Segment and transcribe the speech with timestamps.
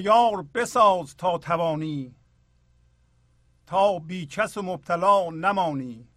[0.00, 2.14] یار بساز تا توانی
[3.66, 6.08] تا بیکس و مبتلا نمانی.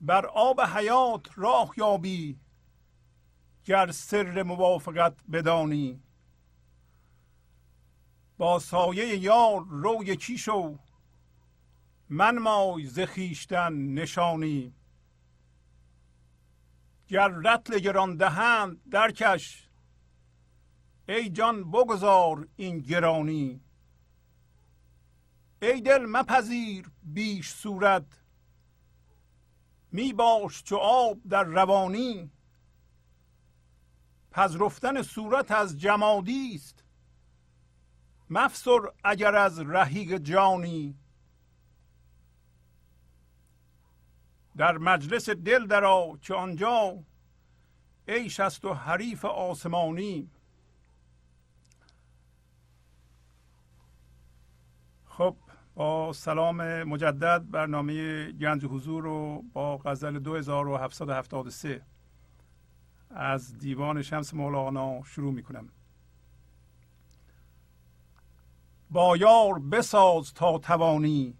[0.00, 2.40] بر آب حیات راه یابی
[3.64, 6.02] گر سر موافقت بدانی.
[8.38, 10.78] با سایه یار رو یکی شو
[12.08, 12.98] من مای ز
[13.70, 14.74] نشانی.
[17.08, 19.63] گر رتل گران دهند درکش
[21.08, 23.60] ای جان بگذار این گرانی.
[25.62, 28.20] ای دل مپذیر بیش صورت.
[29.92, 32.30] می باش چو آب در روانی.
[34.30, 36.84] پذرفتن صورت از جمادی است.
[38.30, 40.98] مفسر اگر از رهیق جانی.
[44.56, 46.98] در مجلس دل درا که آنجا.
[48.08, 50.30] عیش است و حریف آسمانی.
[55.18, 55.36] خب
[55.74, 61.82] با سلام مجدد برنامه گنج حضور رو با غزل 2773
[63.10, 65.68] از دیوان شمس مولانا شروع می کنم
[68.90, 71.34] با یار بساز تا توانی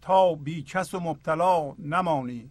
[0.00, 2.50] تا بی کس و مبتلا نمانی.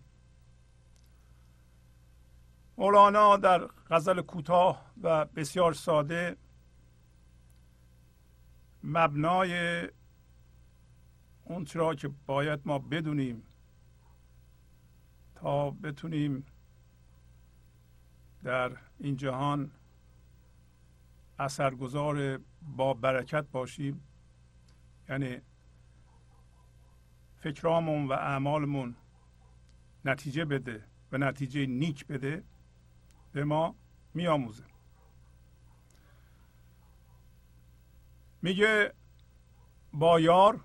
[2.78, 6.38] مولانا در غزل کوتاه و بسیار ساده
[8.84, 9.84] مبنای
[11.46, 13.44] اون چرا که باید ما بدونیم
[15.36, 16.46] تا بتونیم
[18.44, 19.72] در این جهان
[21.40, 24.04] اثرگذار با برکت باشیم.
[25.10, 25.42] یعنی
[27.38, 28.96] فکرامون و اعمالمون
[30.06, 32.44] نتیجه بده و نتیجه نیک بده
[33.32, 33.76] به ما
[34.14, 34.64] میآموزه.
[38.42, 38.94] میگه
[39.94, 40.60] با یار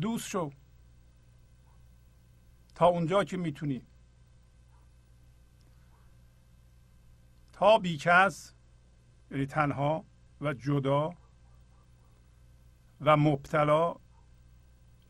[0.00, 0.50] دوست شو.
[2.74, 3.82] تا اونجا که می‌تونی.
[7.52, 8.54] تا بیکس
[9.30, 10.04] یعنی تنها
[10.40, 11.10] و جدا
[13.00, 13.96] و مبتلا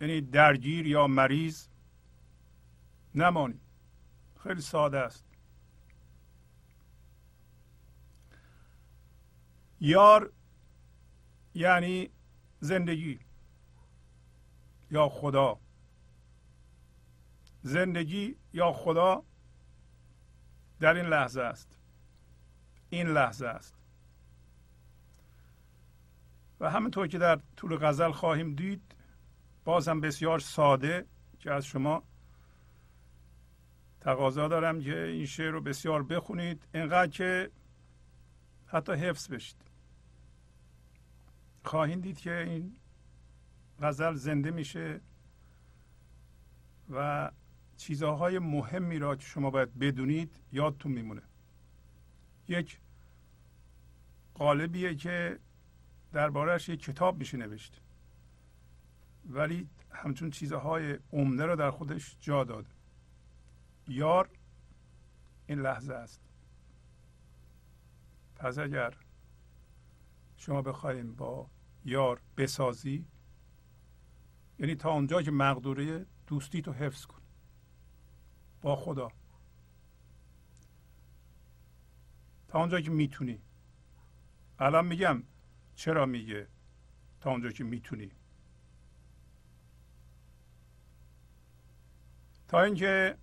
[0.00, 1.68] یعنی درگیر یا مریض
[3.14, 3.60] نمانی.
[4.42, 5.24] خیلی ساده است.
[9.80, 10.32] یار
[11.54, 12.10] یعنی
[12.60, 13.27] زندگی.
[14.90, 15.58] یا خدا.
[17.62, 19.22] زندگی یا خدا
[20.80, 21.78] در این لحظه است.
[22.90, 23.74] این لحظه است.
[26.60, 28.94] و همینطور که در طول غزل خواهیم دید
[29.64, 31.06] بازم بسیار ساده
[31.38, 32.02] که از شما
[34.00, 37.50] تقاضا دارم که این شعر رو بسیار بخونید اینقدر که
[38.66, 39.56] حتی حفظ بشید.
[41.64, 42.76] خواهید دید که این
[43.82, 45.00] غزل زنده میشه
[46.90, 47.30] و
[47.76, 51.22] چیزهای مهمی را که شما باید بدونید یادتون میمونه.
[52.48, 52.80] یک
[54.34, 55.38] قالبیه که
[56.12, 57.80] دربارهش یک کتاب میشه نوشت.
[59.24, 62.70] ولی همچون چیزهای عمده را در خودش جا داده
[63.88, 64.30] یار
[65.46, 66.20] این لحظه است.
[68.36, 68.94] پس اگر
[70.36, 71.50] شما بخوایم با
[71.84, 73.04] یار بسازی
[74.58, 77.22] یعنی تا اونجا که مقدوره دوستی تو حفظ کن.
[78.62, 79.12] با خدا.
[82.48, 83.42] تا اونجا که می‌تونی.
[84.58, 85.22] الان میگم
[85.74, 86.48] چرا میگه
[87.20, 88.10] تا اونجا که می‌تونی.
[92.48, 93.18] تا اینکه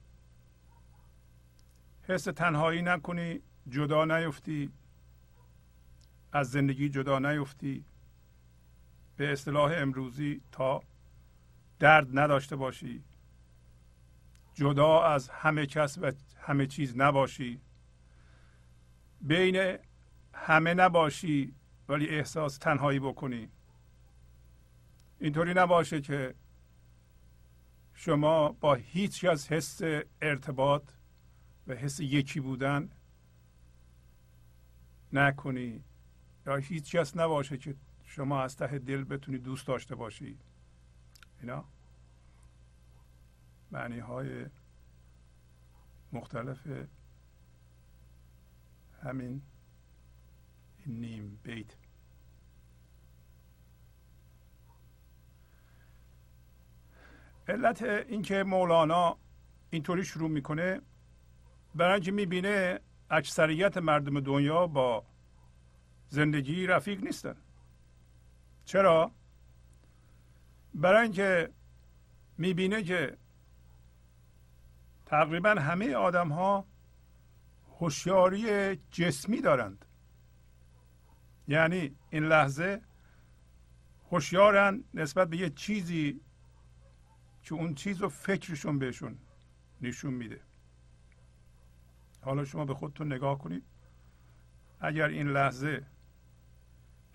[2.01, 3.39] حس تنهایی نکنی
[3.69, 4.71] جدا نیفتی.
[6.31, 7.85] از زندگی جدا نیفتی.
[9.17, 10.83] به اصطلاح امروزی تا
[11.79, 13.03] درد نداشته باشی.
[14.53, 17.61] جدا از همه کس و همه چیز نباشی.
[19.21, 19.77] بین
[20.33, 21.55] همه نباشی
[21.89, 23.49] ولی احساس تنهایی بکنی.
[25.19, 26.35] اینطوری نباشه که
[27.93, 29.81] شما با هیچ از حس
[30.21, 30.91] ارتباط
[31.67, 32.89] و حس یکی بودن
[35.13, 35.83] نکنی.
[36.45, 40.37] یا هیچ کس نباشه که شما از ته دل بتونی دوست داشته باشی.
[43.71, 44.45] معنی های
[46.11, 46.67] مختلف
[49.03, 49.41] همین
[50.85, 51.75] این نیم بیت.
[57.47, 59.17] علت اینکه مولانا
[59.69, 60.81] اینطوری شروع می‌کنه
[61.75, 65.05] برای اینکه می‌بینه اکثریت مردم دنیا با
[66.07, 67.35] زندگی رفیق نیستن.
[68.65, 69.14] چرا؟
[70.75, 71.53] برای اینکه
[72.37, 73.17] می‌بینه که
[75.05, 76.67] تقریبا همه آدم ها
[77.79, 79.85] هوشیاری جسمی دارند.
[81.47, 82.81] یعنی این لحظه
[84.11, 86.21] هوشیارن نسبت به یه چیزی
[87.43, 89.17] که اون چیز رو فکرشون بهشون
[89.81, 90.41] نشون میده.
[92.21, 93.63] حالا شما به خودتون نگاه کنید.
[94.79, 95.85] اگر این لحظه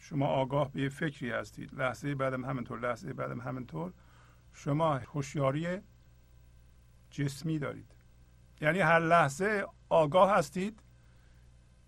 [0.03, 1.75] شما آگاه به یه فکری هستید.
[1.75, 3.93] لحظه بعدم همینطور لحظه بعدم همینطور.
[4.53, 5.79] شما هوشیاری
[7.11, 7.95] جسمی دارید.
[8.61, 10.83] یعنی هر لحظه آگاه هستید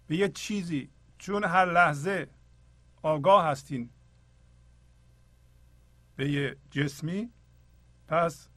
[0.06, 0.90] به یه چیزی.
[1.18, 2.28] چون هر لحظه
[3.02, 3.90] آگاه هستین
[6.16, 7.30] به یه جسمی
[8.08, 8.48] پس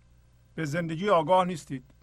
[0.56, 1.94] به زندگی آگاه نیستید.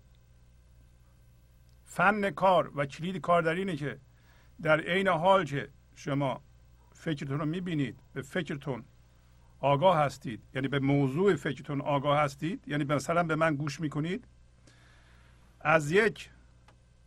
[1.84, 4.00] فن کار و کلید کار در اینه که
[4.62, 6.42] در عین حال که شما
[7.02, 8.00] فکرتون رو می‌بینید.
[8.12, 8.84] به فکرتون
[9.60, 10.42] آگاه هستید.
[10.54, 12.68] یعنی به موضوع فکرتون آگاه هستید.
[12.68, 14.28] یعنی مثلا به من گوش می‌کنید.
[15.60, 16.30] از یک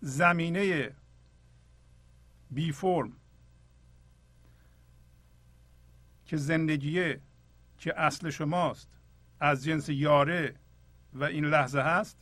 [0.01, 0.95] زمینه
[2.51, 3.13] بی فرم
[6.25, 7.21] که زندگیه
[7.77, 8.97] که اصل شماست
[9.39, 10.55] از جنس یاره
[11.13, 12.17] و این لحظه هست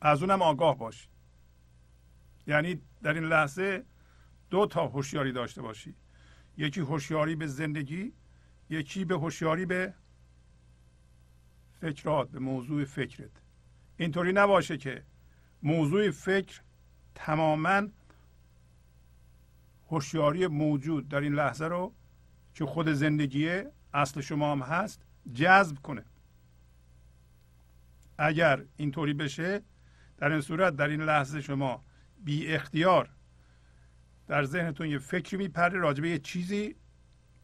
[0.00, 1.10] از اونم آگاه باشید
[2.46, 3.84] یعنی در این لحظه
[4.52, 5.94] دو تا هوشیاری داشته باشی.
[6.56, 8.12] یکی هوشیاری به زندگی
[8.70, 9.94] یکی به هوشیاری به
[11.80, 13.30] فکرات به موضوع فکرت.
[13.96, 15.02] اینطوری نباشه که
[15.62, 16.60] موضوع فکر
[17.14, 17.82] تماما
[19.90, 21.94] هوشیاری موجود در این لحظه رو
[22.54, 23.62] که خود زندگی
[23.94, 25.02] اصل شما هم هست
[25.34, 26.04] جذب کنه.
[28.18, 29.62] اگر اینطوری بشه
[30.18, 31.84] در این صورت در این لحظه شما
[32.24, 33.10] بی اختیار
[34.28, 36.76] در ذهنتون یه فکری میپره راجبه یه چیزی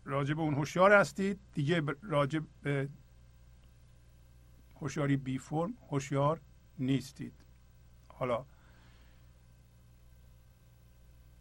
[0.05, 1.41] راجب اون هوشیار هستید.
[1.55, 2.45] دیگه راجب
[4.81, 6.41] هوشیاری بی فرم هوشیار
[6.79, 7.33] نیستید.
[8.09, 8.45] حالا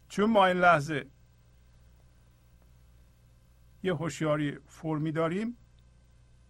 [0.08, 1.06] چون ما این لحظه
[3.82, 5.56] یه هوشیاری فرمی داریم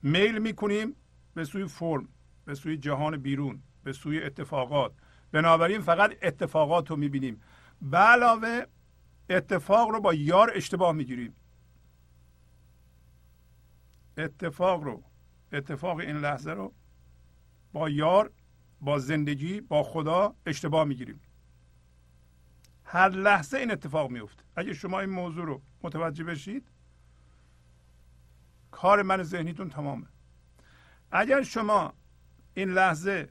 [0.03, 0.97] میل می‌کنیم
[1.35, 2.09] به سوی فرم
[2.45, 4.93] به سوی جهان بیرون به سوی اتفاقات.
[5.33, 7.41] بنابراین فقط اتفاقات رو می‌بینیم.
[7.83, 8.63] به علاوه
[9.31, 11.35] اتفاق رو با یار اشتباه می‌گیریم.
[14.17, 15.03] اتفاق رو
[15.53, 16.75] اتفاق این لحظه رو
[17.73, 18.33] با یار
[18.81, 21.21] با زندگی با خدا اشتباه می‌گیریم.
[22.85, 26.71] هر لحظه این اتفاق میفته اگه شما این موضوع رو متوجه بشید
[28.71, 30.07] کار من ذهنیتون تمامه.
[31.11, 31.95] اگر شما
[32.55, 33.29] این لحظه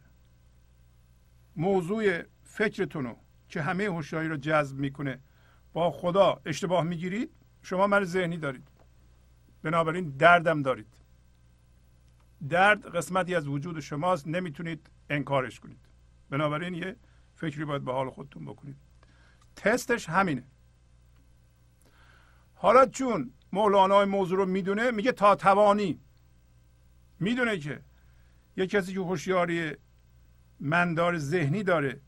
[1.56, 3.18] موضوع فکرتون رو
[3.50, 5.20] که همه هوشیاری رو جذب می‌کنه
[5.77, 7.31] با خدا اشتباه می‌گیرید
[7.62, 8.67] شما من ذهنی دارید.
[9.63, 10.93] بنابراین دردم دارید.
[12.50, 15.79] درد قسمتی از وجود شماست نمی‌تونید انکارش کنید.
[16.29, 16.96] بنابراین یه
[17.36, 18.75] فکری باید به حال خودتون بکنید.
[19.55, 20.43] تستش همینه.
[22.55, 26.00] حالا چون مولانا موضوع رو می‌دونه میگه تا توانی.
[27.19, 27.81] می‌دونه که
[28.57, 29.72] یه کسی که هوشیاری
[30.60, 32.01] مندار ذهنی داره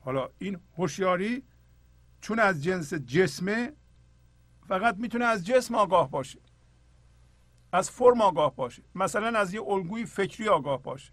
[0.00, 1.42] حالا این هوشیاری
[2.20, 3.72] چون از جنس جسمه
[4.68, 6.40] فقط می‌تونه از جسم آگاه باشه.
[7.72, 8.82] از فرم آگاه باشه.
[8.94, 11.12] مثلا از یه الگوی فکری آگاه باشه.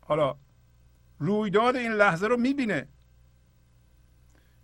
[0.00, 0.36] حالا
[1.18, 2.88] رویداد این لحظه رو می‌بینه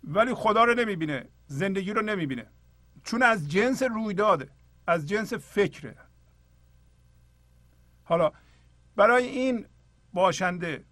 [0.03, 2.47] ولی خدا رو نمی‌بینه زندگی رو نمی‌بینه.
[3.03, 4.51] چون از جنس رویداده
[4.87, 5.97] از جنس فکره.
[8.03, 8.31] حالا
[8.95, 9.65] برای این
[10.13, 10.85] باشنده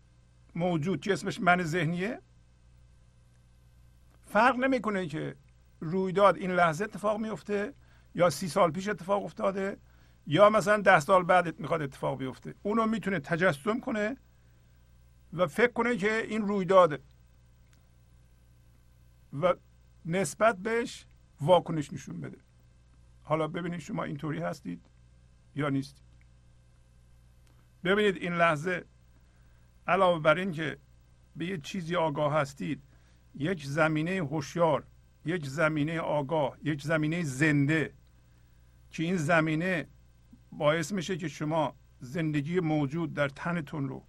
[0.56, 2.22] موجود که اسمش من ذهنیه
[4.30, 5.36] فرق نمی‌کنه که
[5.80, 7.74] رویداد این لحظه اتفاق میفته
[8.16, 9.78] یا سی سال پیش اتفاق افتاده
[10.28, 12.56] یا مثلا ده سال بعد می‌خواد اتفاق بیفته.
[12.64, 14.18] اونو می‌تونه تجسم کنه
[15.34, 17.00] و فکر کنه که این رویداده.
[19.42, 19.54] و
[20.06, 21.06] نسبت بهش
[21.42, 22.38] واکنش نشون بده.
[23.24, 24.86] حالا ببینید شما اینطوری هستید
[25.56, 26.06] یا نیستید.
[27.84, 28.86] ببینید این لحظه
[29.88, 30.78] علاوه بر این که
[31.36, 32.84] به یه چیزی آگاه هستید
[33.36, 34.84] یک زمینه هوشیار
[35.26, 37.94] یک زمینه آگاه یک زمینه زنده.
[38.92, 39.88] که این زمینه
[40.52, 44.04] باعث میشه که شما زندگی موجود در تنتون رو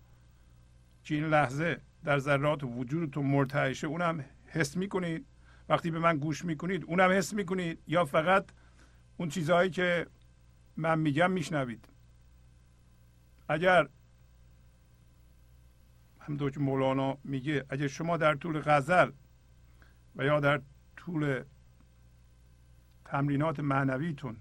[1.04, 5.26] که این لحظه در ذرات وجودتون مرتعشه اونم حس می‌کنید.
[5.68, 7.78] وقتی به من گوش می‌کنید اونم حس می‌کنید.
[7.86, 8.46] یا فقط
[9.16, 10.06] اون چیزهایی که
[10.76, 11.88] من میگم میشنوید.
[13.48, 13.88] اگر
[16.20, 19.10] همونطور که مولانا میگه اگر شما در طول غزل
[20.16, 20.60] و یا در
[20.96, 21.44] طول
[23.04, 24.36] تمرینات معنویتون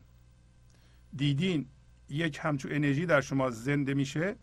[1.15, 1.69] دیدین
[2.09, 4.35] یک همچون انرژی در شما زنده میشه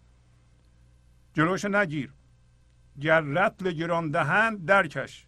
[1.35, 2.13] جلوش نگیر.
[3.01, 5.27] گر رتل گران دهند درکش.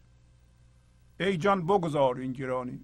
[1.21, 2.81] ای جان بگذار این گرانی.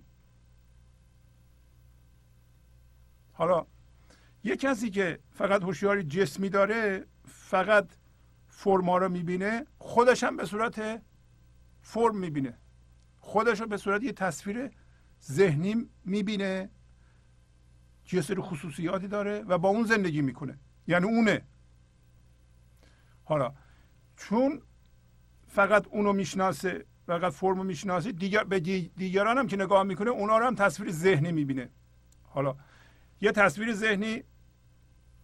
[3.32, 3.66] حالا
[4.44, 7.88] یه کسی که فقط هوشیاری جسمی داره فقط
[8.64, 11.02] فرما رو می‌بینه خودش هم به صورت
[11.82, 12.58] فرم می‌بینه.
[13.16, 14.70] خودش رو به صورت یه تصویر
[15.22, 16.70] ذهنی می‌بینه.
[18.04, 20.58] که یه سری خصوصیاتی داره و با اون زندگی می‌کنه.
[20.86, 21.42] یعنی اونه.
[23.24, 23.54] حالا
[24.16, 24.62] چون
[25.46, 28.60] فقط اونو می‌شناسه فقط فرمو می‌شناسه دیگر به
[28.96, 31.70] دیگران هم که نگاه می‌کنه اونا رو هم تصویر ذهنی می‌بینه.
[32.22, 32.56] حالا
[33.20, 34.24] یه تصویر ذهنی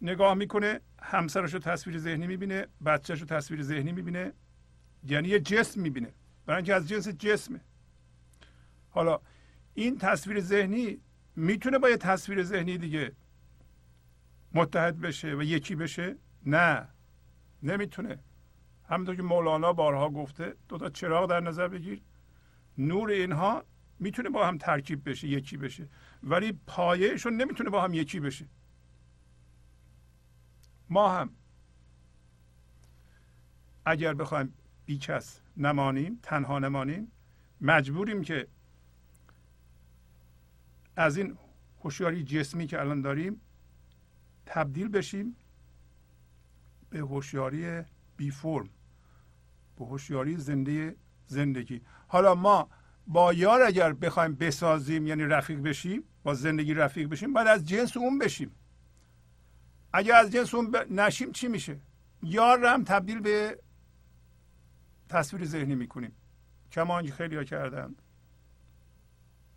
[0.02, 4.32] نگاه می‌کنه همسرش رو تصویر ذهنی می‌بینه بچهش رو تصویر ذهنی می‌بینه
[5.08, 6.12] یعنی یه جسم می‌بینه.
[6.46, 7.60] برای اینکه از جنس جسمه.
[8.90, 9.20] حالا
[9.74, 11.00] این تصویر ذهنی
[11.36, 13.12] می‌تونه با یه تصویر ذهنی دیگه
[14.54, 16.88] متحد بشه و یکی بشه؟ نه.
[17.62, 18.18] نمی‌تونه.
[18.88, 22.02] همونطور که مولانا بارها گفته دو تا چراغ در نظر بگیر.
[22.78, 23.64] نور اینها
[23.98, 25.88] می‌تونه با هم ترکیب بشه یکی بشه.
[26.22, 28.46] ولی پایهشون نمی‌تونه با هم یکی بشه.
[30.90, 31.31] ما هم.
[33.87, 34.55] اگر بخوایم
[34.87, 37.12] بیکس نمانیم تنها نمانیم
[37.61, 38.46] مجبوریم که
[40.96, 41.38] از این
[41.85, 43.40] هوشیاری جسمی که الان داریم
[44.46, 45.37] تبدیل بشیم
[46.90, 47.83] به هوشیاری
[48.16, 48.68] بی فرم
[49.79, 51.83] به هوشیاری زنده زندگی.
[52.09, 52.68] حالا ما
[53.07, 57.96] با یار اگر بخوایم بسازیم یعنی رفیق بشیم با زندگی رفیق بشیم باید از جنس
[57.96, 58.50] اون بشیم.
[59.92, 61.81] اگر از جنس اون نشیم چی میشه؟
[62.22, 63.59] یار هم تبدیل به
[65.09, 66.12] تصویر ذهنی می‌کنیم.
[66.72, 68.03] کما خیلی ها کردند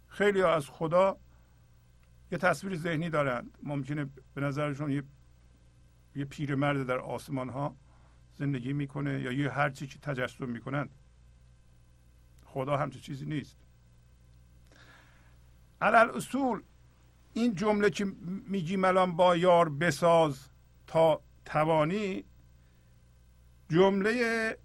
[0.07, 1.17] خیلی ها از خدا
[2.31, 3.57] یه تصویر ذهنی دارند.
[3.63, 5.03] ممکنه به نظرشون یه
[6.15, 7.75] یه پیرمرد در آسمان ها
[8.35, 10.89] زندگی می‌کنه یا یه هر چی که تجسم می‌کنند.
[12.45, 13.57] خدا همچه چیزی نیست.
[15.81, 16.61] علل اصول
[17.33, 18.05] این جمله که
[18.47, 20.39] میگیم الان با یار بساز
[20.87, 22.23] تا توانی
[23.69, 24.57] جمله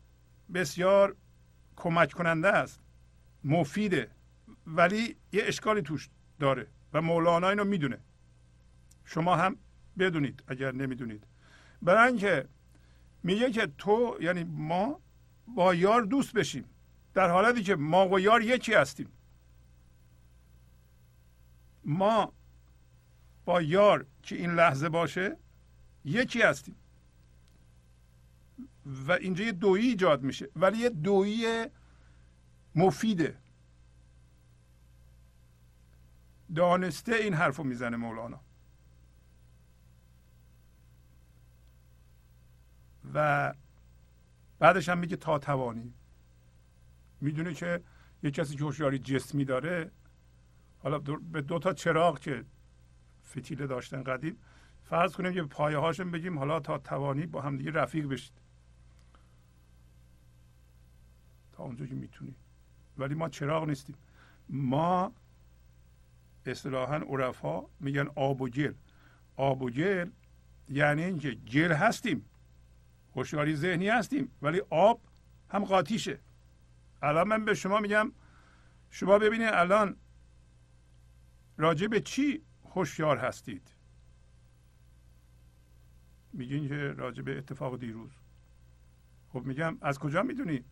[0.55, 1.17] بسیار
[1.77, 2.81] کمک کننده است
[3.45, 4.11] مفیده
[4.67, 6.09] ولی یه اشکالی توش
[6.41, 7.99] داره و مولانا اینو می‌دونه.
[9.05, 9.57] شما هم
[9.99, 11.25] بدونید اگر نمی‌دونید.
[11.83, 12.49] برای اینکه
[13.23, 15.01] میگه که تو یعنی ما
[15.47, 16.65] با یار دوست بشیم
[17.15, 19.09] در حالتی که ما و یار یکی هستیم.
[21.85, 22.33] ما
[23.49, 25.37] با یار که این لحظه باشه
[26.05, 26.77] یکی هستیم.
[28.87, 30.49] و اینجا یه دویی ایجاد میشه.
[30.57, 31.67] ولی یه دویی
[32.75, 33.39] مفیده.
[36.55, 38.41] دانسته این حرف رو می‌زنه مولانا.
[43.15, 43.55] و
[44.59, 45.95] بعدش هم میگه تا توانی.
[47.21, 47.83] می‌دونه که
[48.23, 49.91] یه کسی که هوشیاری جسمی داره
[50.83, 52.45] حالا به دو تا چراغ که
[53.29, 54.37] فتیله داشتن قدیم.
[54.85, 58.33] فرض کنیم که پایه هاشون بگیم حالا تا توانی با هم دیگه رفیق بشید.
[61.53, 62.35] تا اونجا که می‌تونی.
[62.99, 63.97] ولی ما چراغ نیستیم.
[64.49, 65.13] ما
[66.47, 68.75] اصطلاحا عرفا میگن آب و گل.
[69.37, 70.11] آب و گل
[70.69, 72.25] یعنی اینکه گل هستیم.
[73.17, 75.01] هوشیاری ذهنی هستیم ولی آب
[75.51, 76.19] هم قاطیشه.
[77.03, 78.13] الان من به شما میگم
[78.91, 79.97] شما ببینید الان
[81.57, 82.43] راجع به چی
[82.75, 83.71] هوشیار هستید.
[86.33, 88.11] میگین که راجع به اتفاق دیروز.
[89.29, 90.65] خب میگم از کجا می‌دونی؟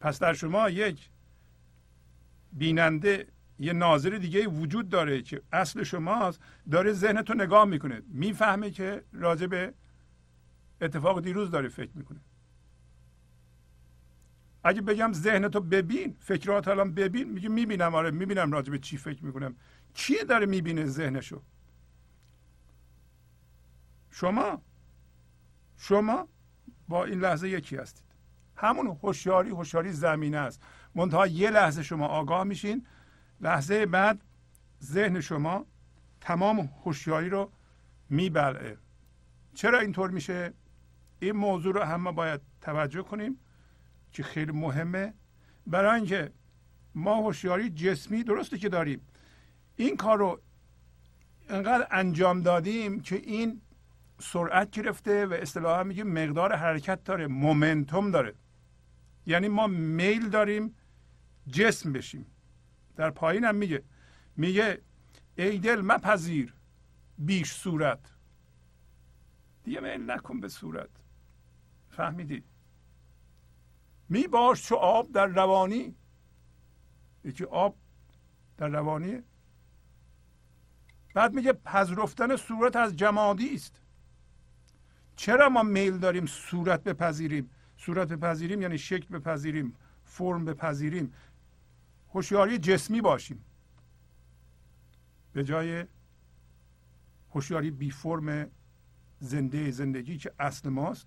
[0.00, 1.10] پس در شما یک
[2.52, 3.26] بیننده
[3.58, 6.40] یه ناظر دیگه وجود داره که اصل شماست
[6.70, 8.02] داره ذهن تو نگاه می‌کنه.
[8.08, 9.74] می‌فهمه که راجع به
[10.80, 12.20] اتفاق دیروز داره فکر می‌کنه.
[14.64, 18.96] اگه بگم ذهن تو ببین فکرات الان ببین میگه می‌بینم آره می‌بینم راجع به چی
[18.96, 19.56] فکر می‌کنم.
[19.94, 21.42] کی داره می‌بینه ذهنشو؟
[24.10, 24.62] شما؟
[25.76, 26.28] شما
[26.88, 28.04] با این لحظه یکی هستید.
[28.56, 30.62] همون هوشیاری هوشیاری زمینه است.
[30.94, 32.86] منتها یه لحظه شما آگاه میشین.
[33.40, 34.24] لحظه بعد
[34.82, 35.66] ذهن شما
[36.20, 37.52] تمام هوشیاری رو
[38.10, 38.78] میبلعه.
[39.54, 40.52] چرا اینطور میشه؟
[41.20, 43.38] این موضوع رو همه باید توجه کنیم
[44.12, 45.14] که خیلی مهمه.
[45.66, 46.32] برای اینکه
[46.94, 49.00] ما هوشیاری جسمی درسته که داریم.
[49.76, 50.40] این کار رو
[51.48, 53.60] انقدر انجام دادیم که این
[54.20, 58.34] سرعت گرفته و اصطلاحا میگیم مقدار حرکت داره مومنتوم داره.
[59.26, 60.74] یعنی ما میل داریم
[61.46, 62.26] جسم بشیم.
[62.96, 63.82] در پایین هم میگه
[64.36, 64.82] میگه
[65.36, 66.54] ای دل مپذیر
[67.18, 68.12] بیش صورت.
[69.64, 70.90] دیگه میل نکن به صورت.
[71.90, 72.44] فهمیدی؟
[74.08, 75.94] می باش چو آب در روانی.
[77.24, 77.76] یکی آب
[78.56, 79.22] در روانی
[81.14, 83.80] بعد میگه پذرفتن صورت از جمادی است.
[85.16, 91.12] چرا ما میل داریم صورت بپذیریم؟ صورت بپذیریم یعنی شکل بپذیریم فرم بپذیریم.
[92.14, 93.44] هوشیاری جسمی باشیم.
[95.32, 95.84] به جای
[97.30, 98.50] هوشیاری بی فرم
[99.20, 101.06] زنده زندگی که اصل ماست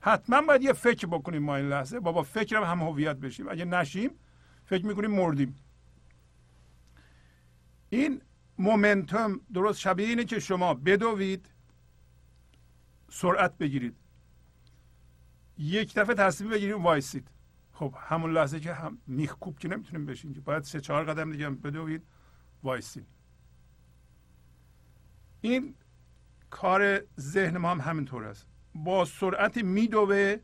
[0.00, 2.00] حتما باید یه فکر بکنیم ما این لحظه.
[2.00, 3.48] بابا فکرم هم هویت بشیم.
[3.48, 4.10] اگه نشیم
[4.64, 5.56] فکر می‌کنیم مردیم.
[7.96, 8.22] این
[8.58, 11.46] مومنتوم درست شبیه اینه که شما بدوید
[13.08, 13.94] سرعت بگیرید.
[15.58, 17.28] یک دفعه تصمیم بگیرید وایسید.
[17.72, 21.50] خب همون لحظه که هم میخکوب که نمی‌تونیم بشین که باید سه چهار قدم دیگه
[21.50, 22.02] بدوید
[22.62, 23.06] وایسید.
[25.40, 25.74] این
[26.50, 28.46] کار ذهن ما هم همینطور است.
[28.74, 30.36] با سرعت میدوه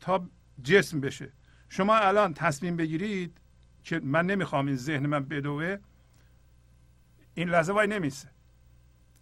[0.00, 0.28] تا
[0.62, 1.32] جسم بشه.
[1.68, 3.40] شما الان تصمیم بگیرید
[3.82, 5.76] که من نمی‌خوام این ذهن من بدوه
[7.34, 8.28] این لحظه وای نمیسه.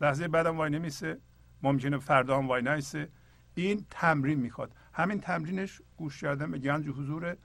[0.00, 1.20] لحظه بعدم وای نمیسه.
[1.62, 3.08] ممکنه فردا هم وای نیسه
[3.54, 4.74] این تمرین می‌خواد.
[4.92, 7.36] همین تمرینش گوش کردن به گنج حضور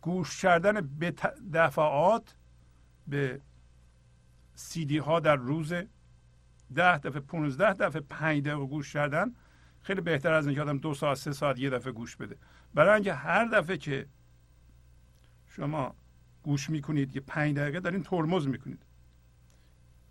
[0.00, 1.14] گوش کردن به
[1.52, 2.36] دفعات
[3.06, 3.40] به
[4.54, 5.72] سیدی ها در روز
[6.74, 9.34] ده دفعه 15 دفعه پنج دقیقه گوش کردن
[9.82, 12.36] خیلی بهتر از اینکه آدم دو ساعت سه ساعت یه دفعه گوش بده.
[12.74, 14.06] برای اینکه هر دفعه که
[15.48, 15.94] شما
[16.42, 18.86] گوش می‌کنید یه پنج دقیقه دارین ترمز می‌کنید.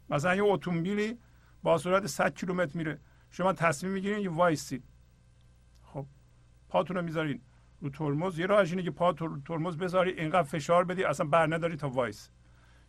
[0.10, 1.18] مثلا یه اتومبیلی
[1.64, 3.00] با سرعت 100 کیلومتر میره.
[3.30, 4.84] شما تصمیم می‌گیرین یه وایسید.
[5.84, 6.06] خب
[6.70, 7.42] پاتون رو می‌ذارین
[7.82, 8.40] رو ترمز.
[8.40, 9.14] یه راهش اینه که پا
[9.46, 12.30] ترمز بذاری اینقدر فشار بدی اصلا بر نداری تا وایس.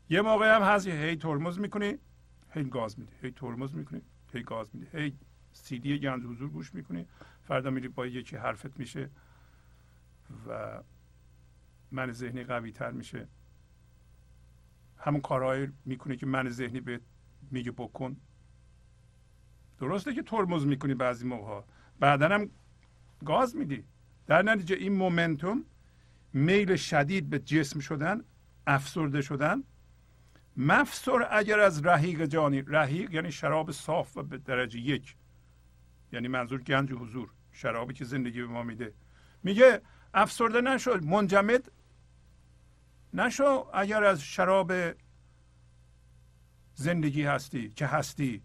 [0.09, 1.99] یه موقع هم هست هی ترمز می‌کنی
[2.51, 4.03] هی گاز میدی هی ترمز می‌کنی
[4.33, 5.17] هی گاز میدی هی
[5.53, 7.07] سی دی گنج حضور گوش می‌کنی.
[7.43, 9.11] فردا میری با یکی حرفت میشه
[10.49, 10.81] و
[11.93, 13.29] من ذهنی قوی تر میشه.
[14.99, 17.01] همون کارهایی می‌کنه که من ذهنی به
[17.51, 18.17] میگه بکن.
[19.79, 21.61] درسته که ترمز می‌کنی بعضی موقع
[22.01, 22.51] بعدا هم
[23.25, 23.85] گاز میدی.
[24.27, 25.65] در نتیجه این مومنتوم
[26.33, 28.25] میل شدید به جسم شدن
[28.67, 29.63] افسرده شدن.
[30.57, 35.17] مفسر اگر از رحیق جانی رحیق یعنی شراب صاف و به درجه یک.
[36.13, 38.95] یعنی منظور گنج حضور شرابی که زندگی به ما میده.
[39.43, 39.81] میگه
[40.15, 41.73] افسرده نشو منجمد
[43.15, 44.73] نشو اگر از شراب
[46.75, 48.43] زندگی هستی که هستی.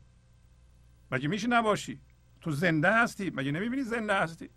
[1.12, 2.02] مگه میشه نباشی؟
[2.42, 4.50] تو زنده هستی مگه نمی‌بینی زنده هستی؟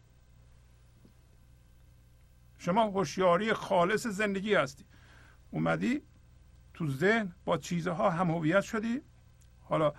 [2.59, 4.85] شما هوشیاری خالص زندگی هستی.
[5.51, 6.03] اومدی
[6.75, 9.01] تو ذهن با چیزها هم هویت شدی.
[9.61, 9.93] حالا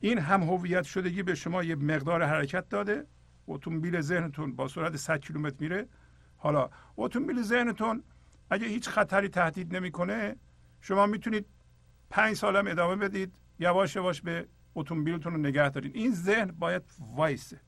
[0.00, 3.06] این هم هویت شدگی به شما یه مقدار حرکت داده.
[3.46, 5.88] اتومبیل ذهنتون با سرعت 100 کیلومتر میره.
[6.36, 8.04] حالا اتومبیل ذهنتون
[8.50, 10.36] اگه هیچ خطری تهدید نمی‌کنه
[10.80, 11.46] شما می‌تونید
[12.10, 17.60] پنج سالم ادامه بدید یواش یواش به اتومبیلتون رو نگه دارین این ذهن باید وایسه.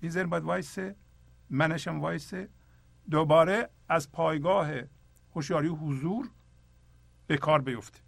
[0.00, 0.96] این ذهن باید وایسه
[1.50, 2.48] منشم وایسه.
[3.10, 4.70] دوباره از پایگاه
[5.34, 6.30] هوشیاری حضور
[7.26, 7.98] به کار بیفته.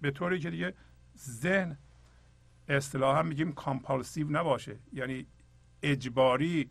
[0.00, 0.74] به طوری که دیگه
[1.18, 1.78] ذهن
[2.68, 4.78] اصطلاحا میگیم کامپالسیو نباشه.
[4.92, 5.26] یعنی
[5.82, 6.70] اجباری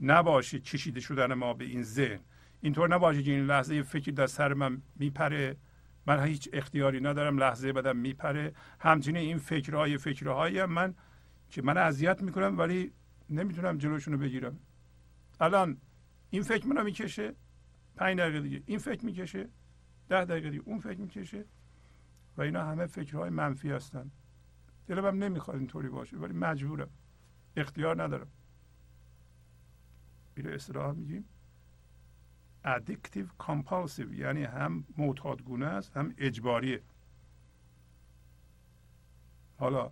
[0.00, 2.20] نباشه کشیده شدن ما به این ذهن.
[2.60, 5.56] اینطور نباشه که این لحظه فکری در سر من میپره.
[6.06, 8.54] من هیچ اختیاری ندارم لحظه بدم میپره.
[8.80, 10.94] همچنین این فکرهای فکرهایی من
[11.50, 12.92] که من اذیت می‌کنم ولی
[13.30, 14.58] نمی‌تونم جلوشون رو بگیرم.
[15.40, 15.80] الان
[16.30, 17.34] این فکر منو می‌کشه
[17.96, 19.48] پنج دقیقه دیگه این فکر می‌کشه
[20.08, 21.44] ده دقیقه دیگه اون فکر می‌کشه
[22.36, 24.10] و اینا همه فکرهای منفی هستن.
[24.86, 26.90] دلم هم نمی‌خواد اینطوری باشه ولی مجبورم.
[27.56, 28.28] اختیار ندارم.
[30.34, 31.24] بیره اصطلاح میگیم.
[32.64, 36.82] Addictive compulsive یعنی هم معتادگونه است هم اجباریه.
[39.56, 39.90] حالا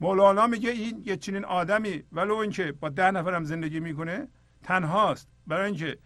[0.00, 4.28] مولانا میگه این یه چنین آدمی ولو اینکه با ده نفرم زندگی می‌کنه
[4.62, 5.28] تنهاست.
[5.46, 5.98] برای اینکه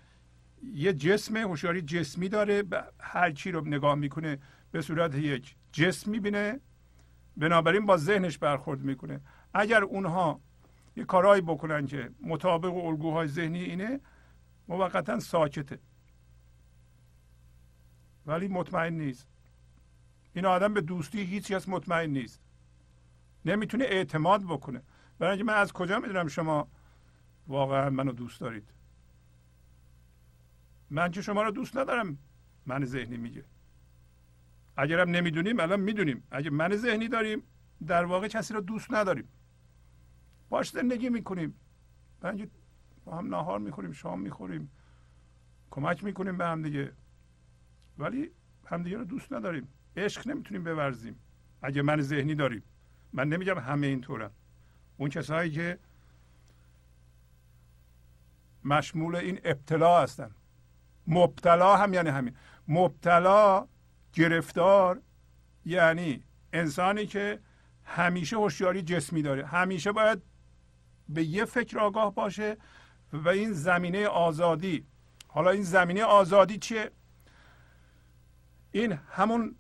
[0.63, 2.63] یه جسم هوشیاری جسمی داره
[3.01, 4.39] هر چی رو نگاه می‌کنه
[4.71, 6.61] به صورت یک جسم می‌بینه
[7.37, 9.21] بنابراین با ذهنش برخورد می‌کنه.
[9.55, 10.41] اگر اونها
[10.97, 14.01] یه کارهایی بکنن که مطابق الگوهای ذهنی اینه
[14.71, 15.79] موقتا ساکته.
[18.27, 19.27] ولی مطمئن نیست.
[20.33, 22.41] این آدم به دوستی هیچ کس مطمئن نیست.
[23.45, 24.83] نمی‌تونه اعتماد بکنه.
[25.19, 26.69] برای اینکه من از کجا می‌دونم شما
[27.47, 28.73] واقعا منو دوست دارید؟
[30.91, 32.19] من که شما رو دوست ندارم
[32.67, 33.45] من ذهنی میگه.
[34.77, 36.23] اگرم نمی‌دونیم الان می‌دونیم.
[36.31, 37.43] اگه من ذهنی داریم
[37.87, 39.29] در واقع کسی رو دوست نداریم.
[40.49, 41.55] باش زندگی می‌کنیم.
[43.19, 44.71] هم ناهار می‌خوریم شام می‌خوریم
[45.71, 46.93] کمک می‌کنیم به هم دیگه.
[47.99, 48.31] ولی
[48.67, 49.69] همدیگه رو دوست نداریم.
[49.97, 51.17] عشق نمی‌تونیم بورزیم.
[51.63, 52.63] اگه من ذهنی داریم.
[53.13, 54.31] من نمیگم همه اینطورن
[54.97, 55.79] اون کسایی که
[58.65, 60.31] مشمول این ابتلا هستن.
[61.07, 62.35] مبتلا هم یعنی همین.
[62.69, 63.69] مبتلا
[64.13, 65.01] گرفتار
[65.65, 67.41] یعنی انسانی که
[67.85, 69.47] همیشه هوشیاری جسمی داره.
[69.47, 70.23] همیشه باید
[71.09, 72.57] به یه فکر آگاه باشه.
[73.13, 74.87] و این زمینه آزادی.
[75.29, 76.91] حالا این زمینه آزادی چیه؟
[78.73, 79.57] این همون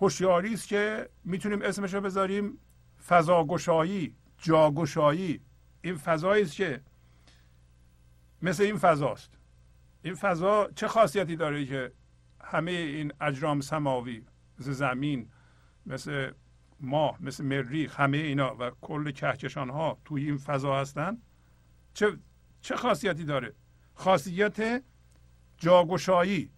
[0.00, 2.58] هوشیاری است که می‌تونیم اسمش رو بذاریم
[3.06, 5.40] فضاگشایی جاگشایی.
[5.82, 6.82] این فضایی است که
[8.42, 9.38] مثل این فضاست.
[10.02, 11.92] این فضا چه خاصیتی داره که
[12.44, 14.24] همه این اجرام سماوی
[14.58, 15.30] مثل زمین
[15.86, 16.32] مثل
[16.80, 21.18] ماه مثل مریخ همه اینا و کل کهکشان ها توی این فضا هستن؟
[21.94, 22.18] چه
[22.60, 23.54] چه خاصیتی داره؟
[23.94, 24.84] خاصیت
[25.56, 26.50] جاگشایی.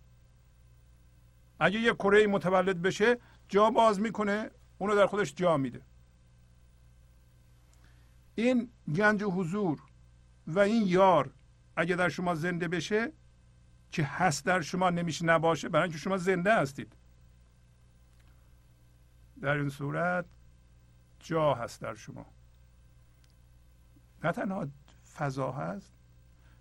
[1.60, 5.82] اگه یه کره متولد بشه جا باز می‌کنه اونو در خودش جا میده.
[8.34, 9.82] این گنج حضور
[10.46, 11.30] و این یار
[11.76, 13.12] اگه در شما زنده بشه
[13.92, 16.96] که هست در شما نمیشه نباشه برای اینکه شما زنده هستید.
[19.40, 20.26] در این صورت
[21.20, 22.26] جا هست در شما.
[24.24, 24.68] نه تنها
[25.20, 25.92] فضا هست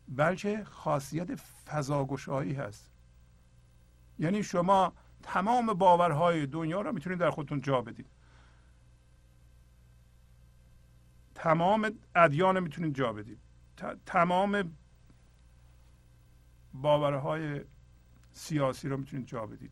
[0.07, 2.91] بلکه خاصیت فضاگشایی هست.
[4.19, 4.93] یعنی شما
[5.23, 8.09] تمام باورهای دنیا را می‌تونید در خودتون جا بدید.
[11.35, 13.39] تمام ادیان می‌تونید جا بدید.
[14.05, 14.77] تمام
[16.73, 17.61] باورهای
[18.31, 19.71] سیاسی رو می‌تونید جا بدید.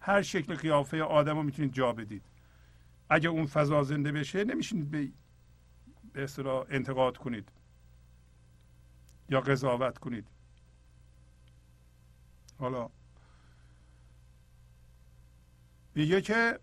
[0.00, 2.24] هر شکل قیافه آدم رو می‌تونید جا بدید.
[3.08, 5.12] اگه اون فضا زنده بشه نمیشینید به
[6.12, 7.48] به اصطلاح انتقاد کنید
[9.28, 10.28] یا قضاوت کنید.
[12.58, 12.90] حالا
[15.94, 16.60] میگه که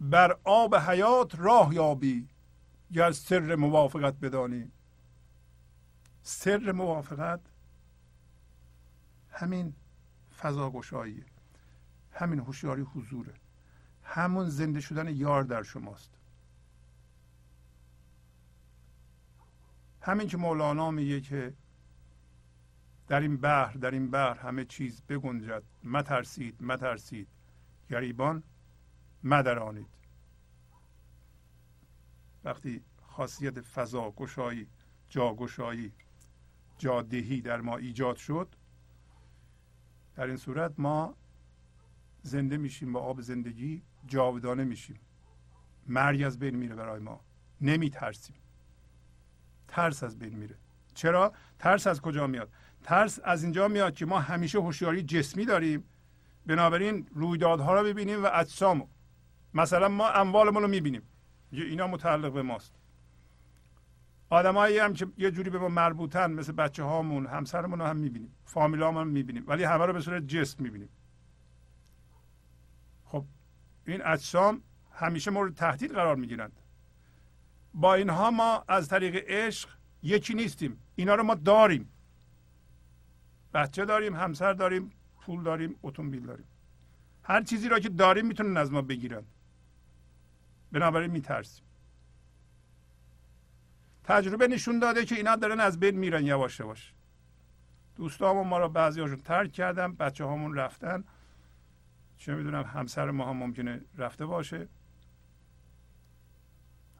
[0.00, 2.28] بر آب حیات راه یابی
[2.90, 4.72] یا سر موافقت بدانی.
[6.22, 7.40] سر موافقت
[9.28, 9.74] همین
[10.38, 11.24] فضا گشاییه
[12.12, 13.34] همین هوشیاری حضوره.
[14.02, 16.19] همون زنده شدن یار در شماست.
[20.02, 21.54] همین که مولانا میگه که
[23.08, 27.28] در این بحر در این بحر همه چیز بگنجد مترسید مترسید.
[27.88, 28.42] گریبان
[29.24, 29.86] مدرانید.
[32.44, 34.66] وقتی خاصیت فضا گشایی
[35.08, 35.92] جاگشایی
[36.78, 38.54] جادهی در ما ایجاد شد
[40.14, 41.14] در این صورت ما
[42.22, 45.00] زنده میشیم با آب زندگی جاودانه میشیم.
[45.86, 47.20] مرگ از بین میره برای ما.
[47.60, 48.39] نمی ترسیم
[49.70, 50.56] ترس از بین میره.
[50.94, 52.52] چرا؟ ترس از کجا میاد؟
[52.82, 55.84] ترس از اینجا میاد که ما همیشه هوشیاری جسمی داریم.
[56.46, 58.88] بنابراین رویدادها رو ببینیم و اجسام
[59.54, 61.02] مثلا ما اموالمون رو می‌بینیم.
[61.52, 62.74] اینا متعلق به ماست.
[64.30, 68.34] آدمایی هم که یه جوری به ما مربوطن مثل بچه هامون همسرمون رو هم می‌بینیم.
[68.44, 69.44] فامیلامون هم می‌بینیم.
[69.46, 70.88] ولی همه رو به صورت جسم می‌بینیم.
[73.04, 73.24] خب
[73.86, 76.59] این اجسام همیشه مورد تهدید قرار می‌گیرند
[77.74, 79.68] با اینها ما از طریق عشق
[80.02, 80.80] یکی نیستیم.
[80.96, 81.88] اینا رو ما داریم.
[83.54, 86.46] بچه داریم همسر داریم پول داریم اتومبیل داریم.
[87.22, 89.22] هر چیزی را که داریم می‌تونن از ما بگیرن.
[90.72, 91.64] بنابراین میترسیم.
[94.04, 96.94] تجربه نشون داده که اینا دارن از بین میرن یواش یواش.
[97.96, 101.04] دوستامون ما را بعضی هاشون ترک کردن بچه هامون رفتن.
[102.16, 104.68] چه می‌دونم همسر ما هم ممکنه رفته باشه.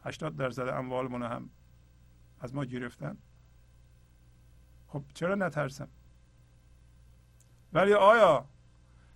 [0.05, 1.51] هشتاد درصد اموالمون هم
[2.41, 3.19] از ما گرفتن.
[4.87, 5.89] خب چرا نترسم؟
[7.73, 8.49] ولی آیا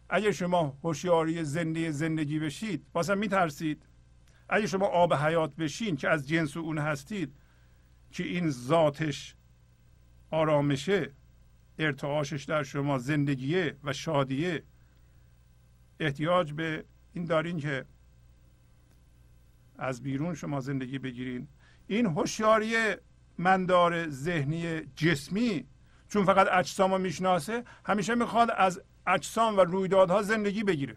[0.09, 3.87] اگه شما هوشیاری زنده زندگی بشید بازم میترسید؟
[4.49, 7.37] اگه شما آب حیات بشین که از جنس اون هستید
[8.11, 9.37] که این ذاتش
[10.31, 11.13] آرامشه
[11.79, 14.63] ارتعاشش در شما زندگیه و شادیه
[16.01, 17.85] احتیاج به این دارین که
[19.79, 21.49] از بیرون شما زندگی بگیرین.
[21.87, 22.75] این هوشیاری
[23.39, 25.67] مندار ذهنی جسمی
[26.09, 30.97] چون فقط اجسام رو می‌شناسه همیشه می‌خواد از اجسام و رویدادها زندگی بگیره.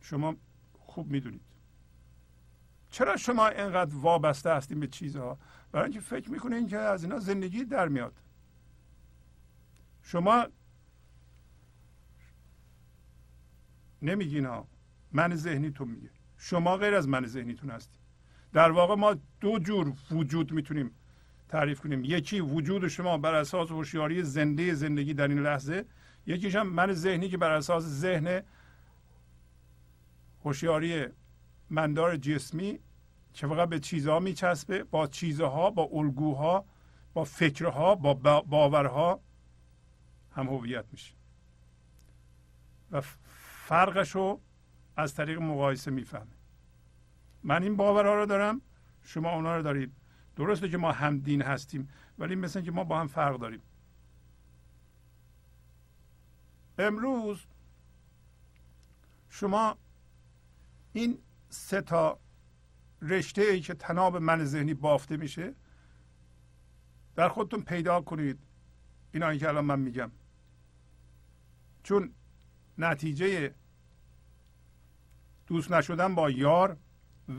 [0.00, 0.36] شما
[0.72, 1.40] خوب می‌دونید.
[2.90, 5.38] چرا شما اینقدر وابسته هستیم به چیزها؟
[5.72, 8.20] برای اینکه فکر می‌کنین که از اینا زندگی در میاد.
[10.02, 10.46] شما
[14.02, 14.68] نمیگین ها
[15.12, 16.10] من ذهنیتون میگه.
[16.42, 17.98] شما غیر از من ذهنیتون هستی
[18.52, 20.90] در واقع ما دو جور وجود می‌تونیم
[21.48, 22.04] تعریف کنیم.
[22.04, 25.84] یکی وجود شما بر اساس هوشیاری زنده زندگی در این لحظه
[26.26, 28.42] یکیش هم من ذهنی که بر اساس ذهن
[30.44, 31.06] هوشیاری
[31.70, 32.78] مندار جسمی
[33.34, 36.64] که فقط به چیزها میچسبه با چیزها با الگوها
[37.14, 39.20] با فکرها با باورها
[40.32, 41.14] هم هویت میشه.
[42.90, 43.00] و
[43.66, 44.40] فرقش رو
[45.00, 46.36] از طریق مقایسه می‌فهمه.
[47.42, 48.60] من این باورها رو دارم
[49.02, 49.92] شما اونا رو دارید.
[50.36, 53.62] درسته که ما هم دین هستیم ولی مثل که ما با هم فرق داریم.
[56.78, 57.46] امروز
[59.28, 59.78] شما
[60.92, 62.18] این سه تا
[63.02, 65.54] رشته ای که تناب من ذهنی بافته میشه
[67.16, 68.38] در خودتون پیدا کنید.
[69.12, 70.10] اینا که الان من میگم.
[71.82, 72.12] چون
[72.78, 73.54] نتیجه
[75.50, 76.76] دوست نشدن با یار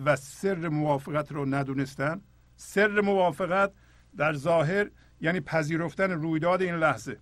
[0.05, 2.21] و سر موافقت رو ندونستن.
[2.55, 3.71] سر موافقت
[4.17, 7.19] در ظاهر یعنی پذیرفتن رویداد این لحظه.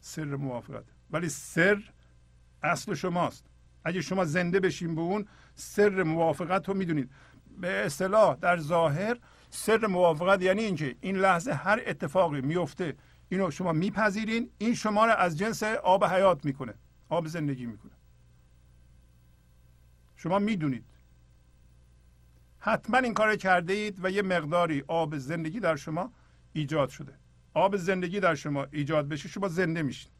[0.00, 0.84] سر موافقت.
[1.10, 1.82] ولی سر
[2.62, 3.46] اصل شماست.
[3.84, 7.10] اگه شما زنده بشین به اون سر موافقت رو می‌دونید.
[7.60, 9.18] به اصطلاح در ظاهر
[9.50, 12.96] سر موافقت یعنی اینکه این لحظه هر اتفاقی میفته
[13.28, 14.50] اینو شما میپذیرین.
[14.58, 16.74] این شما رو از جنس آب حیات می‌کنه.
[17.10, 17.92] آب زندگی می‌کنه.
[20.16, 20.84] شما می‌دونید.
[22.58, 26.12] حتما این کار کرده اید و یه مقداری آب زندگی در شما
[26.52, 27.14] ایجاد شده.
[27.54, 30.12] آب زندگی در شما ایجاد بشه شما زنده میشید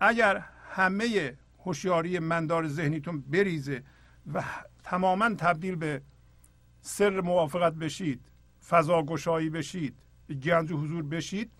[0.00, 3.82] اگر همه هوشیاری مندار ذهنیتون بریزه
[4.34, 4.44] و
[4.82, 6.02] تماما تبدیل به
[6.80, 8.20] سر موافقت بشید
[8.68, 9.98] فضا گشایی بشید
[10.42, 11.50] گنج حضور بشید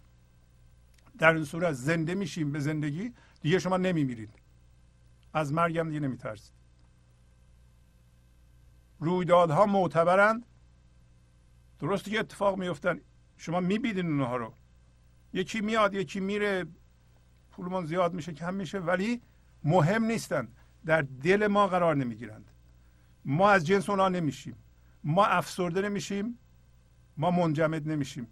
[1.18, 3.12] در این صورت زنده میشیم به زندگی
[3.46, 4.30] دیگه شما نمیمیرید.
[5.34, 6.52] از مرگم دیگه نمیترسید.
[9.00, 10.46] رویدادها معتبرند.
[11.80, 13.00] درسته که اتفاق میفتن
[13.36, 14.54] شما می‌بینید اونها رو.
[15.32, 16.66] یکی میاد یکی میره.
[17.50, 19.22] پولمون زیاد میشه کم میشه ولی
[19.64, 20.56] مهم نیستند.
[20.86, 22.50] در دل ما قرار نمی‌گیرند.
[23.24, 24.56] ما از جنس اونا نمیشیم.
[25.04, 26.38] ما افسرده نمیشیم.
[27.16, 28.26] ما منجمد نمیشیم.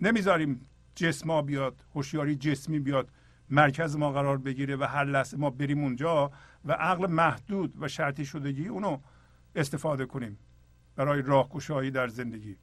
[0.00, 0.60] نمی‌ذاریم
[0.94, 3.08] جسم بیاد هوشیاری جسمی بیاد.
[3.52, 6.32] مرکز ما قرار بگیره و هر لحظه ما بریم اونجا
[6.64, 9.00] و عقل محدود و شرطی شدگی اونو
[9.54, 10.38] استفاده کنیم
[10.96, 12.56] برای راهگشایی در زندگی.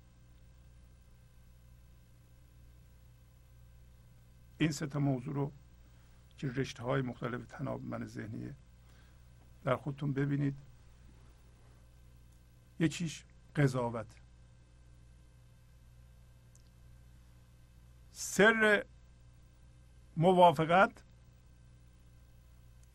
[4.58, 5.52] این سه موضوع رو
[6.38, 8.56] که رشته های مختلف تناب من ذهنیه
[9.64, 10.56] در خودتون ببینید.
[12.80, 13.26] یکیش
[13.56, 14.16] قضاوت.
[18.12, 18.86] سر
[20.18, 21.04] موافقت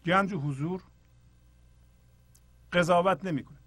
[0.05, 0.83] گنج و حضور
[2.73, 3.59] قضاوت نمی‌کنه.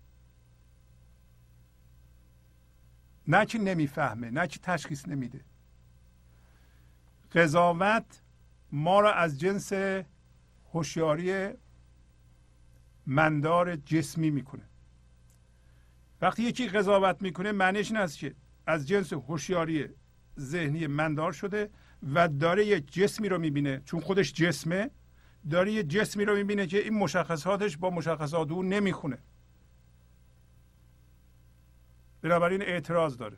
[3.27, 5.41] نه که نمی‌فهمه نه که تشخیص نمیده.
[7.31, 8.21] قضاوت
[8.71, 9.73] ما را از جنس
[10.73, 11.49] هوشیاری
[13.07, 14.63] مندار جسمی می‌کنه.
[16.21, 18.35] وقتی یکی قضاوت می‌کنه معنیش این است که
[18.67, 19.87] از جنس هوشیاری
[20.39, 21.69] ذهنی مندار شده
[22.03, 23.81] و داره یه جسمی رو می‌بینه.
[23.85, 24.89] چون خودش جسمه
[25.49, 29.17] داره یه جسمی رو می‌بینه که این مشخصاتش با مشخصات او نمی‌خونه.
[32.21, 33.37] بنابراین اعتراض داره.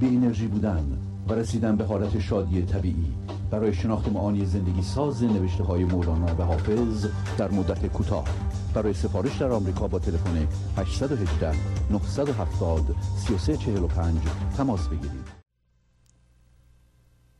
[0.00, 3.14] بی انرژی بودن و رسیدن به حالت شادی طبیعی.
[3.50, 7.06] برای شناخت معانی زندگی ساز نوشته های مولانا و حافظ
[7.38, 8.28] در مدت کوتاه.
[8.74, 11.52] برای سفارش در آمریکا با تلفن 818
[11.90, 14.20] 970 3345
[14.56, 15.36] تماس بگیرید.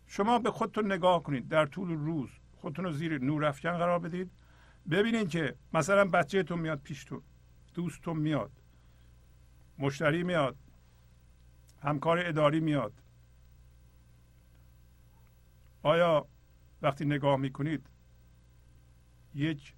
[0.06, 1.48] شما به خودتون نگاه کنید.
[1.48, 2.28] در طول روز
[2.60, 4.30] خودتون رو زیر نور افکن قرار بدید.
[4.90, 7.22] ببینید که مثلا بچهتون میاد پیشتون
[7.74, 8.50] دوستتون میاد
[9.78, 10.56] مشتری میاد
[11.86, 13.02] همکار اداری میاد.
[15.82, 16.28] آیا
[16.82, 17.90] وقتی نگاه می‌کنید
[19.34, 19.74] یک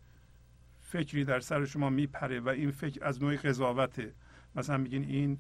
[0.81, 4.15] فکری در سر شما میپره و این فکر از نوع قضاوته؟
[4.55, 5.39] مثلا میگین این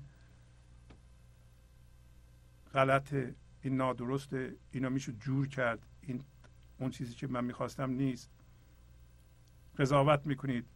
[2.74, 6.24] غلطه این نادرسته اینا میشه جور کرد این
[6.78, 8.30] اون چیزی که من می‌خواستم نیست.
[9.78, 10.66] قضاوت می‌کنید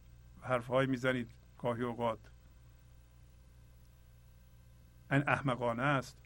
[0.41, 2.32] حرفهایی می‌زنید گاهی اوقات.
[5.13, 6.17] این احمقانه است.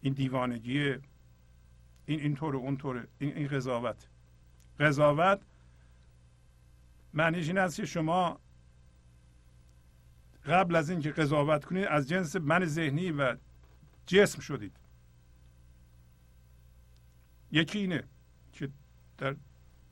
[0.00, 1.00] این دیوانگیه.
[2.06, 4.08] این اینطوره اونطوره این این قضاوت.
[4.78, 5.40] قضاوت
[7.14, 8.40] معنیش این است که شما
[10.46, 13.36] قبل از اینکه قضاوت کنید از جنس من ذهنی و
[14.06, 14.76] جسم شدید.
[17.52, 18.04] یکی اینه
[18.52, 18.70] که
[19.18, 19.36] در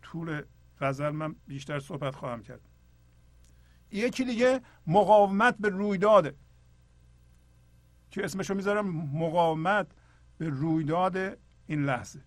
[0.02, 0.42] طول
[0.80, 2.68] غزل من بیشتر صحبت خواهم کرد.
[3.92, 6.34] یکی دیگه مقاومت به رویداده
[8.10, 9.86] که اسمشو می‌ذارم مقاومت
[10.38, 11.16] به رویداد
[11.66, 12.20] این لحظه.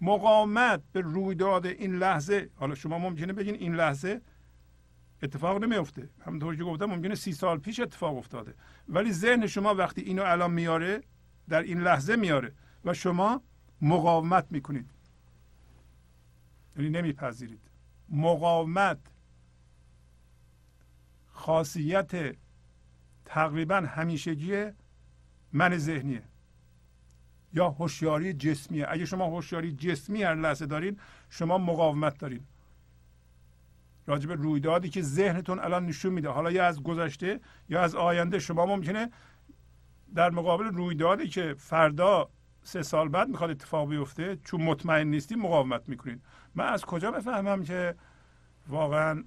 [0.00, 2.50] مقاومت به رویداد این لحظه.
[2.54, 4.20] حالا شما ممکنه بگین این لحظه
[5.22, 8.54] اتفاق نمیفته همونطور که گفتم ممکنه سی سال پیش اتفاق افتاده.
[8.88, 11.02] ولی ذهن شما وقتی اینو الان میاره
[11.48, 12.52] در این لحظه میاره
[12.84, 13.42] و شما
[13.80, 14.90] مقاومت می‌کنید.
[16.76, 17.60] یعنی نمیپذیرید.
[18.08, 18.98] مقاومت
[21.26, 22.36] خاصیت
[23.34, 24.64] تقریبا همیشگی
[25.52, 26.22] من ذهنیه.
[27.52, 28.86] یا هوشیاری جسمیه.
[28.88, 30.98] اگه شما هوشیاری جسمی هر لحظه دارین
[31.30, 32.40] شما مقاومت دارین.
[34.06, 36.28] راجب رویدادی که ذهنتون الان نشون میده.
[36.28, 38.38] حالا یا از گذشته یا از آینده.
[38.38, 39.10] شما ممکنه
[40.14, 42.30] در مقابل رویدادی که فردا
[42.62, 46.20] سه سال بعد می‌خواد اتفاق بیفته چون مطمئن نیستی مقاومت می‌کنین.
[46.54, 47.94] من از کجا بفهمم که
[48.68, 49.24] واقعا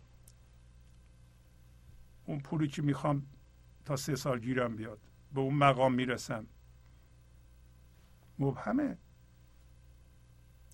[2.25, 3.23] اون پولی که می‌خوام
[3.87, 4.99] تا سه سال گیرم بیاد.
[5.33, 6.47] به اون مقام می‌رسم.
[8.39, 8.97] مبهمه.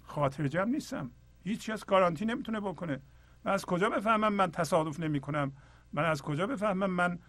[0.03, 1.11] خاطر جمع نیستم.
[1.43, 3.01] هیچ کس گارانتی نمی‌تونه بکنه.
[3.45, 5.51] من از کجا بفهمم من تصادف نمی کنم
[5.93, 7.19] من از کجا بفهمم من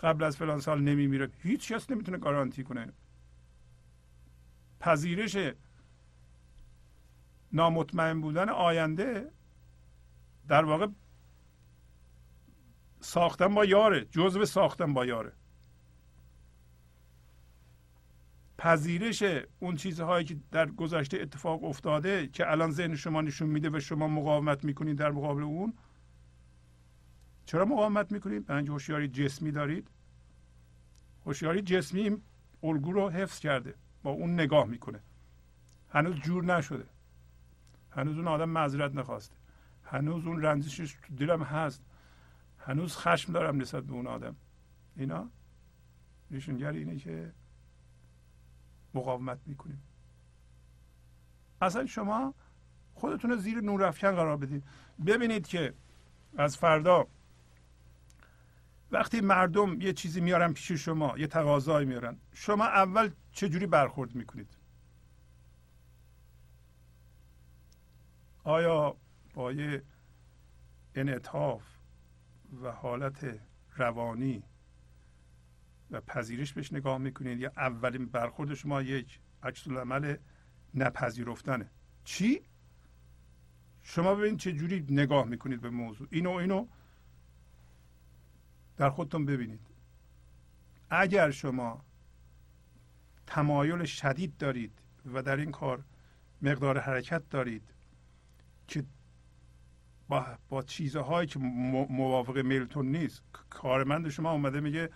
[0.00, 2.92] قبل از فلان سال نمیمیرم هیچ کس نمی‌تونه گارانتی کنه.
[4.80, 5.36] پذیرش
[7.52, 9.30] نامطمئن بودن آینده
[10.48, 10.86] در واقع
[13.00, 15.32] ساختن با یاره جزء ساختن با یاره.
[18.58, 19.22] پذیرش
[19.58, 24.08] اون چیزهایی که در گذشته اتفاق افتاده که الان ذهن شما نشون میده و شما
[24.08, 25.74] مقاومت می‌کنید در مقابل اون
[27.46, 29.88] چرا مقاومت می‌کنید؟ به هوشیاری جسمی دارید.
[31.26, 32.16] هوشیاری جسمی
[32.62, 35.00] الگو رو حفظ کرده با اون نگاه می‌کنه.
[35.88, 36.86] هنوز جور نشده.
[37.90, 39.36] هنوز اون آدم معذرت نخواسته.
[39.84, 41.82] هنوز اون رنجشش تو دلم هست.
[42.60, 44.36] هنوز خشم دارم نسبت به اون آدم.
[44.96, 45.30] اینا؟
[46.30, 47.32] نشونگر اینه که
[48.94, 49.82] مقاومت می‌کنیم.
[51.62, 52.34] اصلا شما
[52.94, 54.64] خودتون رو زیر نور افکن قرار بدید.
[55.06, 55.74] ببینید که
[56.36, 57.06] از فردا
[58.90, 64.14] وقتی مردم یه چیزی میارن پیش شما یه تقاضایی میارن شما اول چه جوری برخورد
[64.14, 64.56] می‌کنید؟
[68.44, 68.96] آیا
[69.34, 69.82] با یه
[70.94, 71.79] انعطاف
[72.62, 73.40] و حالت
[73.76, 74.42] روانی
[75.90, 77.40] و پذیرش بهش نگاه می‌کنید.
[77.40, 80.16] یا اولین برخورد شما یک عکس العمل
[80.74, 81.70] نپذیرفتنه.
[82.04, 82.42] چی؟
[83.82, 86.08] شما ببینید چه جوری نگاه می‌کنید به موضوع.
[86.10, 86.66] اینو اینو
[88.76, 89.66] در خودتون ببینید.
[90.90, 91.84] اگر شما
[93.26, 94.82] تمایل شدید دارید
[95.14, 95.84] و در این کار
[96.42, 97.74] مقدار حرکت دارید
[98.68, 98.84] که
[100.10, 101.38] با, با چیزهایی که
[101.90, 103.22] موافق میلتون نیست.
[103.50, 104.90] کارمند شما اومده میگه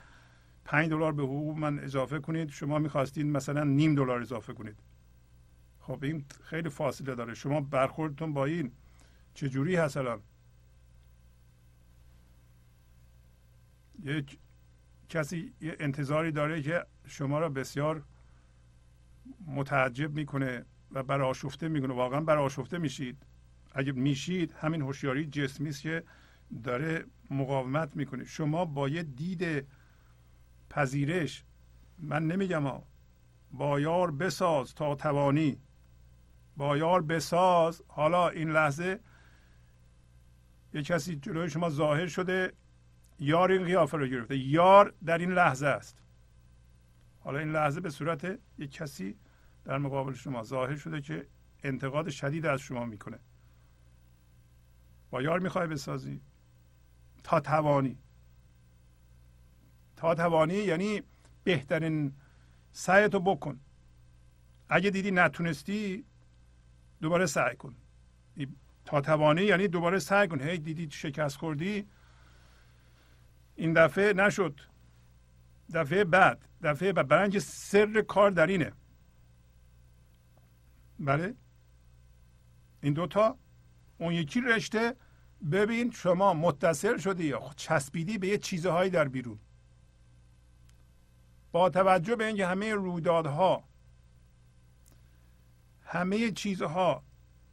[0.65, 2.49] پنج دلار به حقوق من اضافه کنید.
[2.49, 4.77] شما می‌خواستید مثلا نیم دلار اضافه کنید.
[5.81, 7.35] خب این خیلی فاصله داره.
[7.35, 8.73] شما برخوردتون با این
[9.35, 10.21] چجوری هست الان
[14.03, 14.39] یک
[15.09, 18.03] کسی یه انتظاری داره که شما را بسیار
[19.47, 21.95] متعجب می‌کنه و برآشفته می‌کنه.
[21.95, 23.27] واقعا برآشفته میشید.
[23.75, 26.05] اگه میشید همین هوشیاری جسمی است که
[26.65, 28.25] داره مقاومت می‌کنه.
[28.25, 29.67] شما با یه دید
[30.71, 31.45] پذیرش
[31.99, 32.87] من نمیگم ها
[33.51, 35.59] با یار بساز تا توانی.
[36.57, 39.01] با یار بساز حالا این لحظه
[40.75, 42.53] یه کسی جلوی شما ظاهر شده
[43.19, 44.39] یار این قیافه رو گرفته.
[44.39, 46.03] یار در این لحظه است.
[47.21, 49.17] حالا این لحظه به صورت یک کسی
[49.65, 51.27] در مقابل شما ظاهر شده که
[51.63, 53.19] انتقاد شدید از شما می‌کنه.
[55.15, 56.21] با یار می‌خوای بسازی؟
[57.25, 57.99] تا توانی.
[59.97, 61.03] تا توانی یعنی
[61.45, 62.13] بهترین
[62.73, 63.61] سعیتو بکن.
[64.69, 66.05] اگه دیدی نتونستی
[67.01, 67.77] دوباره سعی کن.
[68.85, 70.41] تا توانی یعنی دوباره سعی کن.
[70.41, 71.89] هی دیدی شکست خوردی؟
[73.57, 74.61] این دفعه نشد.
[75.75, 76.49] دفعه بعد.
[76.63, 77.09] دفعه بعد.
[77.09, 78.73] برای سر کار در اینه.
[81.01, 81.35] بله؟
[82.81, 83.39] این دوتا
[83.99, 84.97] اون یکی رشته
[85.53, 89.39] ببین شما متصل شدی یا چسبیدی به یه چیزهایی در بیرون.
[91.53, 93.65] با توجه به اینکه همه رویدادها
[95.85, 97.05] همه چیزها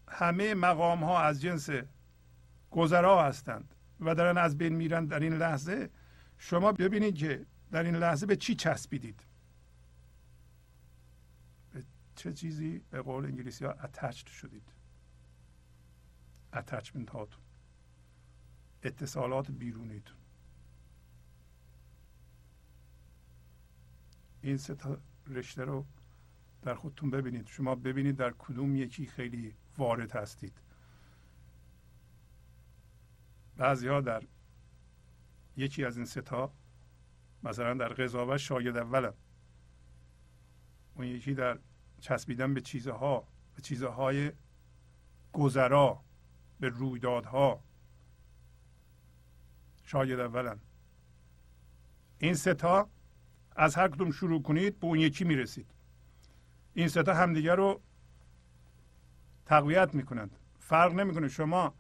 [0.08, 1.70] همه مقام ها از جنس
[2.72, 5.90] گذرا هستند و دارن از بین میرن در این لحظه
[6.38, 9.26] شما ببینید که در این لحظه به چی چسبیدید.
[11.74, 11.84] به
[12.16, 14.81] چه چیزی؟ به قول انگلیسی ها اتچد شدید.
[16.54, 17.44] اتچمنت هاتون.
[18.84, 20.18] اتصالات بیرونیتون.
[24.42, 24.98] این سه تا
[25.28, 25.86] رشته رو
[26.62, 27.48] در خودتون ببینید.
[27.48, 30.62] شما ببینید در کدوم یکی خیلی وارد هستید.
[33.58, 34.24] بعضی ها در
[35.58, 36.54] یکی از این ستا
[37.44, 39.14] مثلا در قضاوت شاگرد اولم
[40.96, 41.60] اون یکی در
[42.00, 44.32] چسبیدن به چیزها به چیزهای
[45.34, 46.04] گذرا
[46.62, 47.60] به رویدادها.
[49.84, 50.60] شاگرد اولم
[52.20, 52.90] این ستا
[53.56, 55.68] از هر کدوم شروع کنید به اون یکی می‌رسید.
[56.74, 57.82] این ستا همدیگر رو
[59.46, 60.36] تقویت می‌کنند.
[60.60, 61.28] فرق نمی‌کنه.
[61.28, 61.74] شما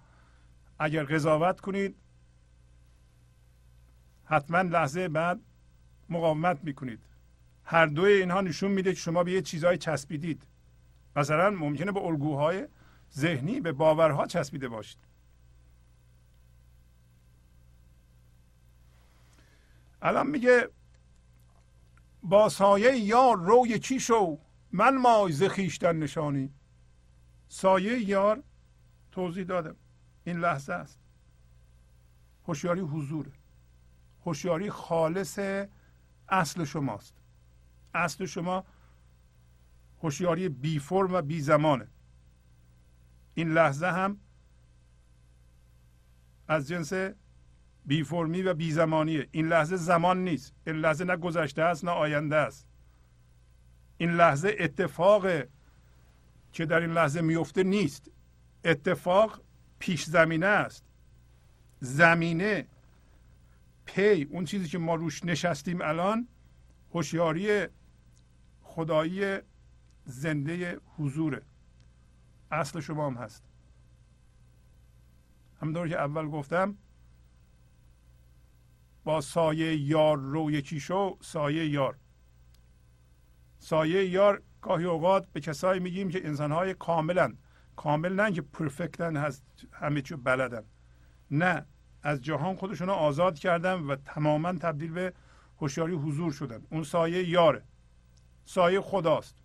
[0.80, 1.96] اگر قضاوت کنید
[4.26, 5.40] حتما لحظه بعد
[6.10, 7.00] مقاومت می‌کنید.
[7.64, 10.44] هر دوی اینها نشون میده که شما به یه چیزهای چسبیدید.
[11.16, 12.68] مثلا ممکنه به الگوهای
[13.14, 14.99] ذهنی به باورها چسبیده باشید.
[20.01, 20.70] الان میگه
[22.24, 24.39] با سایه یار رو یکی شو؟
[24.72, 26.53] من مای ز خویشتن نشانی.
[27.47, 28.43] سایه یار
[29.12, 29.76] توضیح دادم.
[30.24, 30.99] این لحظه است.
[32.47, 33.32] هوشیاری حضوره
[34.26, 35.39] هوشیاری خالص
[36.30, 37.14] اصل شماست.
[37.93, 38.64] اصل شما
[40.03, 41.88] هوشیاری بی فرم و بی زمانه.
[43.34, 44.20] این لحظه هم
[46.48, 46.94] از جنس
[47.86, 50.54] بی فرمی و بی زمانیه این لحظه زمان نیست.
[50.68, 52.68] این لحظه نه گذشته است نه آینده است.
[53.98, 55.28] این لحظه اتفاق
[56.54, 58.12] که در این لحظه میفته نیست.
[58.66, 59.42] اتفاق
[59.80, 60.86] پیش زمینه است.
[61.80, 62.68] زمینه
[63.86, 66.28] پی اون چیزی که ما روش نشستیم الان
[66.94, 67.68] هوشیاری
[68.62, 69.38] خدایی
[70.06, 71.42] زنده حضوره.
[72.52, 73.43] اصل شما هم هست.
[75.62, 76.78] همونطور که اول گفتم
[79.04, 81.97] با سایه یار رو یکی شو سایه یار.
[83.60, 87.38] سایه یار گاهی اوقات به کسایی میگیم که انسانهای کاملن.
[87.76, 89.43] کامل نه که پرفکتن هست
[89.74, 90.64] همه چی بلدن.
[91.32, 91.66] نه
[92.04, 95.14] از جهان خودشون رو آزاد کردن و تماما تبدیل به
[95.58, 96.64] هوشیاری حضور شدن.
[96.70, 97.64] اون سایه یاره.
[98.45, 99.36] سایه خداست.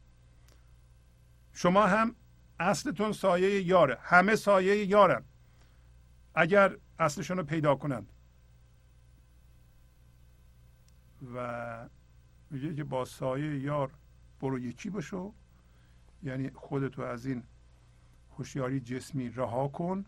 [1.52, 2.14] شما هم
[2.60, 3.98] اصلتون سایه یاره.
[4.00, 5.24] همه سایه یارن.
[6.34, 8.12] اگر اصلشون رو پیدا کنند
[11.34, 11.88] و
[12.50, 13.90] میگه که با سایه یار
[14.40, 15.32] برو یکی بشو.
[16.22, 17.42] یعنی خودتو از این
[18.38, 20.04] هوشیاری جسمی رها کن.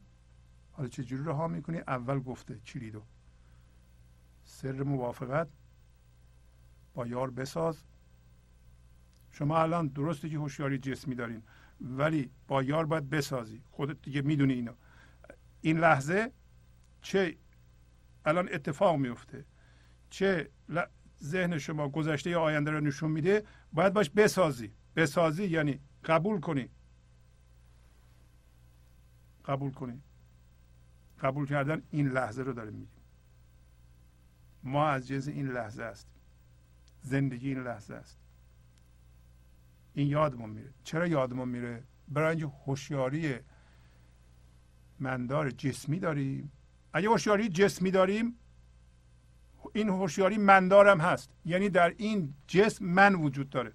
[0.72, 3.02] حالا چجوری رها می‌کنی؟ اول گفته کلیدو.
[4.44, 5.48] سر موافقت.
[6.94, 7.82] با یار بساز.
[9.30, 11.42] شما الان درسته که هوشیاری جسمی دارین.
[11.80, 13.62] ولی با یار باید بسازی.
[13.70, 14.72] خودت دیگه می‌دونی اینو.
[15.60, 16.32] این لحظه
[17.02, 17.36] چه
[18.24, 19.44] الان اتفاق میفته
[20.10, 20.50] چه
[21.22, 24.72] ذهن شما گذشته یا آینده رو نشون میده؟ باید باش بسازی.
[24.96, 26.68] بسازی یعنی قبول کنی.
[29.44, 30.02] قبول کنی.
[31.20, 33.02] قبول کردن این لحظه رو داریم میگیم.
[34.62, 36.20] ما از جنس این لحظه هستیم.
[37.02, 38.18] زندگی این لحظه است
[39.98, 40.70] این یادمون میره.
[40.84, 43.34] چرا یادمون میره؟ برای اینکه هوشیاری
[45.00, 46.52] مندار جسمی داریم.
[46.92, 48.38] اگه هوشیاری جسمی داریم
[49.74, 51.30] این هوشیاری مندارم هست.
[51.44, 53.72] یعنی در این جسم من وجود داره.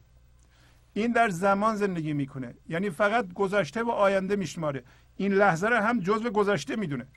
[0.94, 2.56] این در زمان زندگی می‌کنه.
[2.70, 4.84] یعنی فقط گذشته و آینده میشماره.
[5.16, 7.08] این لحظه رو هم جزء گذشته می‌دونه.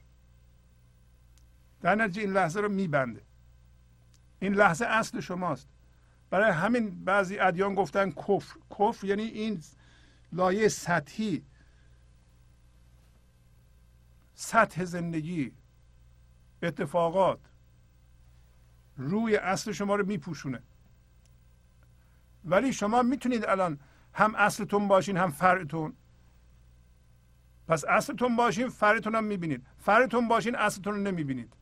[1.80, 3.22] در نتیجه این لحظه رو میبنده.
[4.40, 5.68] این لحظه اصل شماست.
[6.30, 8.58] برای همین بعضی ادیان گفتن کفر.
[8.78, 9.62] کفر یعنی این
[10.32, 11.44] لایه سطحی.
[14.34, 15.52] سطح زندگی
[16.62, 17.40] اتفاقات.
[18.96, 20.62] روی اصل شما رو میپوشونه.
[22.44, 23.78] ولی شما می‌تونید الان
[24.12, 25.96] هم اصلتون باشین هم فرعتون.
[27.68, 29.66] پس اصلتون باشین فرعتون هم می‌بینید.
[29.78, 31.52] فرعتون باشین اصلتون رو نمی‌بینید.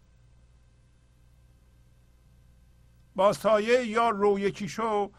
[3.14, 5.10] با سایه یا رو یکی شو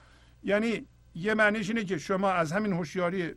[0.43, 0.85] یعنی
[1.15, 3.33] یه معنیش اینه که شما از همین هوشیاری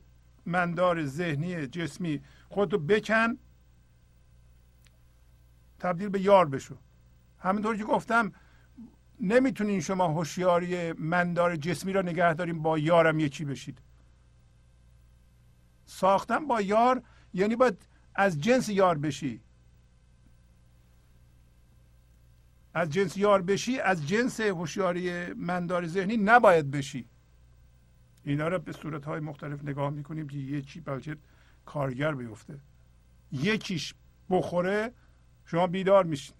[0.46, 3.38] مندار ذهنی جسمی خودتو بکن
[5.78, 6.76] تبدیل به یار بشو.
[7.38, 8.32] همینطور که گفتم
[9.20, 13.78] نمی‌تونین شما هوشیاری مندار جسمی را نگه داریم با یارم یکی بشید.
[15.86, 17.02] ساختن با یار
[17.34, 19.40] یعنی باید از جنس یار بشی.
[22.78, 27.08] از جنس یار بشی از جنس هوشیاری مندار ذهنی نباید بشی.
[28.24, 31.16] اینا رو به صورت های مختلف نگاه می‌کنیم که یکی بلکه
[31.64, 32.60] کارگر بیفته.
[33.32, 33.94] یکیش
[34.30, 34.92] بخوره
[35.44, 36.36] شما بیدار میشین.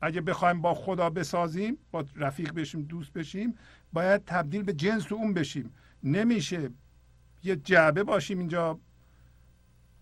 [0.00, 3.54] اگه بخوایم با خدا بسازیم با رفیق بشیم دوست بشیم
[3.92, 5.74] باید تبدیل به جنس اون بشیم.
[6.02, 6.70] نمیشه
[7.42, 8.80] یه جعبه باشیم اینجا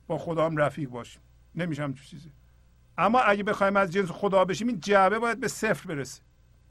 [0.07, 1.23] با خدا هم رفیق باشیم.
[1.55, 2.33] نمیشه همچون چیزی.
[2.99, 6.23] اما اگه بخوایم از جنس خدا بشیم این جعبه باید به صفر برسه.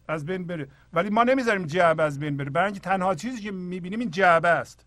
[0.07, 0.67] از بین بره.
[0.93, 2.49] ولی ما نمی‌ذاریم جعبه از بین بره.
[2.49, 4.86] برای تنها چیزی که می‌بینیم این جعبه است.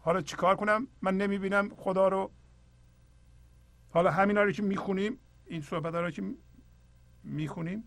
[0.00, 2.30] حالا چیکار کنم؟ من نمی‌بینم خدا رو.
[3.90, 6.34] حالا همینا رو که می‌خونیم این صحبت رو که
[7.24, 7.84] می‌خونیم.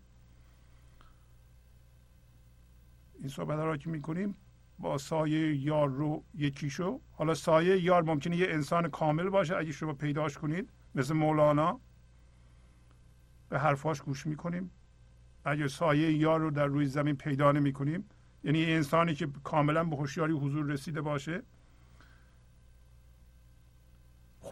[3.18, 4.36] این صحبت رو که می‌کنیم
[4.78, 7.00] با سایه یار رو یکی شو.
[7.12, 10.70] حالا سایه یار ممکنه یه انسان کامل باشه اگه شما پیداش کنید.
[10.94, 11.80] مثل مولانا.
[13.48, 14.70] به حرفاش گوش می‌کنیم.
[15.44, 18.04] اگه سایه یار رو در روی زمین پیدا نمی کنیم
[18.44, 21.42] یعنی انسانی که کاملا به هوشیاری حضور رسیده باشه.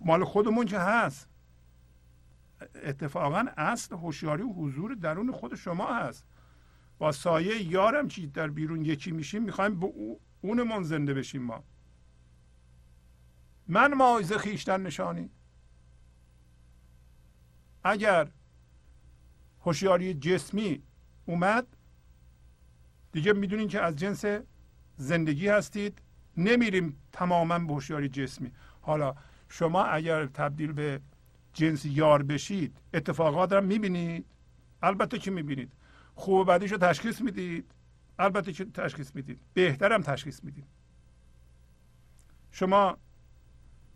[0.05, 1.29] مال خودمون که هست.
[2.75, 6.27] اتفاقا اصل هوشیاری و حضور درون خود شما هست.
[6.99, 9.93] با سایه یارم که در بیرون یکی میشیم می‌خوایم به
[10.41, 11.65] اونمون زنده بشیم ما.
[13.69, 15.31] من مایز خیشتن نشانی.
[17.85, 18.31] اگر
[19.61, 20.83] هوشیاری جسمی
[21.27, 21.67] اومد
[23.13, 24.25] دیگه می‌دونین که از جنس
[24.97, 26.03] زندگی هستید
[26.37, 28.53] نمیریم تماما به هوشیاری جسمی.
[28.81, 29.15] حالا
[29.49, 31.01] شما اگر تبدیل به
[31.53, 34.27] جنس یار بشید اتفاقات رو می‌بینید.
[34.83, 35.73] البته که می‌بینید.
[36.17, 37.73] خوب و رو تشخیص می‌دید.
[38.19, 40.67] البته که تشخیص می‌دید؟ بهترم تشخیص می‌دید.
[42.51, 42.99] شما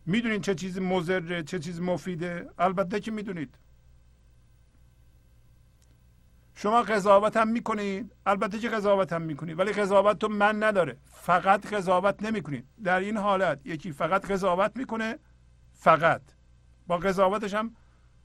[0.06, 3.58] می‌دونید چه چیزی مضره چه چیزی مفیده؟ البته که می‌دونید.
[6.54, 9.58] شما قضاوت هم می‌کنید؟ البته که قضاوت هم می‌کنید.
[9.58, 10.96] ولی قضاوت تو من نداره.
[11.04, 12.66] فقط قضاوت نمی‌کنید.
[12.84, 15.18] در این حالت یکی فقط قضاوت می‌کنه
[15.72, 16.22] فقط.
[16.86, 17.76] با قضاوتش هم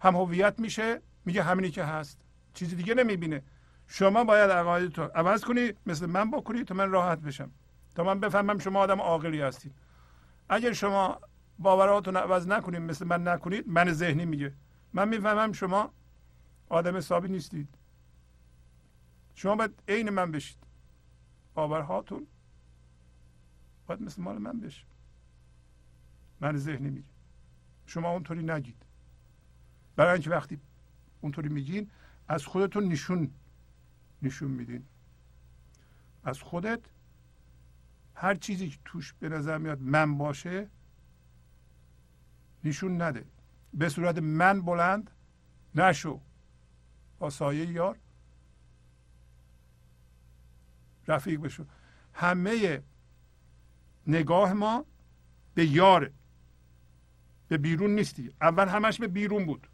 [0.02, 2.22] هم هویت میشه میگه همینی که هست.
[2.54, 3.44] چیزی دیگه نمی‌بینه.
[3.88, 7.52] شما باید عقایدتو عوض کنی مثل من بکنی تا من راحت بشم.
[7.96, 9.76] تا من بفهمم شما آدم عاقلی هستید
[10.50, 11.20] اگر شما
[11.60, 14.54] باوراتون عوض نکنید مثل من نکنید من ذهنی میگه.
[14.94, 15.94] من می‌فهمم شما
[16.70, 17.70] آدم حسابی نیستید.
[19.36, 20.58] شما باید عین من بشید.
[21.54, 22.28] باورهاتون
[23.88, 24.86] باید مثل مال من بشه.
[26.42, 27.08] من ذهنی میگه.
[27.86, 28.86] شما اونطوری نگید.
[29.96, 30.60] برای اینکه وقتی
[31.22, 31.92] اونطوری میگین
[32.28, 33.32] از خودتون نشون
[34.22, 34.86] نشون میدین.
[36.24, 36.80] از خودت
[38.16, 40.70] هر چیزی که توش به نظر میاد من باشه
[42.64, 43.26] نشون نده.
[43.74, 45.12] به صورت من بلند
[45.76, 46.22] نشو.
[47.20, 48.00] با سایه یار
[51.08, 51.66] رفیق بشو.
[52.14, 52.84] همه
[54.08, 54.86] نگاه ما
[55.54, 56.14] به یاره.
[57.48, 58.34] به بیرون نیستی.
[58.42, 59.68] اول همش به بیرون بود.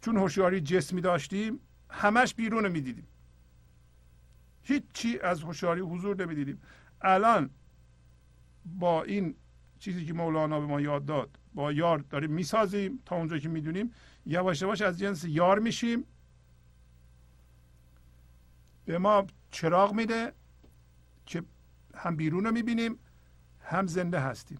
[0.00, 1.60] چون هوشیاری جسمی داشتیم
[1.90, 3.06] همش بیرون رو می‌دیدیم.
[4.62, 6.62] هیچی از هوشیاری حضور نمی‌دیدیم.
[7.00, 7.50] الان
[8.64, 9.34] با این
[9.78, 13.92] چیزی که مولانا به ما یاد داد با یار داریم می‌سازیم تا اونجا که می‌دونیم.
[14.26, 16.04] یواش یواش از جنس یار میشیم.
[18.84, 20.32] به ما چراغ میده
[21.26, 21.42] که
[21.94, 22.98] هم بیرون رو می‌بینیم
[23.60, 24.58] هم زنده هستیم.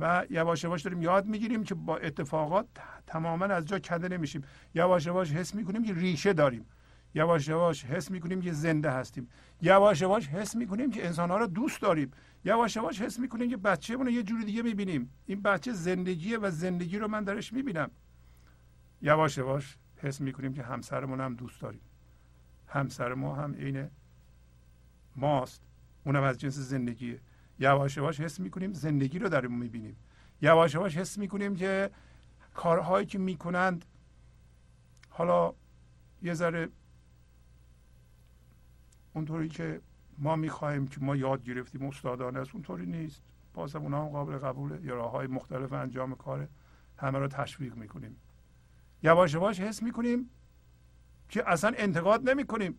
[0.00, 2.66] و یواش یواش داریم یاد می‌گیریم که با اتفاقات
[3.06, 4.42] تماما از جا کنده نمیشیم.
[4.74, 6.66] یواش یواش حس می‌کنیم که ریشه داریم.
[7.14, 9.28] یواش یواش حس می‌کنیم که زنده هستیم.
[9.62, 12.10] یواش یواش حس می‌کنیم که انسانها رو دوست داریم.
[12.44, 15.10] یواش یواش حس می‌کنیم که بچه رو یه جوری دیگه می‌بینیم.
[15.26, 17.90] این بچه زندگیه و زندگی رو من درش می‌بینم.
[19.02, 21.80] یواش یواش حس می‌کنیم که همسرمون هم دوست داریم.
[22.66, 23.90] همسر ما هم عین
[25.16, 25.62] ماست.
[26.04, 27.20] اونم از جنس زندگیه.
[27.62, 29.96] یواش یواش حس می‌کنیم زندگی رو داریم می‌بینیم.
[30.40, 31.90] یواش یواش حس می‌کنیم که
[32.54, 33.84] کارهایی که می‌کنند
[35.10, 35.54] حالا
[36.22, 36.68] یه ذره
[39.14, 39.80] اونطوری که
[40.18, 43.22] ما می‌خواهیم که ما یاد گرفتیم استادانه است اونطوری نیست.
[43.54, 44.80] بازم اونها هم قابل قبوله.
[44.82, 46.48] یا راه های مختلف انجام کار
[46.96, 48.16] همه رو تشویق می‌کنیم.
[49.02, 50.30] یواش یواش حس می‌کنیم
[51.28, 52.78] که اصلا انتقاد نمی‌کنیم.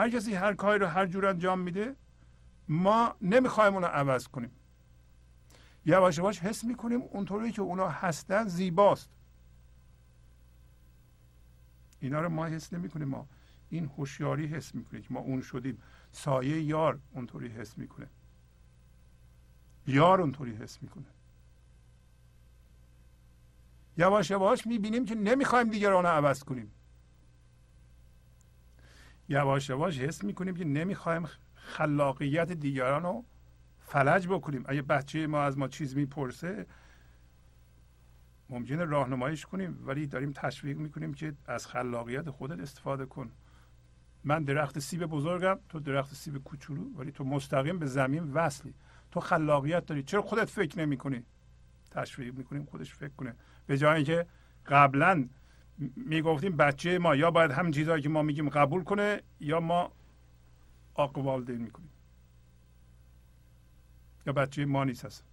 [0.00, 1.96] هر کسی هر کاری رو هر جور انجام میده
[2.68, 4.50] ما نمی‌خوایم اونو عوض کنیم.
[5.86, 9.10] یواش یواش حس می‌کنیم اونطوری که اونا هستن زیباست.
[12.00, 13.26] اینا رو ما حس نمی‌کنیم ما
[13.70, 15.78] این هوشیاری حس می‌کنه که ما اون شدیم.
[16.12, 18.06] سایه یار اونطوری حس می‌کنه.
[19.86, 21.06] یار اونطوری حس می‌کنه.
[23.96, 26.72] یواش یواش می‌بینیم که نمی‌خوایم دیگران رو عوض کنیم.
[29.30, 33.24] یواش یواش حس می‌کنیم که نمی‌خوایم خلاقیت دیگران رو
[33.80, 34.64] فلج بکنیم.
[34.66, 36.66] اگه بچه ما از ما چیز می‌پرسه
[38.48, 43.32] ممکنه راهنماییش کنیم ولی داریم تشویق می‌کنیم که از خلاقیت خودت استفاده کن.
[44.24, 48.74] من درخت سیب بزرگم تو درخت سیب کوچولو ولی تو مستقیم به زمین وصلی.
[49.10, 50.02] تو خلاقیت داری.
[50.02, 51.24] چرا خودت فکر نمی‌کنی؟
[51.90, 53.34] تشویق می‌کنیم خودش فکر کنه.
[53.66, 54.26] به جای اینکه
[54.66, 55.28] قبلا
[55.96, 59.92] می‌گفتیم بچه ما یا باید همین چیزهایی که ما میگیم قبول کنه یا ما
[60.94, 61.90] آق والدین می‌کنیم.
[64.26, 65.24] یا بچه ما نیست هست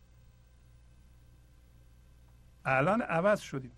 [2.65, 3.71] الان عوض شدیم.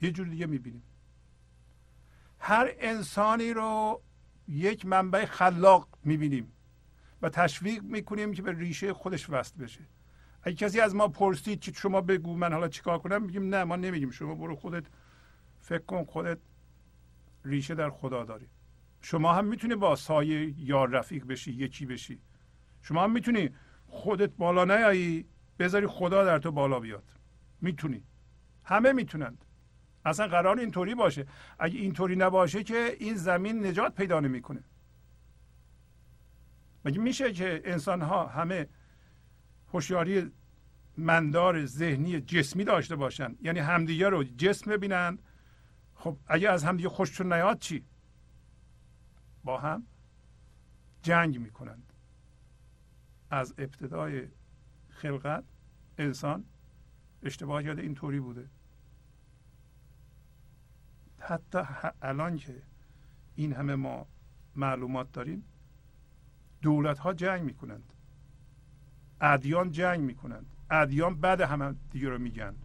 [0.00, 0.82] یه جور دیگه می‌بینیم.
[2.38, 4.02] هر انسانی رو
[4.48, 6.52] یک منبع خلاق می‌بینیم
[7.22, 9.80] و تشویق می‌کنیم که به ریشه خودش وصل بشه.
[10.42, 13.76] اگه کسی از ما پرسید که شما بگو من حالا چیکار کنم؟ میگیم نه ما
[13.76, 14.10] نمیگیم.
[14.10, 14.86] شما برو خودت
[15.68, 16.38] فکر کن خودت
[17.44, 18.48] ریشه در خدا داری.
[19.00, 22.20] شما هم می‌تونی با سایه یا رفیق بشی یکی بشی.
[22.82, 23.50] شما هم می‌تونی
[23.86, 25.26] خودت بالا نیایی
[25.58, 27.04] بذاری خدا در تو بالا بیاد.
[27.60, 28.04] می‌تونی.
[28.64, 29.44] همه می‌تونند.
[30.04, 31.26] اصلا قرار اینطوری باشه.
[31.58, 34.64] اگه اینطوری نباشه که این زمین نجات پیدا نمی‌کنه.
[36.84, 38.68] مگه میشه که انسان ها همه
[39.72, 40.30] هوشیاری
[40.98, 45.18] مندار ذهنی جسمی داشته باشن؟ یعنی همدیگه رو جسم ببینن
[45.98, 47.84] خب اگه از همدیگه خوششون نیاد چی؟
[49.44, 49.86] با هم
[51.02, 51.92] جنگ می‌کنند.
[53.30, 54.28] از ابتدای
[54.88, 55.44] خلقت
[55.98, 56.44] انسان
[57.22, 58.48] اشتباه کرده اینطوری بوده.
[61.18, 61.58] حتی
[62.02, 62.62] الان که
[63.34, 64.06] این همه ما
[64.56, 65.44] معلومات داریم
[66.62, 67.92] دولت ها جنگ می‌کنند.
[69.20, 70.46] ادیان جنگ می‌کنند.
[70.70, 72.56] ادیان بعد همه دیگه رو میگن.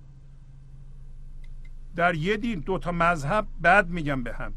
[1.95, 4.53] در یه دین دو تا مذهب بد میگن به هم.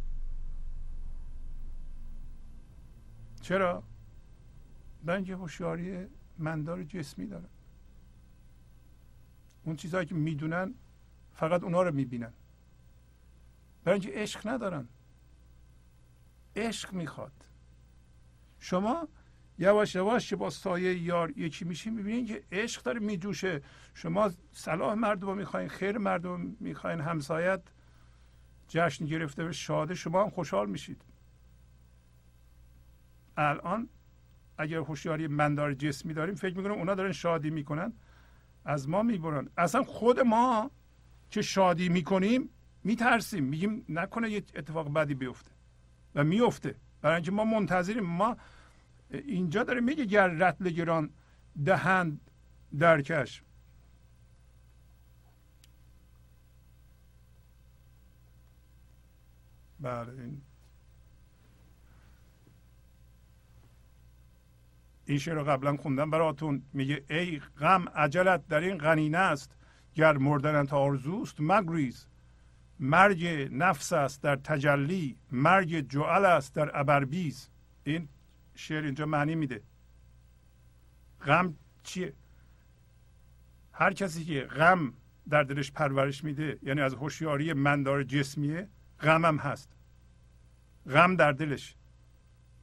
[3.40, 3.82] چرا؟
[5.04, 6.06] برای اینکه هوشیاری
[6.38, 7.48] مندار جسمی دارن.
[9.64, 10.74] اون چیزهایی که می‌دونن
[11.34, 12.32] فقط اونا رو می‌بینن.
[13.84, 14.88] برای اینکه عشق ندارن.
[16.56, 17.32] عشق می‌خواد.
[18.60, 19.08] شما
[19.58, 23.62] یواش یواش که با سایه یار یکی میشین می‌بینین که عشق داره میجوشه.
[23.94, 27.60] شما صلاح مردم می‌خواین خیر مردم می‌خواین همسایت
[28.68, 31.02] جشن گرفته به شاده شما هم خوشحال میشید.
[33.36, 33.88] الان
[34.58, 37.92] اگر هوشیاری مندار جسمی داریم فکر می‌کنم اونا دارن شادی می‌کنن.
[38.64, 39.48] از ما می‌برن.
[39.58, 40.70] اصلا خود ما
[41.30, 42.48] که شادی می‌کنیم
[42.84, 43.44] میترسیم.
[43.44, 45.50] میگیم نکنه یه اتفاق بدی بیفته.
[46.14, 48.04] و میفته برای اینکه ما منتظریم.
[48.04, 48.36] ما
[49.10, 51.10] اینجا داره میگه گر رتل گران
[51.64, 52.20] دهند
[52.78, 53.42] درکش
[59.80, 60.42] بله این
[65.06, 66.62] این شعر رو قبلا خوندم براتون.
[66.72, 69.56] میگه ای غم عجلت در این غنینه است.
[69.94, 72.06] گر مردن تا آرزوست مگریز.
[72.80, 75.16] مرگ نفس است در تجلی.
[75.32, 77.48] مرگ جعل است در ابربیز.
[77.84, 78.08] این
[78.56, 79.62] شعر اینجا معنی میده.
[81.20, 82.14] غم چیه؟
[83.72, 84.92] هر کسی که غم
[85.28, 88.68] در دلش پرورش میده یعنی از هوشیاری مندار جسمیه
[89.00, 89.72] غمم هست.
[90.86, 91.76] غم در دلش.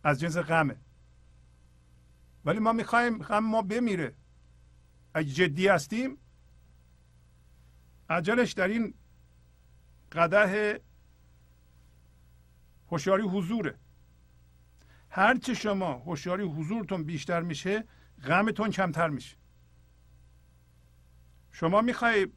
[0.04, 0.76] از جنس غمه.
[2.46, 4.16] ولی ما می‌خوایم غم ما بمیره.
[5.14, 6.18] اگه جدی هستیم
[8.10, 8.94] عجلش در این
[10.12, 10.82] قده
[12.91, 13.80] هوشیاری حضوره.
[15.16, 17.84] هرچه شما هوشیاری حضورتون بیشتر میشه
[18.28, 19.38] غمتون کمتر میشه.
[21.51, 22.28] شما می‌خوای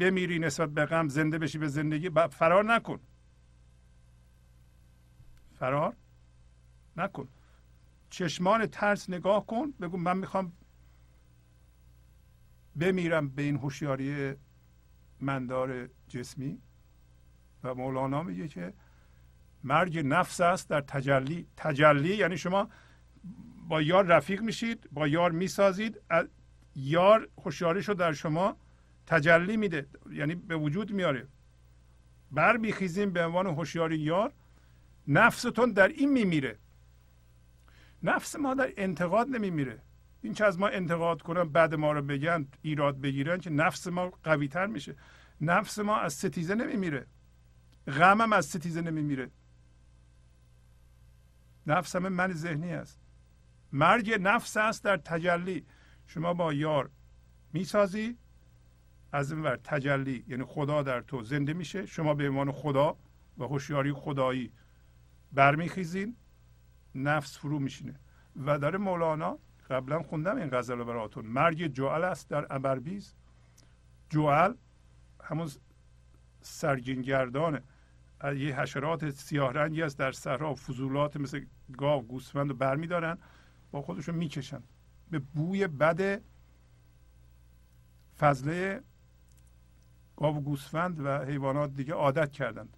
[0.00, 3.00] بمیری نسبت به غم زنده بشی به زندگی فرار نکن.
[5.52, 5.96] فرار
[6.96, 7.28] نکن.
[8.10, 10.52] چشمان ترس نگاه کن بگو من می‌خوام
[12.76, 14.34] بمیرم به این هوشیاری
[15.20, 16.58] مندار جسمی.
[17.62, 18.74] و مولانا میگه که
[19.64, 21.46] مرگ نفس است در تجلی.
[21.56, 22.68] تجلی یعنی شما
[23.68, 26.00] با یار رفیق میشید با یار می‌سازید
[26.76, 28.56] یار هوشیاریش رو در شما
[29.06, 31.28] تجلی میده یعنی به وجود میاره.
[32.32, 34.32] بر میخیزیم به عنوان هوشیاری یار
[35.08, 36.58] نفستون در این میمیره.
[38.02, 39.82] نفس ما در انتقاد نمیمیره.
[40.22, 44.10] این که از ما انتقاد کنن بعد ما رو بگن ایراد بگیرن که نفس ما
[44.22, 44.96] قوی تر میشه.
[45.40, 47.06] نفس ما از ستیزه نمیمیره.
[47.86, 49.30] غمم از ستیزه نمیمیره.
[51.66, 53.00] نفس همه من ذهنی است.
[53.72, 55.66] مرگ نفس است در تجلی.
[56.06, 56.90] شما با یار
[57.52, 58.18] می‌سازی
[59.12, 61.86] از این ور تجلی یعنی خدا در تو زنده میشه.
[61.86, 62.96] شما به عنوان خدا
[63.38, 64.52] و هوشیاری خدایی
[65.32, 66.16] برمیخیزین
[66.94, 68.00] نفس فرو میشینه.
[68.36, 69.38] و داره مولانا
[69.70, 71.26] قبلا خوندم این غزل براتون.
[71.26, 73.14] مرگ جوال است در ابربیز.
[74.10, 74.56] جوال
[75.22, 75.50] همون
[76.40, 77.62] سرگینگردانه
[78.24, 81.44] یه حشرات سیاه رنگی است در صحرا فضولات مثل
[81.76, 83.18] گاو گوسفند رو برمیدارن
[83.70, 84.62] با خودشون می‌کشن.
[85.10, 86.22] به بوی بد
[88.18, 88.82] فضله
[90.16, 92.76] گاو گوسفند و حیوانات دیگه عادت کردند.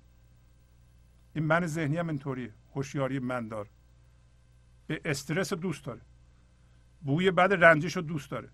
[1.34, 2.54] این من ذهنی هم اینطوریه.
[2.74, 3.70] هوشیاری مندار
[4.86, 6.00] به استرس دوست داره.
[7.00, 8.50] بوی بد رنجش رو دوست داره.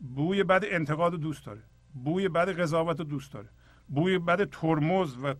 [0.00, 1.62] بوی بد انتقاد رو دوست داره.
[1.94, 3.48] بوی بد قضاوت رو دوست داره.
[3.88, 5.34] بوی بد ترمز و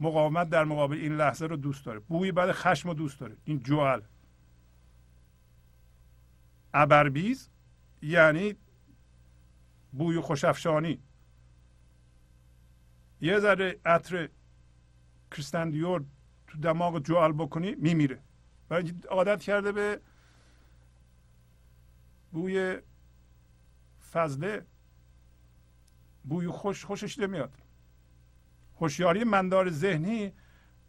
[0.00, 1.98] مقاومت در مقابل این لحظه رو دوست داره.
[1.98, 3.36] بوی بد خشم رو دوست داره.
[3.44, 4.02] این جوال.
[6.74, 7.50] ابربیز
[8.02, 8.54] یعنی
[9.92, 11.02] بوی خوشافشانی
[13.20, 14.28] یه ذره عطر
[15.30, 16.04] کریستندیور
[16.46, 18.22] تو دماغ جوال بکنی میمیره.
[18.68, 20.00] برای عادت کرده به
[22.32, 22.78] بوی
[24.12, 24.66] فضله
[26.24, 27.67] بوی خوش خوشش نمیاد.
[28.80, 30.32] هوشیاری مندار ذهنی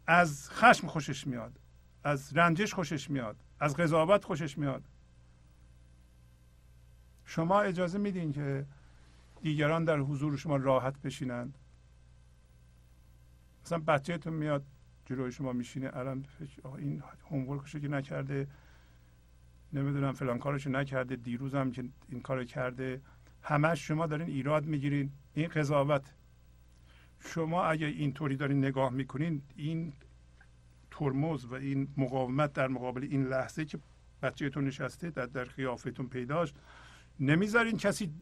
[0.06, 1.60] از خشم خوشش میاد
[2.04, 4.84] از رنجش خوشش میاد از قضاوت خوشش میاد.
[7.24, 8.66] شما اجازه میدین که
[9.42, 11.58] دیگران در حضور شما راحت بشینند؟
[13.64, 14.64] مثلا بچهتون میاد
[15.06, 18.48] جلوی شما میشینه الان فکر این هومورکشو که نکرده
[19.72, 23.00] نمی‌دونم فلان کارشو نکرده دیروزم که این کارو کرده
[23.42, 25.12] همش شما دارین ایراد می‌گیرین.
[25.34, 26.14] این قضاوت.
[27.20, 29.92] شما اگه اینطوری دارین نگاه می‌کنین این
[30.90, 33.78] ترمز و این مقاومت در مقابل این لحظه که
[34.22, 36.54] بچهتون نشسته در, در قیافتون پیداست
[37.20, 38.14] نمی‌ذارین کسی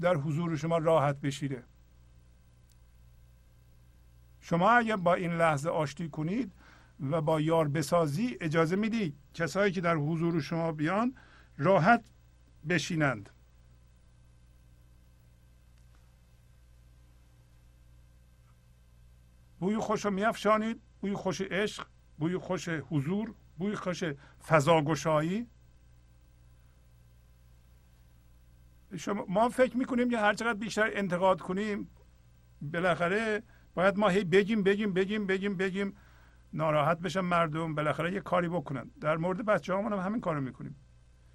[0.00, 1.64] در حضور شما راحت بشیره
[4.40, 6.52] شما اگر با این لحظه آشتی کنید
[7.10, 11.14] و با یار بسازی اجازه میدی کسایی که در حضور شما بیان
[11.58, 12.04] راحت
[12.68, 13.30] بشینند.
[19.60, 21.86] بوی خوش رو میافشانید بوی خوش عشق
[22.18, 24.04] بوی خوش حضور بوی خوش
[24.48, 25.46] فضاگشایی.
[28.96, 31.90] شما ما فکر می‌کنیم که هر چقدر بیشتر انتقاد کنیم
[32.62, 33.42] بالاخره
[33.74, 35.96] باید ما هی بگیم بگیم بگیم بگیم بگیم
[36.52, 38.90] ناراحت بشن مردم بالاخره یه کاری بکنن.
[39.00, 40.76] در مورد بچه هم همین کارو می‌کنیم.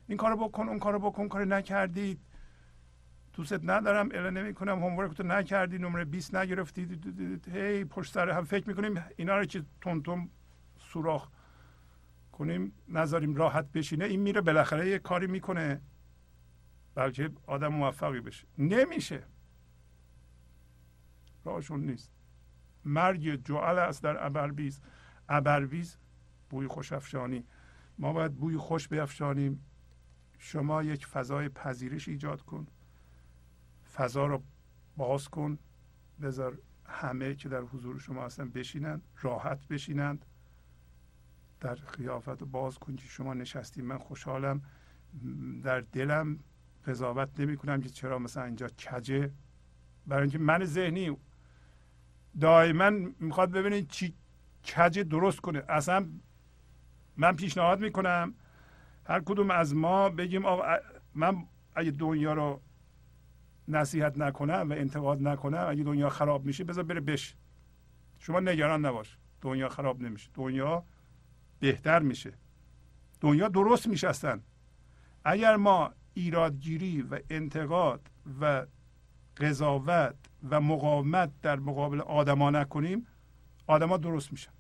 [0.08, 2.20] این کارو بکن اون کارو بکن کاری نکردی
[3.36, 7.00] دوست ندارم اله نمی کنم هومورک تو نکردی نمره 20 نگرفتی
[7.54, 10.30] هی پشت سر هم فکر می‌کنیم اینا رو که تون
[10.80, 11.30] سوراخ
[12.32, 14.06] کنیم نذاریم راحت بشینه.
[14.06, 15.82] این میره بالاخره یه کاری می‌کنه.
[16.96, 18.48] بلکه آدم موفقی بشه.
[18.58, 19.24] نمیشه.
[21.46, 22.12] راهشون نیست.
[22.86, 24.82] مرگ جعل است در ابربیز.
[25.30, 25.98] ابربیز
[26.50, 27.46] بوی خوشافشانی
[27.98, 29.66] ما باید بوی خوش بیافشانیم.
[30.38, 32.68] شما یک فضای پذیرش ایجاد کن.
[33.96, 34.44] فضا رو
[34.98, 35.58] باز کن.
[36.22, 40.26] بذار همه که در حضور شما هستن بشینند راحت بشینند.
[41.60, 44.62] در قیافت باز کن که شما نشستیم من خوشحالم.
[45.64, 46.40] در دلم
[46.86, 49.32] قضاوت نمی کنم که چرا مثلا اینجا کجه.
[50.08, 51.18] برای اینکه من ذهنی
[52.40, 52.90] دائما
[53.20, 54.14] می‌خواد ببینید چی
[54.76, 55.64] کجه درست کنه.
[55.70, 56.10] اصلا
[57.18, 58.34] من پیشنهاد می‌کنم
[59.06, 60.64] هر کدوم از ما بگیم آقا
[61.14, 61.46] من
[61.76, 62.62] اگه دنیا رو
[63.68, 67.36] نصیحت نکنم و انتقاد نکنم اگه دنیا خراب میشه بذار بره بش
[68.20, 69.18] شما نگران نباش.
[69.42, 70.30] دنیا خراب نمیشه.
[70.34, 70.84] دنیا
[71.60, 72.34] بهتر میشه.
[73.22, 74.40] دنیا درست میشه اصلا
[75.24, 78.10] اگر ما ایرادگیری و انتقاد
[78.42, 78.66] و
[79.38, 80.16] قضاوت
[80.50, 83.08] و مقاومت در مقابل آدما نکنیم
[83.68, 84.52] آدما درست میشن.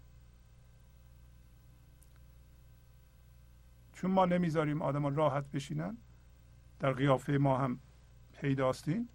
[3.93, 5.97] چون ما نمی‌ذاریم آدما راحت بشینن
[6.79, 7.79] در قیافه ما هم
[8.41, 9.09] پیداستین.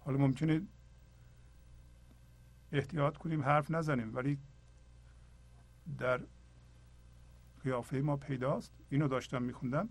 [0.00, 0.62] حالا ممکنه
[2.72, 4.38] احتیاط کنیم حرف نزنیم ولی
[5.98, 6.20] در
[7.64, 8.72] قیافه ما پیداست.
[8.90, 9.88] اینو داشتم میخوندم.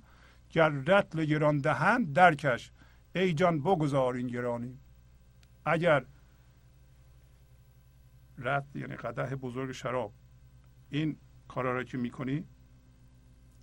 [0.49, 2.71] گر رتل گران دهند درکش.
[3.15, 4.77] ای جان بگذار این گرانی.
[5.65, 6.05] اگر
[8.37, 10.13] رت یعنی قده بزرگ شراب
[10.89, 12.43] این کارا را که می‌کنی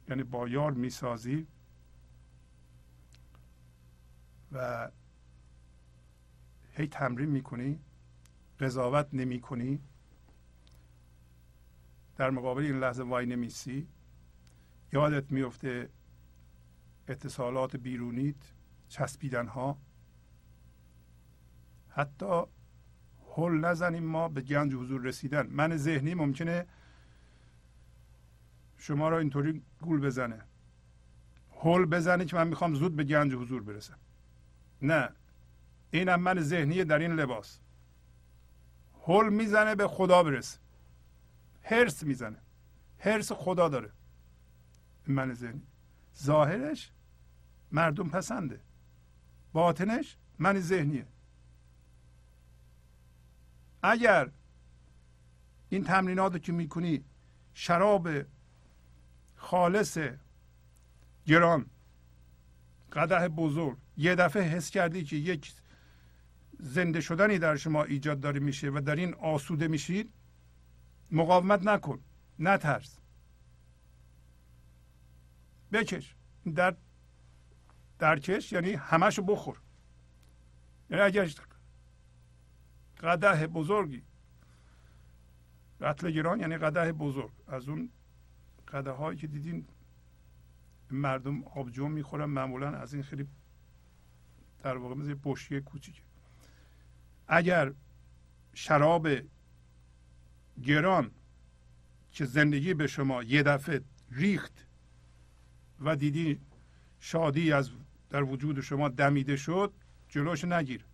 [0.09, 1.47] یعنی با یار می‌سازی
[4.53, 4.91] و
[6.73, 7.81] هی تمرین می‌کنی
[8.61, 9.81] قضاوت نمی کنی
[12.17, 13.89] در مقابل این لحظه وای نمیسی
[14.93, 15.91] یادت میفته
[17.09, 18.53] اتصالات بیرونیت
[18.89, 19.79] چسبیدن ها
[21.89, 22.43] حتی
[23.37, 25.47] هل نزنیم ما به گنج حضور رسیدن.
[25.47, 26.67] من ذهنی ممکنه
[28.79, 30.43] شما را اینطوری گول بزنه.
[31.63, 33.99] هل بزنه که من می‌خوام زود به گنج حضور برسم.
[34.83, 35.09] نه.
[35.91, 37.59] اینم من ذهنی در این لباس.
[39.07, 40.59] هل می‌زنه به خدا برسه.
[41.63, 42.39] هرس می‌زنه.
[42.99, 43.91] هرس خدا داره.
[45.07, 45.63] من ذهنی.
[46.23, 46.93] ظاهرش
[47.73, 48.61] مردم پسنده.
[49.53, 51.07] باطنش من ذهنیه.
[53.83, 54.31] اگر
[55.69, 57.05] این تمرینات رو که می‌کنی
[57.55, 58.09] شراب
[59.37, 59.99] خالص
[61.27, 61.67] گران
[62.93, 63.79] قده بزرگ.
[63.97, 65.53] یه دفعه حس کردی که یک
[66.59, 70.13] زنده شدنی در شما ایجاد داره میشه و در این آسوده میشید
[71.11, 72.01] مقاومت نکن.
[72.39, 72.99] نترس.
[75.73, 76.17] بکش.
[76.55, 76.77] در
[77.99, 79.61] درکش یعنی همشو بخور.
[80.91, 81.31] یعنی اگر
[83.01, 84.03] قده بزرگی
[85.81, 87.33] رتل گران یعنی قده بزرگ.
[87.49, 87.91] از اون
[88.69, 89.67] قده هایی که دیدین
[90.93, 92.25] مردم آبجو می‌خورن.
[92.25, 93.27] معمولا از این خیلی
[94.63, 96.03] در واقع مثل بشکه کوچیکه.
[97.29, 97.73] اگر
[98.55, 99.09] شراب
[100.63, 101.11] گران
[102.13, 104.67] که زندگی به شما یه دفعه ریخت
[105.81, 106.41] و دیدی
[107.01, 107.71] شادی از
[108.11, 109.73] در وجود شما دمیده شد
[110.09, 110.85] جلوش نگیر.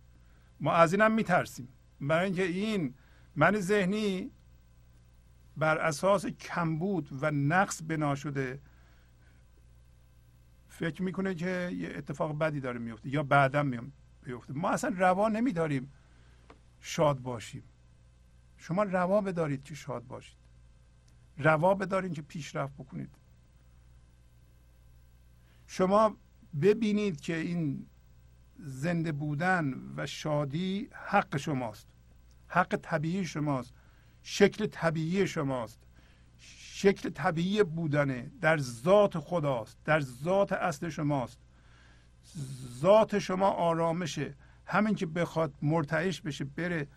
[0.59, 1.67] ما از اینم میترسیم.
[2.01, 2.93] برای اینکه این
[3.35, 4.31] من ذهنی
[5.57, 8.59] بر اساس کمبود و نقص بنا شده
[10.79, 15.91] فکر می‌کنه که یه اتفاق بدی داره میفته یا بعدا میفته ما اصلا روا نمیداریم
[16.79, 17.63] شاد باشیم.
[18.57, 20.37] شما روا بدارید که شاد باشید.
[21.37, 23.09] روا بدارید که پیشرفت بکنید.
[25.67, 26.17] شما
[26.61, 27.85] ببینید که این
[28.57, 31.87] زنده بودن و شادی حق شماست.
[32.47, 33.73] حق طبیعی شماست.
[34.23, 35.79] شکل طبیعی شماست.
[36.39, 38.31] شکل طبیعی بودنه.
[38.41, 39.77] در ذات خداست.
[39.85, 41.39] در ذات اصل شماست.
[42.79, 44.35] ذات شما آرامشه.
[44.65, 46.87] همین که بخواد مرتعش بشه بره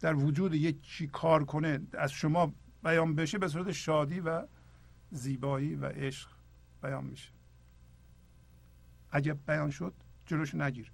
[0.00, 2.54] در وجود یکی کار کنه از شما
[2.84, 4.46] بیان بشه به صورت شادی و
[5.10, 6.28] زیبایی و عشق
[6.82, 7.30] بیان میشه.
[9.10, 9.94] اگه بیان شد
[10.26, 10.92] جلوش نگیر.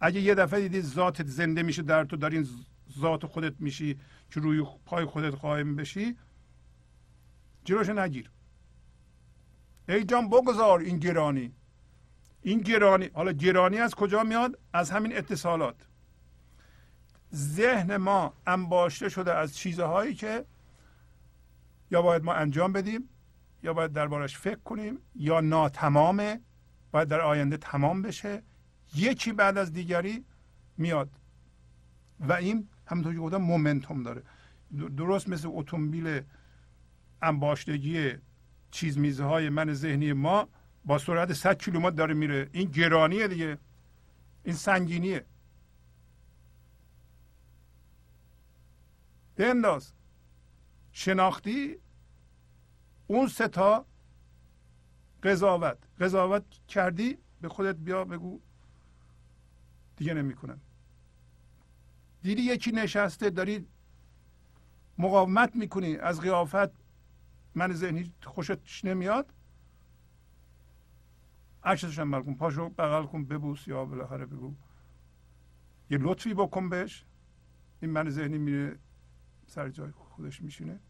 [0.00, 2.48] اگه یه دفعه دیدی ذاتت زنده میشه در تو در این
[2.98, 3.98] ذات خودت میشی
[4.30, 6.16] که روی پای خودت قایم بشی
[7.66, 8.30] جلوش نگیر.
[9.88, 11.52] ای جان بگذار این گرانی.
[12.42, 15.88] این گرانی حالا گرانی از کجا میاد؟ از همین اتصالات.
[17.34, 20.44] ذهن ما انباشته شده از چیزهایی که
[21.90, 23.08] یا باید ما انجام بدیم
[23.62, 26.40] یا باید دربارش فکر کنیم یا ناتمامه
[26.92, 28.42] باید در آینده تمام بشه.
[28.94, 30.24] یکی بعد از دیگری
[30.76, 31.10] میاد.
[32.20, 34.22] و این همونطور که گفتم مومنتوم داره.
[34.96, 36.22] درست مثل اتومبیل
[37.22, 38.12] انباشتگی
[38.70, 40.48] چیز میزه های من ذهنی ما
[40.84, 42.50] با سرعت 100 کیلومتر داره میره.
[42.52, 43.58] این گرانیه دیگه.
[44.44, 45.24] این سنگینیه.
[49.36, 49.92] بنداز
[50.92, 51.76] شناختی
[53.06, 53.86] اون ستا
[55.22, 55.78] قضاوت.
[56.00, 58.40] قضاوت کردی به خودت بیا بگو.
[59.96, 60.60] دیگه نمی‌کنم.
[62.22, 63.66] دیدی یکی نشسته داری
[64.98, 65.96] مقاومت می‌کنی.
[65.96, 66.85] از قیافت
[67.56, 69.32] من ذهنی خوشت نمیاد.
[71.62, 74.54] عکسش هم کن پاشو بغل کن ببوس یا بالاخره بگو.
[75.90, 77.04] یه لطفی بکن بهش.
[77.82, 78.78] این من ذهنی میره
[79.46, 80.80] سر جای خودش میشینه.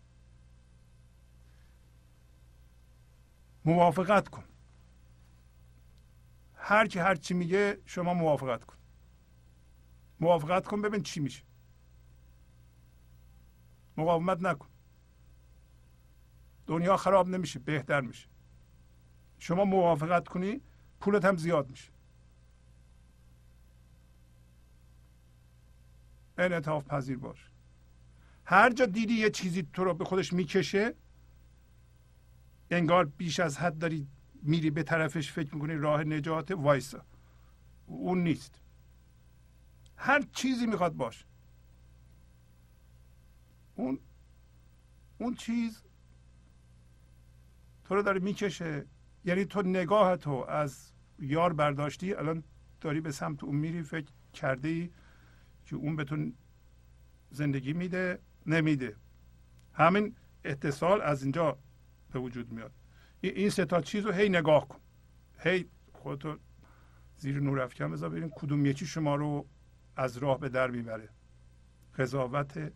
[3.65, 4.45] موافقت کن.
[6.55, 8.77] هر کی هر چی میگه شما موافقت کن.
[10.21, 11.45] موافقت کن ببین چی میشه.
[13.97, 14.69] مقاومت نکن.
[16.67, 18.29] دنیا خراب نمیشه بهتر میشه.
[19.39, 20.61] شما موافقت کنی
[21.01, 21.93] پولت هم زیاد میشه.
[26.39, 27.51] انعطاف پذیر باش.
[28.45, 30.95] هر جا دیدی یه چیزی تو رو به خودش می‌کشه
[32.71, 34.09] انگار بیش از حد داری
[34.43, 37.05] میری به طرفش فکر می‌کنی راه نجات وایسا.
[37.87, 38.61] اون نیست.
[39.97, 41.25] هر چیزی می‌خواد باش.
[43.75, 43.99] اون
[45.19, 45.83] اون چیز
[47.89, 48.87] تو رو داره می‌کشه.
[49.25, 52.45] یعنی تو نگاه تو از یار برداشتی الان
[52.81, 54.91] داری به سمت اون میری فکر کرده ای
[55.65, 56.33] که اون به
[57.31, 58.97] زندگی میده؟ نمیده.
[59.73, 61.59] همین اتصال از اینجا
[62.13, 62.73] به وجود میاد.
[63.21, 64.79] این سه تا چیز رو هی نگاه کن.
[65.39, 66.39] هی خودتو
[67.17, 69.47] زیر نور افکن بذار ببین کدوم یکی شما رو
[69.97, 71.09] از راه به در می‌بره.
[71.99, 72.73] قضاوت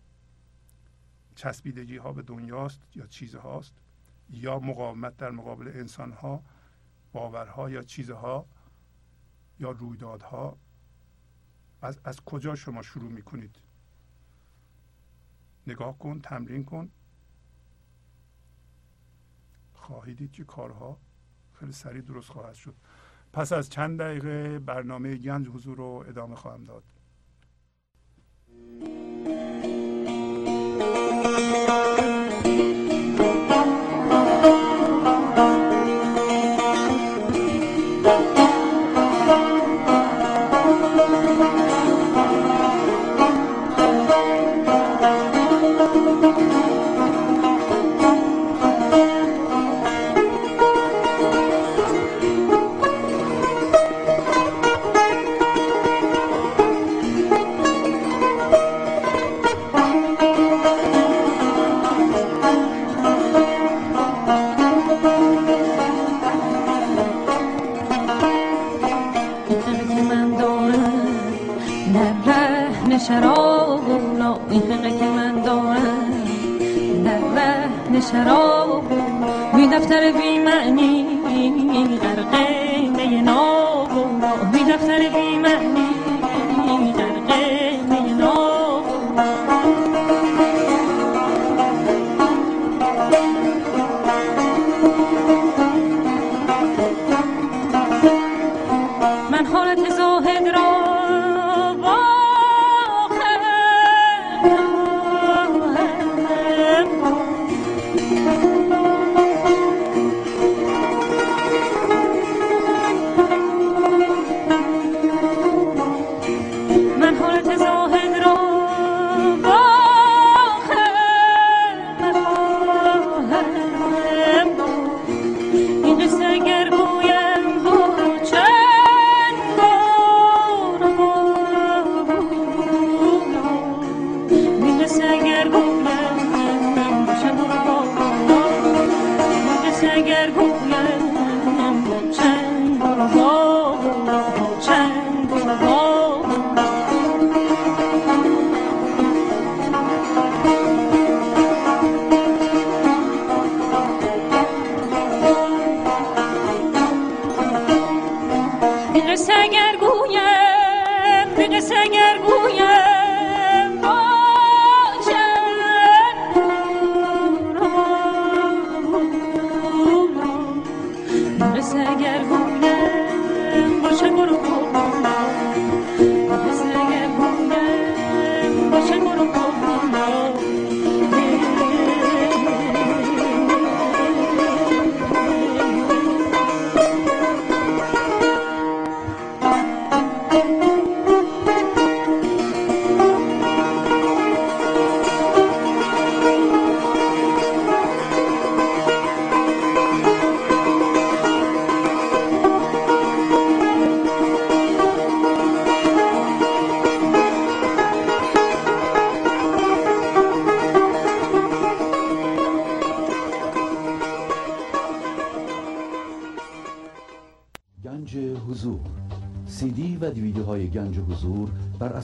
[1.35, 3.75] چسبیدگی ها به دنیاست یا چیزهاست؟
[4.31, 6.43] یا مقاومت در مقابل انسانها
[7.13, 8.47] باورها یا چیزها
[9.59, 10.59] یا رویدادها.
[11.83, 13.57] از, از کجا شما شروع می‌کنید؟
[15.67, 16.91] نگاه کن تمرین کن.
[19.73, 20.99] خواهیدید که کارها
[21.53, 22.75] خیلی سریع درست خواهد شد.
[23.33, 26.85] پس از چند دقیقه برنامه گنج حضور رو ادامه خواهم داد.
[78.13, 78.93] شراب.
[79.55, 81.07] می دفتر بی معنی
[82.03, 83.91] غرقه قیده ناب.
[84.53, 86.00] می دفتر بی معنی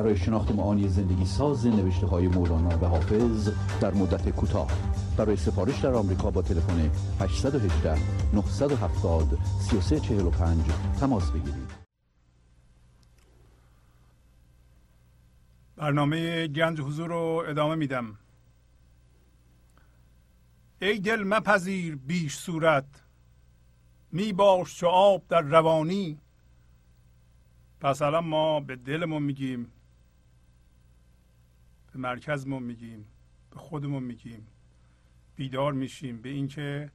[0.00, 4.70] برای شناخت معانی زندگی ساز نوشته های مولانا و حافظ در مدت کوتاه.
[5.16, 6.90] برای سفارش در آمریکا با تلفن
[7.20, 7.98] 818
[8.34, 9.38] 970
[9.70, 10.64] 3345
[11.00, 11.70] تماس بگیرید.
[15.76, 18.18] برنامه گنج حضور رو ادامه میدم.
[20.82, 22.86] ای دل مپذیر بیش صورت
[24.12, 26.18] می باش چو آب در روانی.
[27.80, 29.72] پس الان ما به دلمون میگیم
[31.92, 33.06] به مرکزمون میگیم
[33.50, 34.46] به خودمون میگیم
[35.36, 36.90] بیدار میشیم به اینکه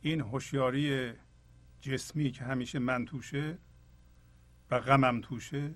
[0.00, 1.12] این هوشیاری
[1.80, 3.58] جسمی که همیشه من توشه
[4.70, 5.74] و غمم توشه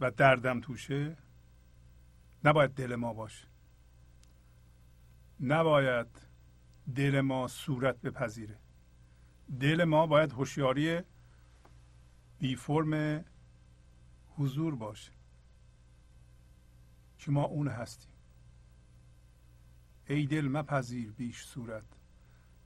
[0.00, 1.16] و دردم توشه
[2.44, 3.46] نباید دل ما باشه.
[5.40, 6.06] نباید
[6.94, 8.58] دل ما صورت بپذیره.
[9.60, 11.00] دل ما باید هوشیاری
[12.38, 13.24] بی فرم
[14.36, 15.17] حضور باشه.
[17.28, 18.12] که ما اون هستیم.
[20.06, 21.84] ای دل مپذیر بیش صورت.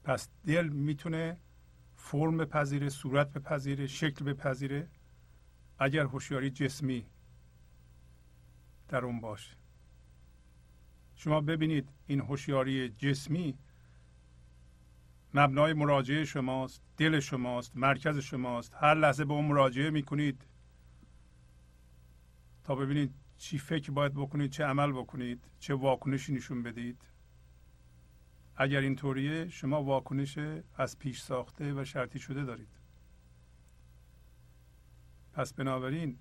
[0.05, 1.37] پس دل می‌تونه
[1.97, 4.89] فرم بپذیره صورت بپذیره شکل بپذیره.
[5.79, 7.07] اگر هوشیاری جسمی
[8.89, 9.57] در اون باشه.
[11.15, 13.59] شما ببینید این هوشیاری جسمی
[15.35, 18.75] مبنای مراجعه شماست دل شماست مرکز شماست.
[18.75, 20.47] هر لحظه به اون مراجعه می‌کنید
[22.65, 27.03] تا ببینید چی فکر باید بکنید چه عمل بکنید چه واکنشی نشون بدید.
[28.57, 30.39] اگر اینطوریه شما واکنش
[30.75, 32.69] از پیش ساخته و شرطی شده دارید.
[35.33, 36.19] پس بنابراین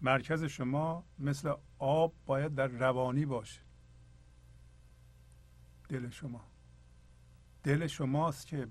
[0.00, 3.60] مرکز شما مثل آب باید در روانی باشه.
[5.88, 6.44] دل شما.
[7.62, 8.68] دل شماست که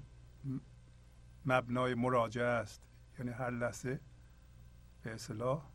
[1.46, 2.82] مبنای مراجعه است.
[3.20, 4.00] یعنی هر لحظه
[5.04, 5.72] به اصطلاح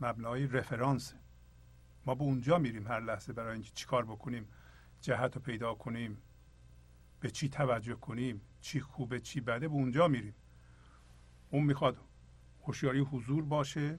[0.00, 1.14] مبنای رفرانس.
[2.06, 4.48] ما به اونجا میریم هر لحظه برای اینکه چیکار بکنیم
[5.00, 6.18] جهت رو پیدا کنیم
[7.20, 10.34] به چی توجه کنیم چی خوبه چی بده به اونجا میریم.
[11.50, 11.96] اون می‌خواد
[12.62, 13.98] هوشیاری حضور باشه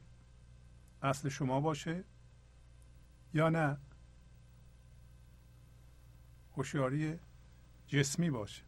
[1.02, 2.04] اصل شما باشه
[3.34, 3.78] یا نه.
[6.56, 7.20] هوشیاری
[7.88, 8.64] جسمی باشه.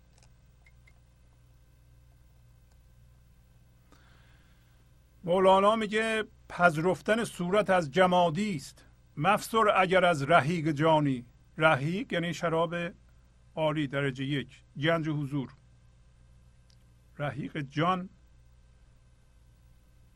[5.23, 8.85] مولانا میگه پذرفتن صورت از جمادی است.
[9.17, 11.25] مفسر اگر از رهیگ جانی.
[11.57, 12.75] رهیگ یعنی شراب
[13.55, 14.63] عالی درجه یک.
[14.77, 15.55] گنج حضور.
[17.17, 18.09] رهیق جان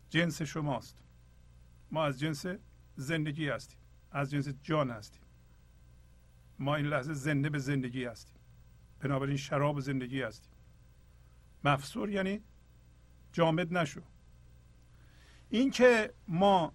[0.10, 0.98] جنس شماست.
[1.92, 2.46] ما از جنس
[2.96, 3.80] زندگی هستیم.
[4.12, 5.22] از جنس جان هستیم.
[6.60, 8.38] ما این لحظه زنده به زندگی هستیم.
[9.00, 10.52] بنابراین شراب زندگی هستیم.
[11.64, 12.42] مفسور یعنی
[13.32, 14.02] جامد نشو.
[15.50, 16.74] این که ما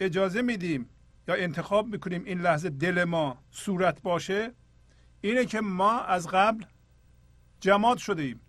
[0.00, 0.88] اجازه میدیم
[1.28, 4.52] یا انتخاب می‌کنیم این لحظه دل ما صورت باشه
[5.20, 6.64] اینه که ما از قبل
[7.60, 8.40] جماد شده ایم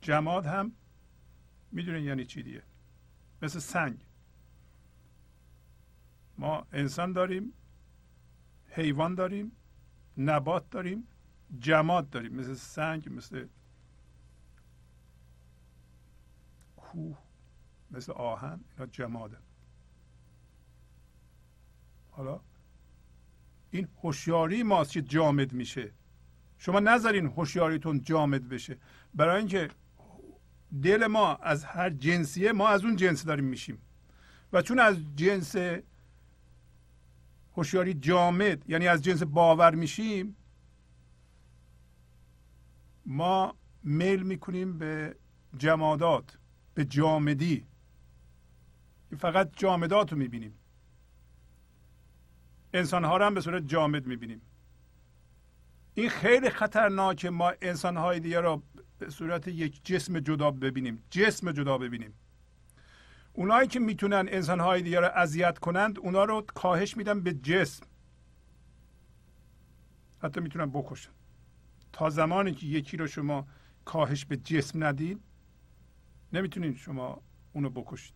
[0.00, 0.72] جماد هم
[1.72, 2.62] می‌دونین یعنی چی دیگه؟
[3.42, 3.98] مثل سنگ.
[6.38, 7.52] ما انسان داریم
[8.68, 9.52] حیوان داریم
[10.18, 11.08] نبات داریم
[11.58, 12.34] جماد داریم.
[12.34, 13.46] مثل سنگ مثل
[16.76, 17.27] کوه.
[17.90, 19.36] مثل آهن اینا جماده.
[22.10, 22.40] حالا
[23.70, 25.92] این هوشیاری ماست که جامد میشه.
[26.58, 28.78] شما نذارین هوشیاریتون جامد بشه.
[29.14, 29.68] برای اینکه
[30.82, 33.78] دل ما از هر جنسیه ما از اون جنس داریم میشیم.
[34.52, 35.56] و چون از جنس
[37.56, 40.36] هوشیاری جامد یعنی از جنس باور میشیم
[43.06, 45.16] ما میل می‌کنیم به
[45.56, 46.38] جمادات
[46.74, 47.66] به جامدی.
[49.16, 50.54] فقط جامدات رو می‌بینیم.
[52.72, 54.42] انسان ها رو هم به صورت جامد می‌بینیم.
[55.94, 58.62] این خیلی خطرناکه ما انسان های دیگه رو
[58.98, 61.04] به صورت یک جسم جدا ببینیم.
[61.10, 62.14] جسم جدا ببینیم.
[63.32, 67.86] اونایی که می‌تونن انسانهای دیگه رو اذیت کنند اونا رو کاهش میدن به جسم.
[70.22, 71.10] حتی می‌تونن بکشن.
[71.92, 73.46] تا زمانی که یکی رو شما
[73.84, 75.20] کاهش به جسم ندید
[76.32, 77.22] نمی‌تونید شما
[77.52, 78.14] اونو بکشید.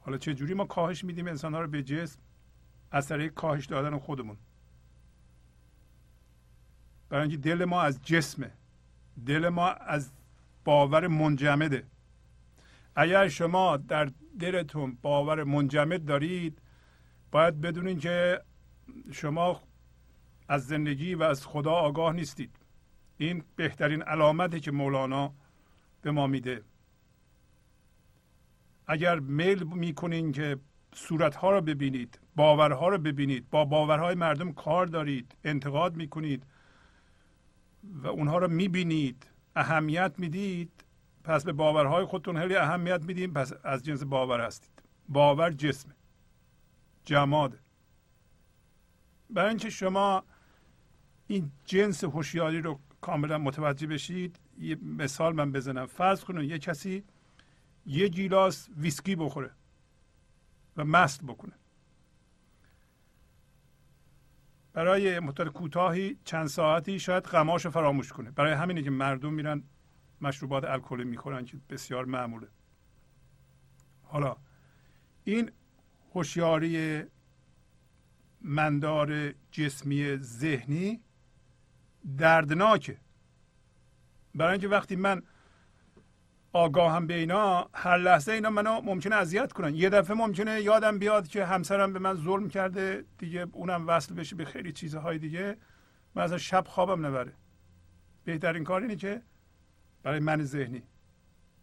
[0.00, 2.20] حالا چه جوری ما کاهش میدیم انسان ها رو به جسم؟
[2.90, 4.36] از طریق کاهش دادن خودمون.
[7.08, 8.52] برای اینکه دل ما از جسمه.
[9.26, 10.12] دل ما از
[10.64, 11.86] باور منجمده.
[12.96, 16.62] اگر شما در دلتون باور منجمد دارید
[17.30, 18.42] باید بدونین که
[19.12, 19.62] شما
[20.48, 22.56] از زندگی و از خدا آگاه نیستید.
[23.16, 25.34] این بهترین علامتی که مولانا
[26.02, 26.62] به ما میده.
[28.90, 30.58] اگر میل می‌کنین که
[30.94, 36.42] صورتها رو ببینید باورها رو ببینید با باورهای مردم کار دارید انتقاد می‌کنید
[37.84, 39.26] و اونها رو می‌بینید
[39.56, 40.84] اهمیت می‌دید
[41.24, 44.82] پس به باورهای خودتون خیلی اهمیت میدیم پس از جنس باور هستید.
[45.08, 45.88] باور جسم
[47.04, 47.58] جماد
[49.30, 50.24] برای اینکه شما
[51.26, 55.86] این جنس هوشیاری رو کاملا متوجه بشید یه مثال من بزنم.
[55.86, 57.04] فرض کنید یه کسی
[57.86, 59.50] یه گیلاس ویسکی بخوره
[60.76, 61.52] و مست بکنه.
[64.72, 68.30] برای مدت کوتاهی چند ساعتی شاید غماش فراموش کنه.
[68.30, 69.62] برای همینه که مردم میرن
[70.20, 72.48] مشروبات الکلی می‌خورن که بسیار معموله.
[74.02, 74.36] حالا
[75.24, 75.50] این
[76.14, 77.04] هوشیاری
[78.40, 81.00] مندار جسمی ذهنی
[82.18, 82.98] دردناکه.
[84.34, 85.22] برای اینکه وقتی من
[86.52, 89.74] آگاهم به اینا هر لحظه اینا منو ممکنه اذیت کنن.
[89.74, 94.36] یه دفعه ممکنه یادم بیاد که همسرم به من ظلم کرده دیگه اونم وصل بشه
[94.36, 95.56] به خیلی چیزهای دیگه.
[96.14, 97.32] من از شب خوابم نبره.
[98.24, 99.22] بهترین کار اینه که
[100.02, 100.82] برای من ذهنی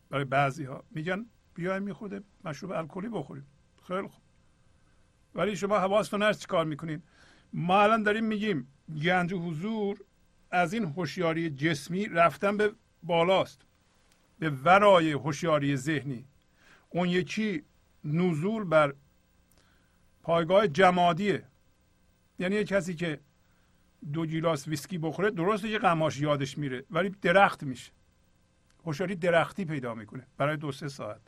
[0.09, 3.47] برای بعضی ها میگن بیایم میخورده مشروب الکلی بخوریم.
[3.88, 4.23] خیلی خوب.
[5.35, 7.03] ولی شما حواستون هست چی کار می‌کنین؟
[7.53, 8.68] ما الان داریم میگیم
[9.03, 9.97] گنج حضور
[10.51, 12.72] از این هوشیاری جسمی رفتن به
[13.03, 13.66] بالاست.
[14.39, 16.26] به ورای هوشیاری ذهنی.
[16.89, 17.64] اون یکی
[18.03, 18.93] نزول بر
[20.23, 21.43] پایگاه جمادیه.
[22.39, 23.19] یعنی یه کسی که
[24.14, 27.91] دو گیلاس ویسکی بخوره درسته یه قماش یادش میره ولی درخت میشه.
[28.85, 31.22] هوشیاری درختی پیدا می‌کنه برای دو سه ساعت.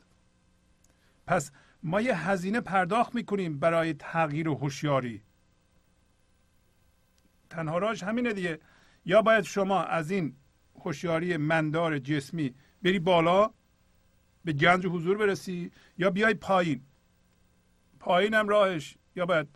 [1.26, 5.22] پس ما یه هزینه پرداخت می‌کنیم برای تغییر هوشیاری.
[7.50, 8.60] تنها راش همینه دیگه.
[9.04, 10.36] یا باید شما از این
[10.74, 13.50] هوشیاری مندار جسمی بری بالا
[14.44, 16.82] به گنج حضور برسی یا بیای پایین.
[18.00, 19.48] پایین هم راهش یا باید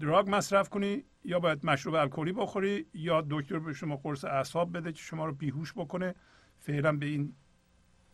[0.00, 4.92] دراگ مصرف کنی یا باید مشروب الکلی بخوری یا دکتر به شما قرص اعصاب بده
[4.92, 6.14] که شما رو بیهوش بکنه.
[6.58, 7.34] فعلا به این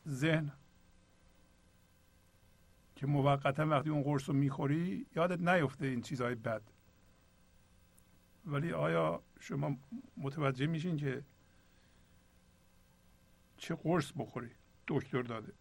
[0.09, 0.53] ذهن
[2.97, 6.63] که موقتا وقتی اون قرص رو می‌خوری یادت نیفته این چیزهای بد.
[8.47, 9.77] ولی آیا شما
[10.17, 11.25] متوجه میشین که
[13.61, 14.51] چه قرص بخوری؟
[14.89, 15.53] دکتر داده.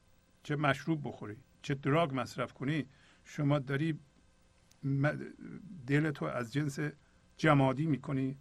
[0.43, 2.85] چه مشروب بخوری؟ چه دراگ مصرف کنی؟
[3.23, 3.99] شما داری
[5.87, 6.79] دل تو از جنس
[7.37, 8.37] جمادی می‌کنی.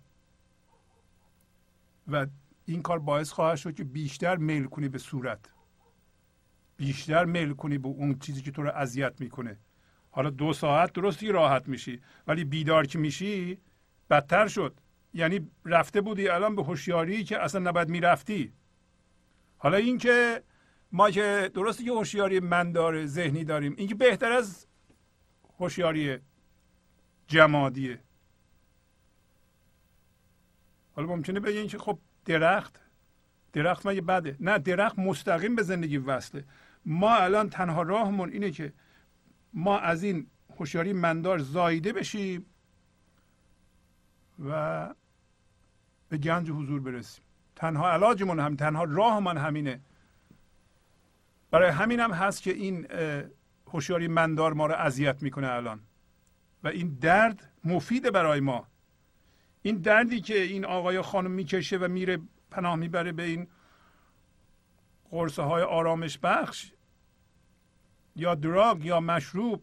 [2.08, 2.26] و
[2.64, 5.52] این کار باعث خواهد شد که بیشتر میل کنی به صورت.
[6.76, 9.58] بیشتر میل کنی به اون چیزی که تو رو اذیت می‌کنه.
[10.10, 13.58] حالا دو ساعت درستی راحت میشی ولی بیدار که میشی
[14.10, 14.80] بدتر شد.
[15.14, 18.52] یعنی رفته بودی الان به هوشیاری که اصلا نباید می‌رفتی.
[19.58, 20.42] حالا اینکه
[20.92, 24.66] ما که درسته که هوشیاری مندار ذهنی داریم اینکه بهتر از
[25.58, 26.18] هوشیاری
[27.26, 28.00] جمادیه
[30.92, 32.80] حالا ممکنه بگین که خب درخت
[33.52, 36.44] درخت مگه بده؟ نه درخت مستقیم به زندگی وصله.
[36.84, 38.72] ما الان تنها راهمون اینه که
[39.52, 40.26] ما از این
[40.56, 42.46] هوشیاری مندار زایده بشیم
[44.38, 44.94] و
[46.08, 47.24] به گنج حضور برسیم.
[47.58, 49.80] تنها علاجمون هم تنها راهمان همینه.
[51.50, 52.86] برای همین هم هست که این
[53.66, 55.80] هوشیاری مندار ما رو اذیت می‌کنه الان.
[56.64, 58.66] و این درد مفیده برای ما.
[59.62, 62.18] این دردی که این آقای خانم می‌کشه و میره
[62.50, 63.48] پناه می‌بره به این
[65.10, 66.72] قرصه های آرامش بخش
[68.16, 69.62] یا دراگ یا مشروب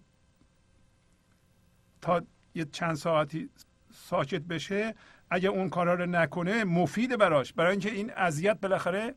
[2.01, 2.21] تا
[2.55, 3.49] یه چند ساعتی
[3.93, 4.95] ساکت بشه
[5.29, 7.53] اگه اون کارا رو نکنه مفید براش.
[7.53, 9.15] برای اینکه این اذیت بالاخره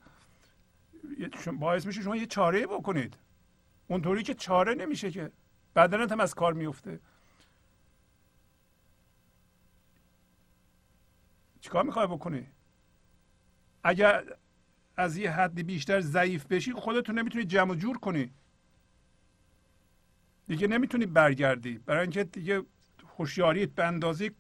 [1.58, 3.16] باعث میشه شما یه چاره بکنید.
[3.88, 5.30] اونطوری که چاره نمیشه که.
[5.76, 7.00] بدنت هم از کار میفته.
[11.60, 12.46] چیکار می‌خوای بکنی؟
[13.84, 14.24] اگر
[14.96, 18.30] از یه حدی بیشتر ضعیف بشی خودتون نمی‌تونی جمع جور کنی.
[20.46, 21.78] دیگه نمی‌تونی برگردی.
[21.78, 22.62] برای اینکه دیگه
[23.18, 24.30] هوشیاریت به اندازه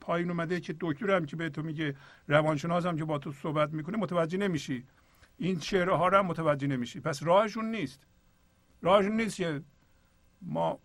[0.00, 1.96] پایین اومده که دکتر هم که به تو میگه
[2.28, 4.86] روانشناس هم که با تو صحبت می‌کنه متوجه نمیشی.
[5.36, 7.00] این چهره ها رو هم متوجه نمیشی.
[7.00, 8.06] پس راهشون نیست.
[8.82, 9.62] راهشون نیست که
[10.42, 10.78] ما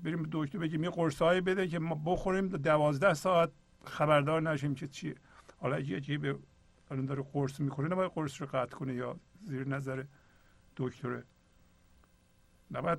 [0.00, 3.50] بریم به دکتر بگیم یه قرصایی بده که ما بخوریم دوازده ساعت
[3.84, 5.14] خبردار نشیم که چیه.
[5.58, 6.38] حالا یه به
[6.90, 9.16] الان داره قرص می‌خوره نباید قرص رو قطع کنه یا
[9.46, 10.04] زیر نظر
[10.76, 11.24] دکتره.
[12.70, 12.98] نباید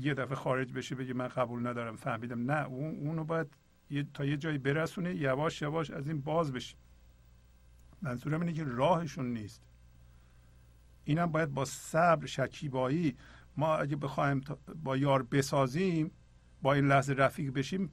[0.00, 2.50] یه دفعه خارج بشه بگه من قبول ندارم فهمیدم.
[2.50, 3.46] نه اون اونو باید
[3.90, 6.76] یه تا یه جایی برسونه یواش یواش از این باز بشه
[8.02, 9.62] منظورم اینه که راهشون نیست.
[11.04, 13.16] اینم باید با صبر شکیبایی.
[13.56, 14.44] ما اگه بخوایم
[14.82, 16.10] با یار بسازیم
[16.62, 17.90] با این لحظه رفیق بشیم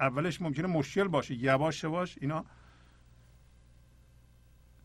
[0.00, 1.34] اولش ممکنه مشکل باشه.
[1.34, 2.44] یواش یواش اینا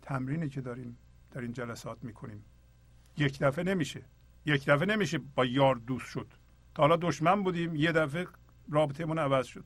[0.01, 0.97] تمرینی که داریم
[1.31, 2.45] در این جلسات می‌کنیم.
[3.17, 4.05] یک دفعه نمیشه.
[4.45, 6.33] یک دفعه نمیشه با یار دوست شد.
[6.75, 8.27] تا حالا دشمن بودیم یه دفعه
[8.69, 9.65] رابطه عوض شد.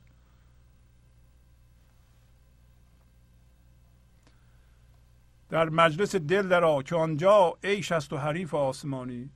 [5.49, 9.30] در مجلس دل درا که آنجا عیش است و حریف آسمانی.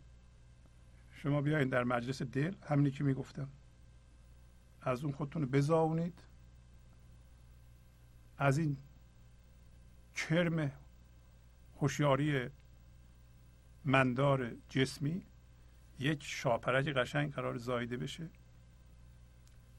[1.11, 3.49] شما بیاین در مجلس دل همینی که می‌گفتم.
[4.81, 6.23] از اون خودتون بزاونید.
[8.37, 8.77] از این
[10.15, 10.71] کرم
[11.79, 12.49] هوشیاری
[13.85, 15.25] مندار جسمی
[15.99, 18.29] یک شاپرک قشنگ قرار زایده بشه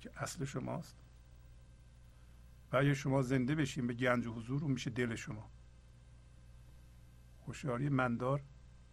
[0.01, 0.97] که اصل شماست.
[2.73, 5.51] و اگه شما زنده بشین به گنج و حضور اون میشه دل شما.
[7.47, 8.43] هوشیاری مندار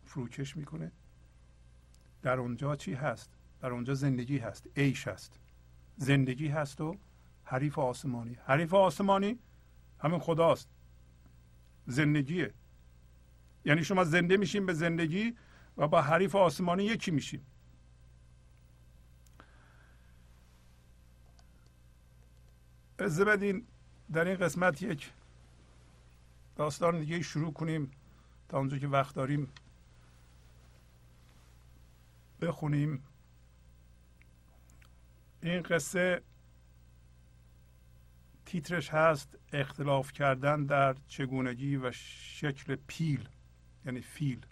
[0.06, 0.91] فروکش می‌کنه.
[2.22, 4.68] در اونجا چی هست؟ در اونجا زندگی هست.
[4.76, 5.39] عیش هست.
[5.98, 6.98] زندگی هست و
[7.43, 8.38] حریف آسمانی.
[8.45, 9.39] حریف آسمانی
[9.99, 10.69] همین خداست.
[11.88, 12.53] زندگیه.
[13.65, 15.35] یعنی شما زنده میشین به زندگی
[15.77, 17.41] و با حریف آسمانی یکی میشین
[22.99, 23.68] از بدین
[24.14, 25.11] در این قسمت یک
[26.56, 27.91] داستان دیگه شروع کنیم
[28.49, 29.48] تا اونجا که وقت داریم
[32.41, 33.03] بخونیم.
[35.41, 36.22] این قصه
[38.45, 43.30] تیترش هست اختلاف کردن در چگونگی و شکل پیل
[43.85, 44.45] یعنی فیل.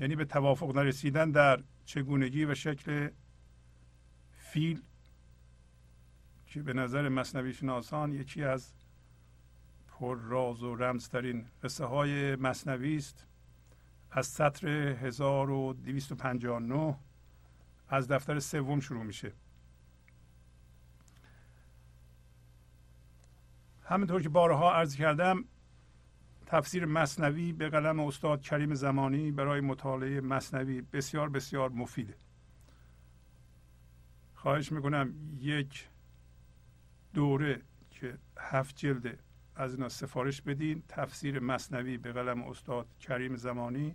[0.00, 3.08] یعنی به توافق نرسیدن در چگونگی و شکل
[4.32, 4.82] فیل
[6.46, 8.72] که به نظر مصنوی شناسان یکی از
[9.88, 13.26] پر راز و رمزترین قصه های مصنوی است.
[14.10, 16.96] از سطر 1259
[17.88, 19.32] از دفتر سوم شروع میشه.
[23.82, 25.44] همینطور که بارها عرض کردم
[26.50, 32.14] تفسیر مصنوی به قلم استاد کریم زمانی برای مطالعه مصنوی بسیار بسیار مفیده.
[34.34, 35.88] خواهش می‌کنم یک
[37.14, 39.18] دوره که هفت جلده
[39.54, 43.94] از اینا سفارش بدین تفسیر مصنوی به قلم استاد کریم زمانی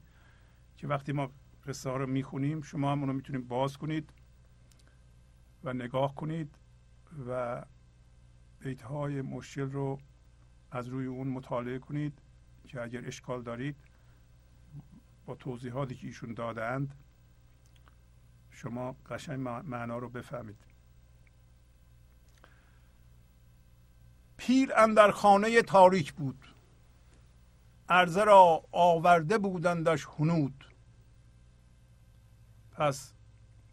[0.78, 1.32] که وقتی ما
[1.68, 4.14] قصه ها رو می‌خونیم شما هم اونو می‌تونید باز کنید
[5.64, 6.56] و نگاه کنید
[7.28, 7.62] و
[8.60, 10.00] بیت های مشکل رو
[10.72, 12.22] از روی اون مطالعه کنید.
[12.66, 13.76] که اگر اشکال دارید
[15.26, 16.96] با توضیحاتی که ایشون دادند
[18.50, 20.66] شما قشنگ معنا رو بفهمید.
[24.38, 26.46] پیر اندر خانه تاریک بود.
[27.90, 30.66] عرضه را آورده بودندش هنود.
[32.72, 33.14] پس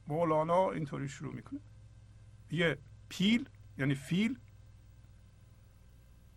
[0.08, 1.60] مولانا اینطوری شروع می‌کنه.
[2.50, 2.78] یه
[3.08, 3.48] پیل
[3.78, 4.38] یعنی فیل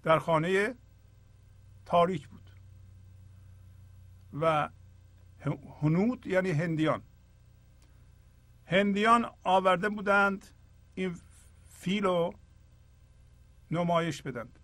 [0.04, 0.76] در خانه
[1.86, 2.45] تاریک بود.
[4.42, 4.70] و
[5.82, 7.04] هنود یعنی هندیان.
[8.66, 10.46] هندیان آورده بودند
[10.96, 11.16] این
[11.70, 12.34] فیل رو
[13.72, 14.60] نمایش بدند.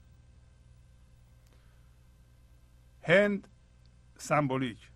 [3.02, 3.48] هند
[4.18, 4.92] سمبولیک.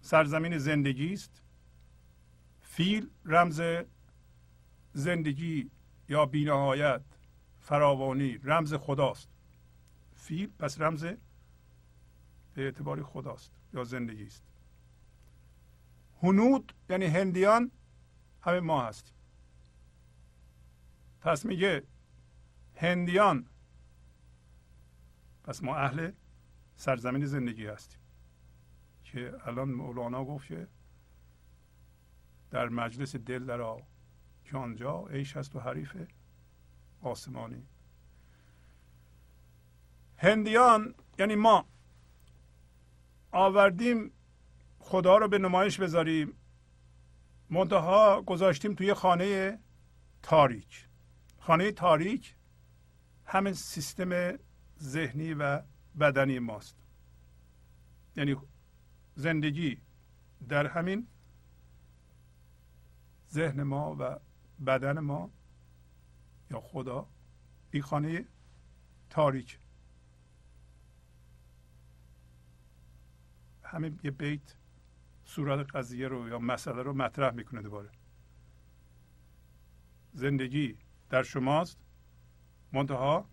[0.00, 1.42] سرزمین زندگی است.
[2.60, 3.62] فیل رمز
[4.92, 5.70] زندگی
[6.08, 7.02] یا بینهایت
[7.60, 9.28] فراوانی رمز خداست.
[10.14, 11.06] فیل پس رمز
[12.56, 14.42] به اعتبار خداست یا زندگی است
[16.22, 17.70] هنود یعنی هندیان
[18.40, 19.14] همه ما هستیم.
[21.20, 21.82] پس میگه
[22.74, 23.46] هندیان
[25.44, 26.12] پس ما اهل
[26.76, 28.00] سرزمین زندگی هستیم.
[29.04, 30.68] که الان مولانا گفت که
[32.50, 33.82] در مجلس دل در
[34.44, 35.96] که آنجا عیش هست و حریف
[37.02, 37.66] آسمانی.
[40.16, 41.66] هندیان یعنی ما.
[43.36, 44.12] آوردیم
[44.78, 46.32] خدا رو به نمایش بذاریم.
[47.50, 49.58] منتها گذاشتیم توی خانه
[50.22, 50.88] تاریک.
[51.38, 52.36] خانه تاریک
[53.24, 54.38] همه سیستم
[54.78, 55.62] ذهنی و
[56.00, 56.76] بدنی ماست.
[58.16, 58.36] یعنی
[59.14, 59.80] زندگی
[60.48, 61.08] در همین
[63.30, 64.18] ذهن ما و
[64.66, 65.30] بدن ما
[66.50, 67.08] یا خدا
[67.70, 68.26] این خانه
[69.10, 69.58] تاریک.
[73.66, 74.56] همین یه بیت
[75.24, 77.90] صورت قضیه رو یا مسئله رو مطرح می‌کنه دوباره.
[80.12, 80.78] زندگی
[81.10, 81.78] در شماست
[82.72, 83.28] منتها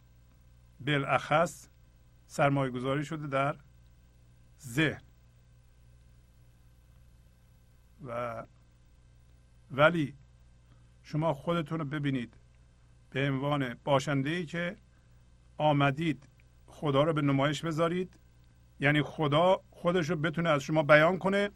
[0.80, 1.69] بالاخص
[2.27, 3.57] سرمایه گذاری شده در
[4.61, 5.01] ذهن.
[8.05, 8.43] و
[9.72, 10.15] ولی
[11.03, 12.38] شما خودتون رو ببینید
[13.10, 14.77] به عنوان باشنده ای که
[15.57, 16.30] آمدید
[16.65, 18.19] خدا رو به نمایش بذارید
[18.80, 21.49] یعنی خدا خودش رو بتونه از شما بیان کنه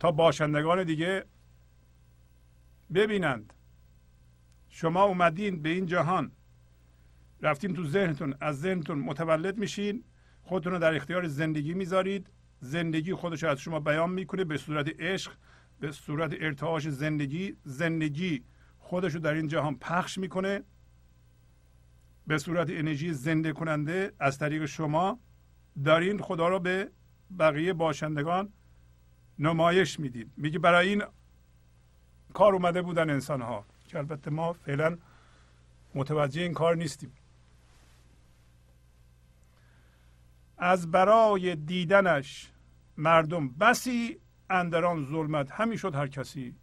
[0.00, 1.24] تا باشندگان دیگه
[2.94, 3.52] ببینند.
[4.68, 6.32] شما اومدین به این جهان
[7.40, 10.04] رفتین تو ذهنتون از ذهنتون متولد میشین
[10.42, 12.30] خودتون رو در اختیار زندگی می‌ذارید.
[12.60, 15.32] زندگی خودش از شما بیان می‌کنه به صورت عشق
[15.80, 17.56] به صورت ارتعاش زندگی.
[17.64, 18.44] زندگی
[18.78, 20.62] خودش رو در این جهان پخش می‌کنه.
[22.26, 25.20] به صورت انرژی زنده کننده از طریق شما.
[25.84, 26.90] دارین خدا رو به
[27.38, 28.52] بقیه باشندگان
[29.38, 31.02] نمایش می‌دید میگه برای این
[32.34, 34.98] کار اومده بودن انسان ها که البته ما فعلا
[35.94, 37.12] متوجه این کار نیستیم.
[40.58, 42.52] از برای دیدنش
[42.96, 45.50] مردم بسی اندران ظلمت.
[45.50, 46.56] همین شد هر کسی.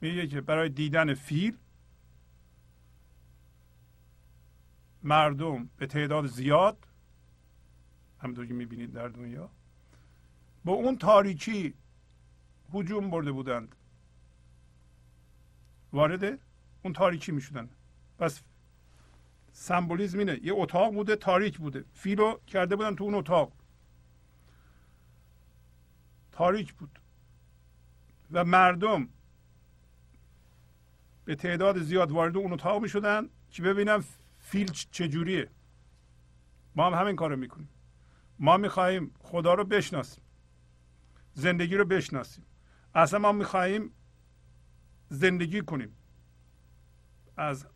[0.00, 1.56] میگه که برای دیدن فیل
[5.02, 6.87] مردم به تعداد زیاد
[8.20, 9.50] همونطور که می‌بینید در دنیا.
[10.64, 11.74] با اون تاریکی
[12.74, 13.74] هجوم برده بودند.
[15.92, 16.38] وارد
[16.82, 17.68] اون تاریکی می‌شدن.
[18.18, 18.42] پس
[19.52, 20.40] سمبولیزم اینه.
[20.42, 21.84] یه اتاق بوده تاریک بوده.
[21.92, 23.52] فیلو کرده بودن تو اون اتاق.
[26.32, 26.98] تاریک بود.
[28.32, 29.08] و مردم
[31.24, 34.04] به تعداد زیاد وارد اون اتاق می شدن که ببینم
[34.38, 35.50] فیل چجوریه.
[36.76, 37.68] ما هم همین کارو می‌کنیم.
[38.38, 40.24] ما می‌خواهیم خدا رو بشناسیم.
[41.34, 42.44] زندگی رو بشناسیم.
[42.94, 43.94] اصلا ما می‌خواهیم
[45.08, 45.96] زندگی کنیم.
[47.36, 47.66] از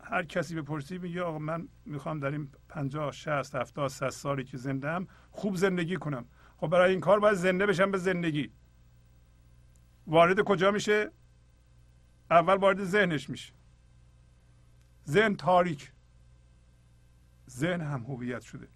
[0.00, 4.56] هر کسی بپرسی میگه آقا من می‌خوام در این پنجاه شست هفتاد 100 سالی که
[4.56, 6.24] زنده هم خوب زندگی کنم.
[6.56, 8.52] خب برای این کار باید زنده بشم به زندگی.
[10.06, 11.12] وارد کجا میشه؟
[12.30, 13.52] اول وارد ذهنش میشه.
[15.08, 15.92] ذهن تاریک.
[17.50, 18.68] ذهن هم هویت شده.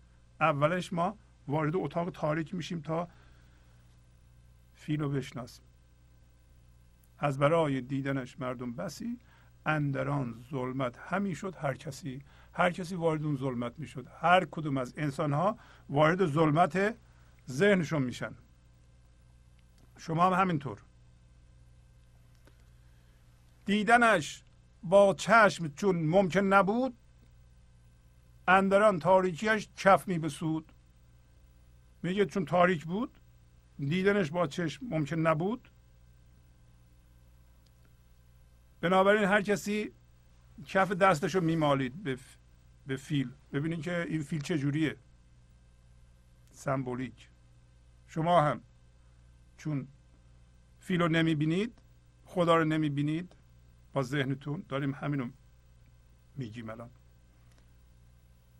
[0.42, 3.08] اولش ما وارد اتاق تاریک میشیم تا
[4.74, 5.64] فیل رو بشناسیم.
[7.18, 9.18] از برای دیدنش مردم بسی
[9.66, 10.98] اندران ظلمت.
[10.98, 14.06] همی شد هر کسی هر کسی وارد اون ظلمت می‌شد.
[14.20, 15.58] هر کدوم از انسان ها
[15.88, 16.96] وارد ظلمت
[17.50, 18.34] ذهنشون میشن.
[19.98, 20.82] شما هم همینطور.
[23.64, 24.44] دیدنش
[24.82, 26.94] با چشم چون ممکن نبود
[28.48, 30.72] اندران تاریکیش کف می بسود
[32.02, 33.20] میگه چون تاریک بود
[33.78, 35.68] دیدنش با چشم ممکن نبود.
[38.80, 39.92] بنابراین هر کسی
[40.66, 42.18] کف دستش رو میمالید به,
[42.86, 43.30] به فیل.
[43.52, 44.96] ببینید که این فیل چجوریه
[46.50, 47.28] سمبولیک.
[48.06, 48.60] شما هم
[49.56, 49.88] چون
[50.78, 51.78] فیل رو نمی‌بینید
[52.24, 53.36] خدا رو نمی‌بینید
[53.92, 55.30] با ذهنتون داریم همینو
[56.36, 56.90] میگیم الان.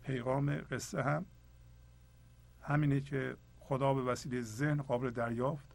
[0.03, 1.25] پیغام قصه هم
[2.61, 5.67] همینه که خدا به وسیله ذهن قابل دریافت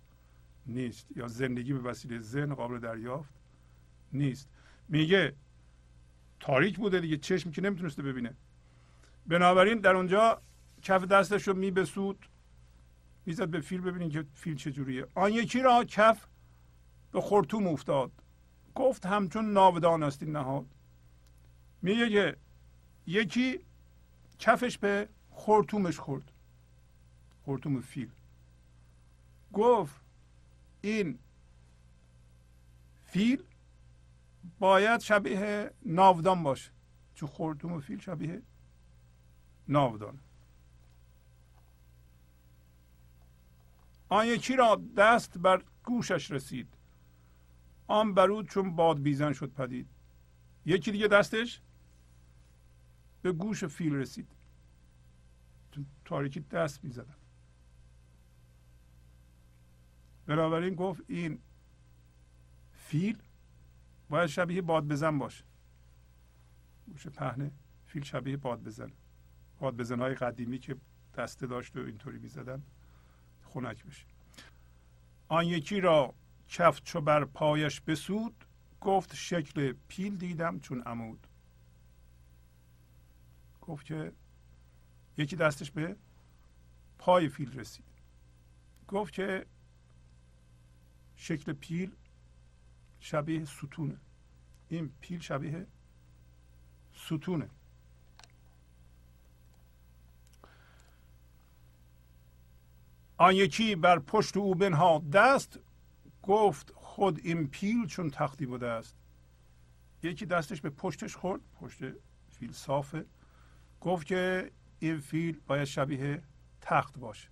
[0.67, 3.35] نیست یا زندگی به وسیله ذهن قابل دریافت
[4.13, 4.49] نیست.
[4.89, 5.35] میگه
[6.41, 8.35] تاریک بوده دیگه چشم که نمی‌تونسته ببینه.
[9.27, 10.43] بنابراین در اونجا
[10.83, 12.27] کف دستش رو میبسود
[13.27, 16.27] می‌زد به فیل ببینید که فیل چجوریه آن یکی را کف
[17.13, 18.13] به خورتوم افتاد.
[18.75, 20.67] گفت همچون ناودان است این نهاد.
[21.83, 22.37] میگه که
[23.07, 23.61] یکی
[24.39, 26.33] کفش به خورتومش خورد.
[27.45, 28.11] خورتوم فیل.
[29.53, 29.97] گفت
[30.81, 31.19] این
[33.05, 33.43] فیل
[34.59, 36.71] باید شبیه ناودان باشه.
[37.15, 38.43] چون خورتوم فیل شبیه
[39.69, 40.19] ناودان.
[44.09, 46.75] آن یکی را دست بر گوشش رسید.
[47.87, 49.89] آن برود چون باد بیزن شد پدید.
[50.67, 51.61] یکی دیگه دستش؟
[53.29, 54.29] به گوش فیل رسید.
[55.73, 57.15] تو تاریکی دست می‌زدن
[60.27, 61.39] بنابراین گفت این
[62.73, 63.23] فیل
[64.09, 65.45] باید شبیه باد بزن باشه.
[66.87, 67.51] گوش پهنه
[67.87, 68.93] فیل شبیه باد بزن
[69.61, 70.01] بادبزن.
[70.01, 70.77] های قدیمی که
[71.15, 72.63] دسته داشت و اینطوری می‌زدن
[73.45, 74.07] خنک بشه.
[75.29, 76.15] آن یکی را
[76.49, 78.45] کفت چو بر پایش بسود
[78.81, 81.27] گفت شکل پیل دیدم چون عمود.
[83.69, 84.13] گفت که
[85.17, 85.97] یکی دستش به
[86.99, 87.85] پای فیل رسید.
[88.89, 89.47] گفت که
[91.17, 91.93] شکل پیل
[93.01, 93.97] شبیه ستونه.
[94.69, 95.67] این پیل شبیه
[96.95, 97.49] ستونه.
[103.17, 105.59] آن یکی بر پشت او بنها دست
[106.23, 108.97] گفت خود این پیل چون تختی بوده است.
[110.03, 111.79] یکی دستش به پشتش خورد پشت
[112.31, 113.07] فیل صافه.
[113.81, 116.23] گفت که این فیل باید شبیه
[116.61, 117.29] تخت باشه.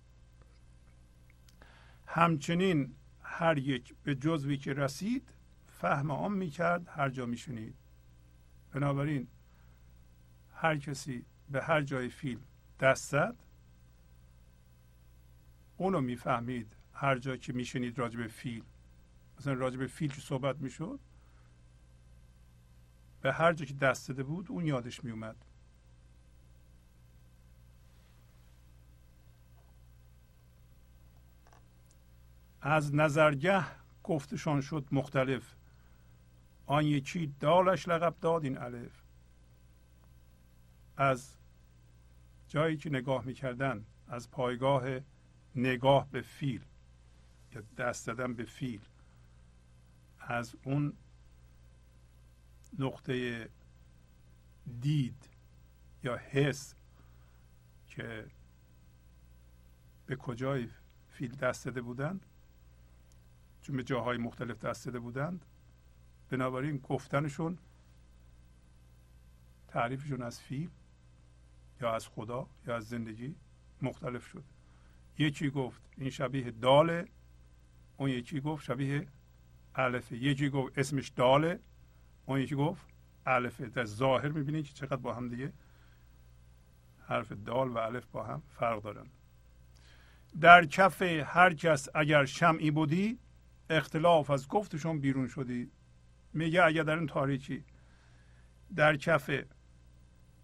[2.05, 5.33] همچنین هر یک به جزوی که رسید
[5.67, 7.75] فهم آن می‌کرد هر جا میشنید.
[8.71, 9.27] بنابراین
[10.53, 12.39] هر کسی به هر جای فیل
[12.79, 13.35] دست زد
[15.77, 18.63] اونو می‌فهمید هر جا که میشنید راجب فیل.
[19.39, 20.99] مثلا راجب فیل که صحبت می‌شد
[23.21, 25.35] به هر جا که دست داده بود اون یادش میومد
[32.69, 33.65] از نظرگه
[34.03, 35.55] گفتشان شد مختلف.
[36.65, 39.01] آن یکی دالش لقب داد این الف.
[40.97, 41.35] از
[42.47, 44.83] جایی که نگاه می‌کردن از پایگاه
[45.55, 46.65] نگاه به فیل
[47.55, 48.81] یا دست دادن به فیل.
[50.19, 50.93] از اون
[52.79, 53.49] نقطه
[54.81, 55.29] دید
[56.03, 56.75] یا حس
[57.87, 58.27] که
[60.05, 60.69] به کجای
[61.09, 62.25] فیل دست داده بودند
[63.67, 65.45] چون به جاهای مختلف دست داده بودند.
[66.29, 67.57] بنابراین گفتنشون
[69.67, 70.69] تعریفشون از فیل
[71.81, 73.35] یا از خدا یا از زندگی
[73.81, 74.43] مختلف شد.
[75.17, 77.07] یکی گفت این شبیه داله
[77.97, 79.07] اون یکی گفت شبیه
[79.75, 80.17] الفه.
[80.17, 81.59] یکی گفت اسمش داله
[82.25, 82.85] اون یکی گفت
[83.25, 83.65] الفه.
[83.65, 85.53] در ظاهر می‌بینید که چقدر با هم دیگه
[87.07, 89.07] حرف دال و الف با هم فرق دارن.
[90.41, 93.19] در کف هر کس اگر شمعی بودی
[93.69, 95.71] اختلاف از گفتشون بیرون شدی.
[96.33, 97.63] میگه اگر در این تاریکی
[98.75, 99.29] در کف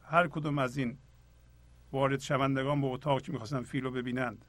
[0.04, 0.98] هر کدوم از این
[1.92, 4.46] وارد شوندگان به اتاق که می‌خواستن فیل رو ببینند.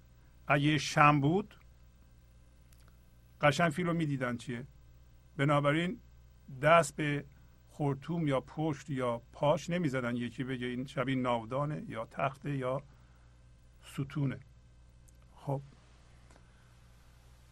[0.47, 1.55] اگه شم بود
[3.41, 4.67] قشن فیل رو می‌دیدن چیه؟
[5.37, 6.01] بنابراین
[6.63, 7.25] دست به
[7.69, 10.17] خورتوم یا پشت یا پاش نمی‌زدن.
[10.17, 12.83] یکی بگه این شبیه ناودانه یا تخته یا
[13.85, 14.39] ستونه.
[15.37, 15.61] خب.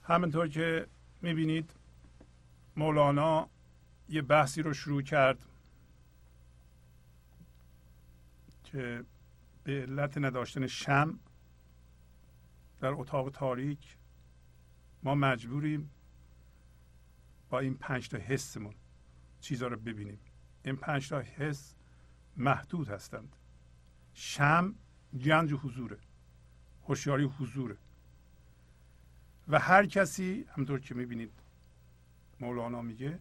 [0.03, 0.87] همینطور که
[1.23, 1.75] می‌بینید
[2.77, 3.49] مولانا
[4.09, 5.47] یه بحثی رو شروع کرد
[8.65, 9.05] که
[9.65, 11.19] به علت نداشتن شم
[12.81, 13.97] در اتاق تاریک
[15.03, 15.91] ما مجبوریم
[17.51, 18.75] با این پنج تا حسمون
[19.41, 20.19] چیزها رو ببینیم.
[20.65, 21.75] این پنج تا حس
[22.37, 23.37] محدود هستند.
[24.15, 24.75] شم
[25.25, 25.99] گنج حضوره
[26.83, 27.77] هوشیاری حضوره.
[29.53, 31.33] و هر کسی همطور که می‌بینید
[32.41, 33.19] مولانا میگه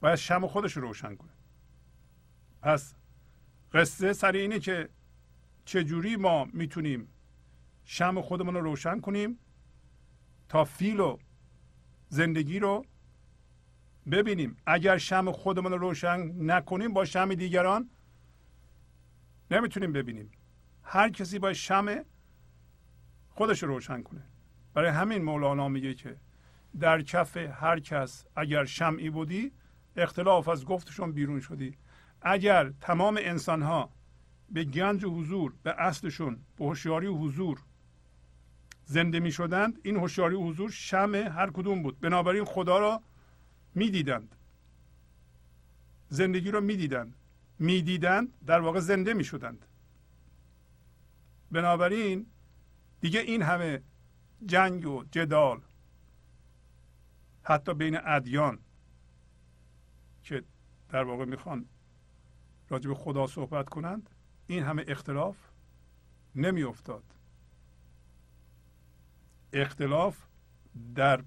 [0.00, 1.32] باید شم خودش رو روشن کنه.
[2.62, 2.94] پس
[3.72, 4.88] قصه سر اینه که
[5.64, 7.08] چجوری ما می‌تونیم
[7.84, 9.38] شم خودمون رو روشن کنیم
[10.48, 11.18] تا فیل و
[12.08, 12.84] زندگی رو
[14.10, 14.56] ببینیم.
[14.66, 17.90] اگر شم خودمون رو روشن نکنیم با شم دیگران
[19.50, 20.30] نمی‌تونیم ببینیم.
[20.82, 22.04] هر کسی باید شم
[23.30, 24.22] خودش رو روشن کنه.
[24.78, 26.16] برای همین مولانا میگه که
[26.80, 29.52] در کف هر کس اگر شمعی بودی
[29.96, 31.76] اختلاف از گفتشون بیرون شدی.
[32.22, 33.90] اگر تمام انسان ها
[34.50, 37.62] به گنج و حضور به اصلشون به هوشیاری حضور
[38.84, 42.00] زنده می شدند این هوشیاری حضور شم هر کدوم بود.
[42.00, 43.02] بنابراین خدا را
[43.74, 44.34] می‌دیدند.
[46.08, 47.14] زندگی را می‌دیدند.
[47.58, 49.64] می‌دیدند در واقع زنده می شدند
[51.50, 52.26] بنابراین
[53.00, 53.82] دیگه این همه
[54.46, 55.60] جنگ و جدال
[57.42, 58.58] حتی بین ادیان
[60.22, 60.44] که
[60.88, 61.68] در واقع می‌خوان
[62.68, 64.10] راجع به خدا صحبت کنند
[64.46, 65.36] این همه اختلاف
[66.34, 67.04] نمیافتاد.
[69.52, 70.26] اختلاف
[70.94, 71.24] در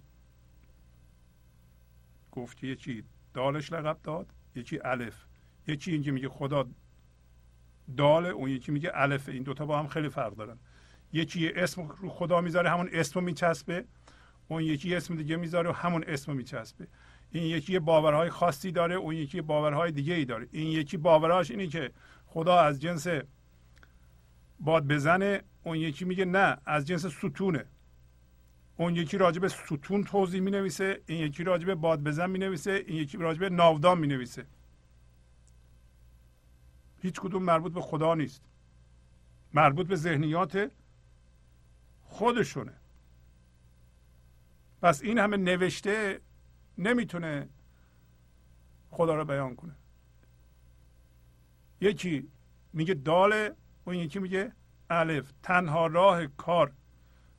[2.32, 5.26] گفت یکی دالش لقب داد یکی الف.
[5.68, 6.70] یکی اینکه میگه خدا
[7.98, 9.30] داله اون یکی میگه الف.
[9.30, 10.60] این دوتا با هم خیلی فرق دارن.
[11.14, 13.86] یکی اسم رو خدا می‌ذاره همون اسم میچسبه.
[14.48, 16.88] اون یکی اسم دیگه می‌ذاره و همون اسم میچسبه.
[17.32, 20.48] این یکی باورهای خاصی داره اون یکی باورهای دیگه ای داره.
[20.52, 21.92] این یکی باورهاش اینه که
[22.26, 23.08] خدا از جنس
[24.60, 27.66] باد بزنه اون یکی میگه نه از جنس ستونه.
[28.78, 32.98] اون یکی راجب ستون توضیح می نویسه این یکی راجب باد بزن می نویسه این
[32.98, 34.46] یکی راجب ناودان می نویسه
[37.02, 38.42] هیچ کدوم مربوط به خدا نیست.
[39.54, 40.72] مربوط به ذهنیات
[42.12, 42.74] خودشونه.
[44.82, 46.22] پس این همه نوشته
[46.78, 47.50] نمی‌تونه
[48.90, 49.76] خدا رو بیان کنه.
[51.82, 52.28] یکی
[52.74, 53.56] میگه داله
[53.86, 54.52] اون یکی میگه
[54.90, 55.32] الف.
[55.44, 56.74] تنها راه کار.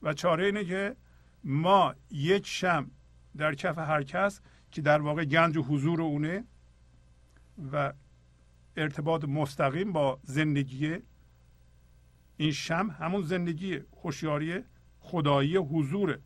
[0.03, 0.97] و چاره اینه که
[1.44, 2.90] ما یک شم
[3.36, 4.40] در کف هر کس
[4.70, 6.44] که در واقع گنج و حضور اونه
[7.73, 7.93] و
[8.77, 10.99] ارتباط مستقیم با زندگی
[12.43, 14.60] این شم همون زندگی هوشیاری
[15.01, 16.19] خدایی حضوره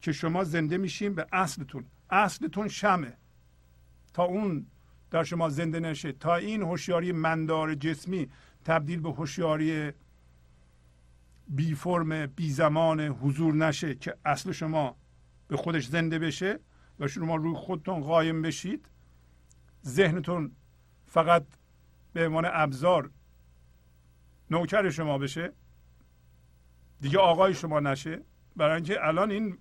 [0.00, 1.84] که شما زنده میشین به اصلتون.
[2.10, 3.16] اصلتون شمه
[4.14, 4.66] تا اون
[5.10, 8.28] در شما زنده نشه تا این هوشیاری مندار جسمی
[8.64, 9.92] تبدیل به هوشیاری
[11.48, 14.96] بی فرم بی زمان حضور نشه که اصل شما
[15.48, 16.60] به خودش زنده بشه
[17.00, 18.88] و شما روی خودتون قایم بشید
[19.86, 20.52] ذهنتون
[21.06, 21.46] فقط
[22.12, 23.10] به عنوان ابزار
[24.50, 25.52] نوکر شما بشه
[27.00, 28.22] دیگه آقای شما نشه.
[28.56, 29.58] برای اینکه الان این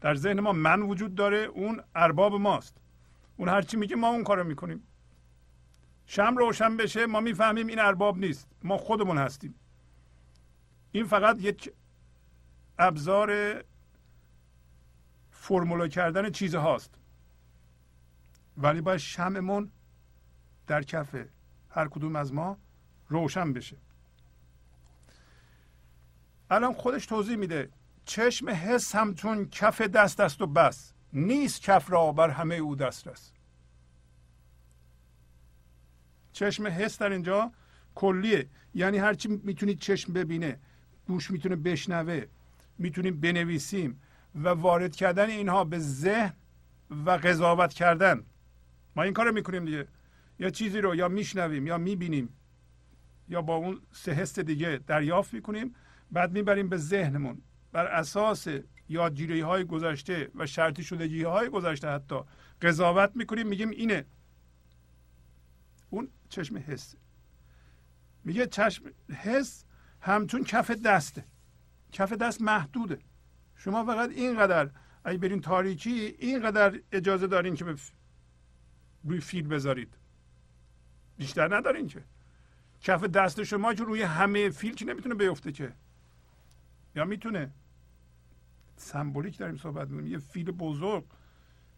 [0.00, 2.76] در ذهن ما من وجود داره اون ارباب ماست.
[3.36, 4.82] اون هرچی میگه ما اون کارو می‌کنیم.
[6.06, 8.48] شم روشن بشه ما می‌فهمیم این ارباب نیست.
[8.62, 9.54] ما خودمون هستیم.
[10.92, 11.72] این فقط یک
[12.78, 13.62] ابزار
[15.30, 16.94] فرمولا کردن چیز هاست
[18.56, 19.70] ولی باید شممون
[20.66, 21.16] در کف
[21.70, 22.58] هر کدوم از ما
[23.08, 23.76] روشن بشه.
[26.52, 27.68] الان خودش توضیح میده.
[28.04, 30.92] چشم حس همچون کف دست است و بس.
[31.12, 33.32] نیست کف را بر همه او دسترس
[36.32, 37.52] چشم حس در اینجا
[37.94, 38.48] کلیه.
[38.74, 40.58] یعنی هرچی می‌تونید چشم ببینه
[41.06, 42.24] گوش می‌تونه بشنوه
[42.78, 44.00] می‌تونیم بنویسیم
[44.34, 46.32] و وارد کردن اینها به ذهن
[47.06, 48.24] و قضاوت کردن.
[48.96, 49.88] ما این کار می‌کنیم دیگه.
[50.38, 52.28] یا چیزی رو یا میشنویم یا می‌بینیم
[53.28, 55.74] یا با اون سه حس دیگه دریافت می‌کنیم.
[56.12, 57.42] بعد می‌بریم به ذهنمون.
[57.72, 58.48] بر اساس
[58.88, 62.16] یادگیری های گذشته و شرطی شدگی های گذشته حتی
[62.62, 64.04] قضاوت می‌کنیم میگیم اینه.
[65.90, 66.94] اون چشم حس.
[68.24, 69.64] میگه چشم حس
[70.00, 71.24] همچون کف دسته.
[71.92, 72.98] کف دست محدوده.
[73.56, 74.70] شما فقط اینقدر
[75.04, 77.74] اگه برین تاریکی اینقدر اجازه دارین که
[79.04, 79.94] روی فیل بذارید.
[81.16, 82.04] بیشتر ندارین که.
[82.80, 85.72] کف دست شما که روی همه فیل که نمی‌تونه بیفته که.
[86.94, 87.50] یا می‌تونه
[88.76, 90.12] سمبولیک داریم صحبت می‌کنیم.
[90.12, 91.04] یه فیل بزرگ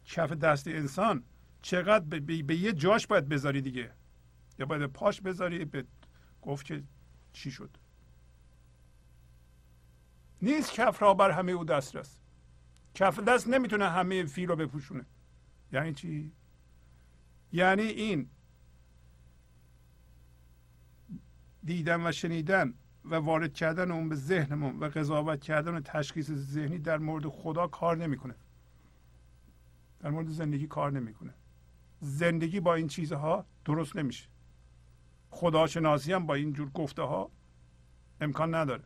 [0.05, 1.23] کف دست انسان
[1.61, 3.91] چقدر به, به, یه جاش باید بذاری دیگه.
[4.59, 5.85] یا باید پاش بذاری به
[6.41, 6.83] گفت که
[7.33, 7.77] چی شد.
[10.41, 12.17] نیست کف را بر همه او دسترس.
[12.93, 15.05] کف دست نمی‌تونه همه فیل رو بپوشونه.
[15.71, 16.31] یعنی چی؟
[17.51, 18.29] یعنی این
[21.63, 22.73] دیدن و شنیدن
[23.09, 27.67] و وارد کردن اون به ذهنمون و قضاوت کردن و تشخیص ذهنی در مورد خدا
[27.67, 28.35] کار نمی‌کنه.
[29.99, 31.33] در مورد زندگی کار نمی‌کنه.
[31.99, 34.29] زندگی با این چیزها درست نمیشه.
[35.29, 37.31] خداشناسی هم با این جور گفته ها
[38.21, 38.83] امکان نداره.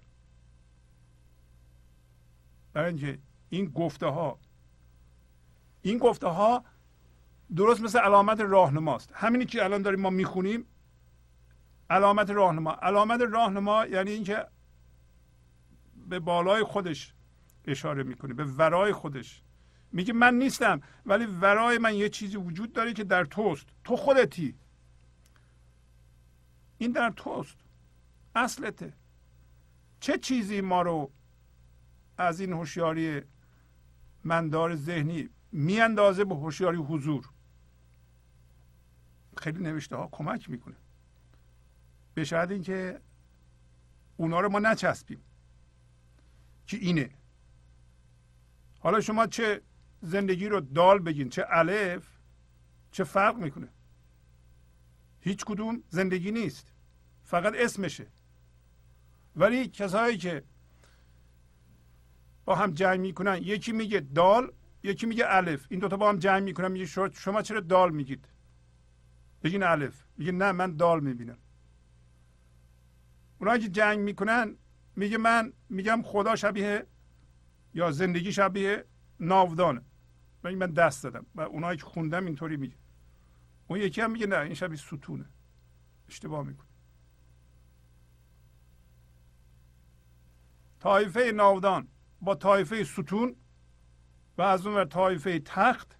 [2.74, 3.20] برای اینکه
[3.50, 4.40] این گفته ها
[5.82, 6.64] این گفته ها
[7.56, 9.12] درست مثل علامت راهنماست.
[9.14, 10.66] همینی که الان داریم ما می‌خونیم
[11.90, 12.72] علامت راهنما.
[12.72, 14.46] علامت راهنما یعنی اینکه
[16.08, 17.14] به بالای خودش
[17.66, 19.44] اشاره می‌کنه به ورای خودش.
[19.92, 23.68] میگه من نیستم ولی ورای من یه چیزی وجود داره که در توست.
[23.84, 24.56] تو خودتی.
[26.78, 27.58] این در توست.
[28.36, 28.94] اصلته.
[30.00, 31.12] چه چیزی ما رو
[32.18, 33.22] از این هوشیاری
[34.24, 37.30] مندار ذهنی میاندازه به هوشیاری حضور؟
[39.38, 40.76] خیلی نوشته ها کمک می‌کنه.
[42.20, 43.02] به شاید اینکه
[44.18, 45.20] اونا رو ما نچسبیم
[46.68, 47.10] که اینه.
[48.80, 49.62] حالا شما چه
[50.02, 52.08] زندگی رو دال بگین چه الف
[52.92, 53.68] چه فرق می‌کنه؟
[55.20, 56.74] هیچ کدوم زندگی نیست
[57.24, 58.08] فقط اسمشه.
[59.36, 60.44] ولی کسایی که
[62.46, 64.52] با هم جنگ می‌کنن یکی میگه دال
[64.84, 65.68] یکی میگه الف.
[65.70, 68.28] این دوتا با هم جنگ می‌کنن میگه شما چرا دال میگید؟
[69.44, 70.04] بگین الف.
[70.18, 71.38] میگه نه من دال می‌بینم.
[73.40, 74.58] اونایی که جنگ می‌کنن
[74.96, 76.88] میگه من میگم خدا شبیه
[77.74, 78.86] یا زندگی شبیه
[79.20, 79.82] ناودانه
[80.44, 82.76] من من دست دادم و اونایی که خوندم اینطوری میگه.
[83.68, 85.30] اون یکی هم میگه نه این شبیه ستونه.
[86.08, 86.68] اشتباه می‌کنه.
[90.80, 91.88] طایفه ناودان
[92.22, 93.36] با طایفه ستون
[94.38, 95.98] و از اون طایفه تخت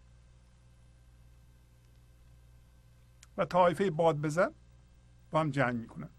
[3.38, 4.52] و طایفه باد بزن
[5.32, 6.10] با هم جنگ می‌کنن.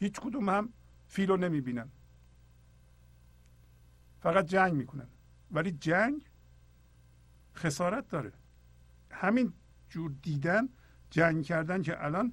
[0.00, 0.72] هیچ کدوم هم
[1.08, 1.88] فیلو نمی‌بینن.
[4.20, 5.08] فقط جنگ می‌کنن.
[5.50, 6.22] ولی جنگ
[7.54, 8.32] خسارت داره.
[9.10, 9.52] همین
[9.88, 10.68] جور دیدن
[11.10, 12.32] جنگ کردن که الان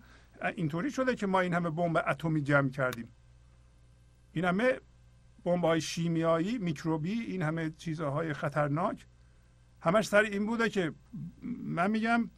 [0.56, 3.10] اینطوری شده که ما این همه بمب اتمی جمع کردیم.
[4.32, 4.80] این همه
[5.44, 9.06] بمب های شیمیایی میکروبی این همه چیزهای خطرناک
[9.82, 10.94] همش سر این بوده که
[11.64, 12.30] من میگم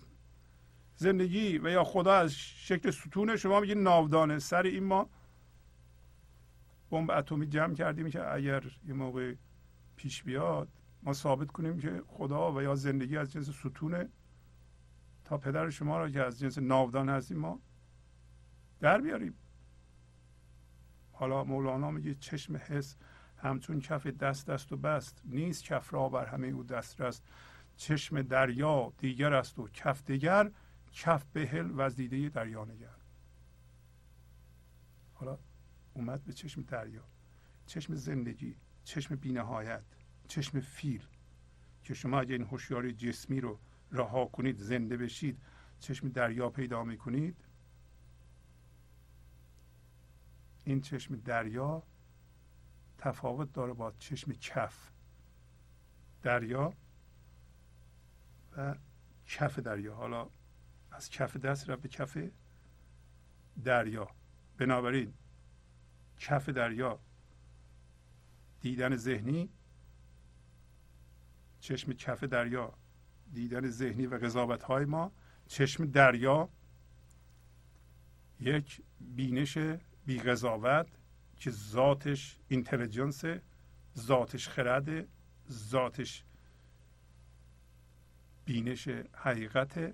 [0.95, 4.39] زندگی و یا خدا از شکل ستونه شما میگید ناودانه.
[4.39, 5.09] سر این ما
[6.89, 9.35] بمب اتمی جمع کردیم که اگر یه موقع
[9.95, 10.69] پیش بیاد
[11.03, 14.09] ما ثابت کنیم که خدا و یا زندگی از جنس ستونه
[15.25, 17.59] تا پدر شما را که از جنس ناودان هستیم ما
[18.79, 19.33] در بیاریم.
[21.11, 22.97] حالا مولانا میگه چشم حس
[23.37, 27.23] همچون کف دست دست و بست نیست کف را بر همه او دست رست
[27.75, 30.51] چشم دریا دیگر است و کف دیگر
[30.91, 32.95] کف بهل و دیده دریا نگر.
[35.13, 35.37] حالا
[35.99, 37.03] اومد به چشم دریا
[37.65, 39.83] چشم زندگی چشم بینهایت
[40.27, 41.07] چشم فیل.
[41.83, 43.59] که شما اگه این هوشیاری جسمی رو
[43.91, 45.41] رها کنید زنده بشید
[45.79, 47.45] چشم دریا پیدا می‌کنید.
[50.63, 51.83] این چشم دریا
[52.97, 54.91] تفاوت داره با چشم کف.
[56.21, 56.73] دریا
[58.57, 58.75] و
[59.25, 59.95] کف دریا.
[59.95, 60.29] حالا
[60.91, 62.17] از کف دست رفت به کف
[63.63, 64.07] دریا.
[64.57, 65.13] بنابراین
[66.19, 66.99] کف دریا
[68.61, 69.49] دیدن ذهنی
[71.59, 72.73] چشم کف دریا
[73.33, 75.11] دیدن ذهنی و قضاوت های ما
[75.47, 76.49] چشم دریا
[78.39, 79.57] یک بینش
[80.05, 80.87] بی قضاوت
[81.37, 83.23] که ذاتش اینتلیجنس
[83.97, 85.07] ذاتش خرد
[85.49, 86.23] ذاتش
[88.45, 89.93] بینش حقیقت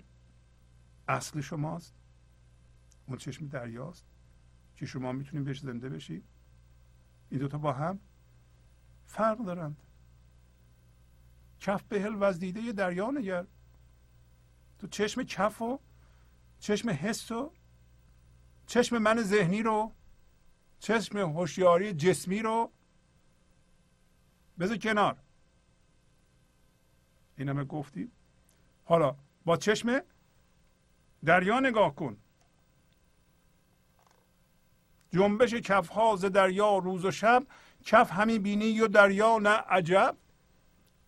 [1.08, 1.94] اصل شماست.
[3.06, 4.06] اون چشم دریاست.
[4.76, 6.24] که شما می‌تونید بهش زنده بشید
[7.30, 8.00] این دوتا با هم
[9.06, 9.82] فرق دارند.
[11.60, 13.46] کف بهل و از دیده دریا نگر.
[14.78, 15.80] تو چشم کف و
[16.58, 17.52] چشم حس و
[18.66, 19.92] چشم من ذهنی رو
[20.78, 22.72] چشم هوشیاری جسمی رو
[24.58, 25.18] بذار کنار.
[27.36, 28.12] این همه گفتیم
[28.84, 30.00] حالا با چشم
[31.24, 32.16] دریا نگاه کن.
[35.16, 37.46] جنبش کف ها ز دریا روز و شب
[37.84, 40.16] کف همی بینی و دریا نه عجب.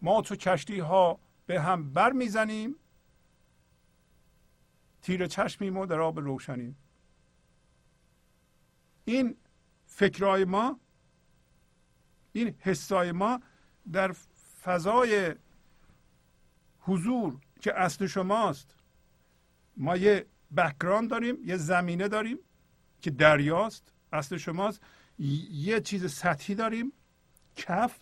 [0.03, 2.77] ما تو کشتی ها به هم بر می‌زنیم.
[5.03, 6.77] تیر چشمیم و در آب روشنیم.
[9.05, 9.37] این
[9.87, 10.81] فکرهای ما
[12.33, 13.41] این حسای ما
[13.93, 14.15] در
[14.63, 15.35] فضای
[16.81, 18.75] حضور که اصل شماست.
[19.77, 20.27] ما یه
[20.57, 22.39] بکران داریم یه زمینه داریم
[23.01, 23.93] که دریاست.
[24.13, 24.81] اصل شماست.
[25.51, 26.93] یه چیز سطحی داریم.
[27.57, 27.99] کف.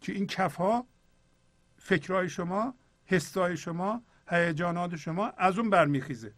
[0.00, 0.86] که این کف ها
[1.78, 2.74] فکرهای شما
[3.04, 6.34] حسای شما هیجانات شما از اون برمیخیزه.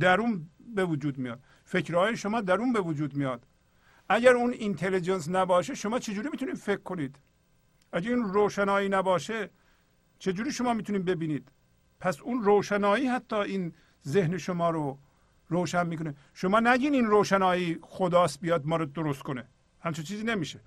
[0.00, 1.40] درون به وجود میاد.
[1.64, 3.46] فکرهای شما درون به وجود میاد.
[4.08, 7.16] اگر اون اینتلیجنس نباشه شما چجوری می‌تونید فکر کنید؟
[7.92, 9.50] اگر این روشنایی نباشه
[10.18, 11.48] چجوری شما می‌تونید ببینید؟
[12.00, 13.74] پس اون روشنایی حتی این
[14.06, 14.98] ذهن شما رو
[15.52, 16.14] روشن می‌کنه.
[16.34, 19.48] شما نگین این روشنایی خداست بیاد ما رو درست کنه.
[19.80, 20.60] همچون چیزی نمیشه.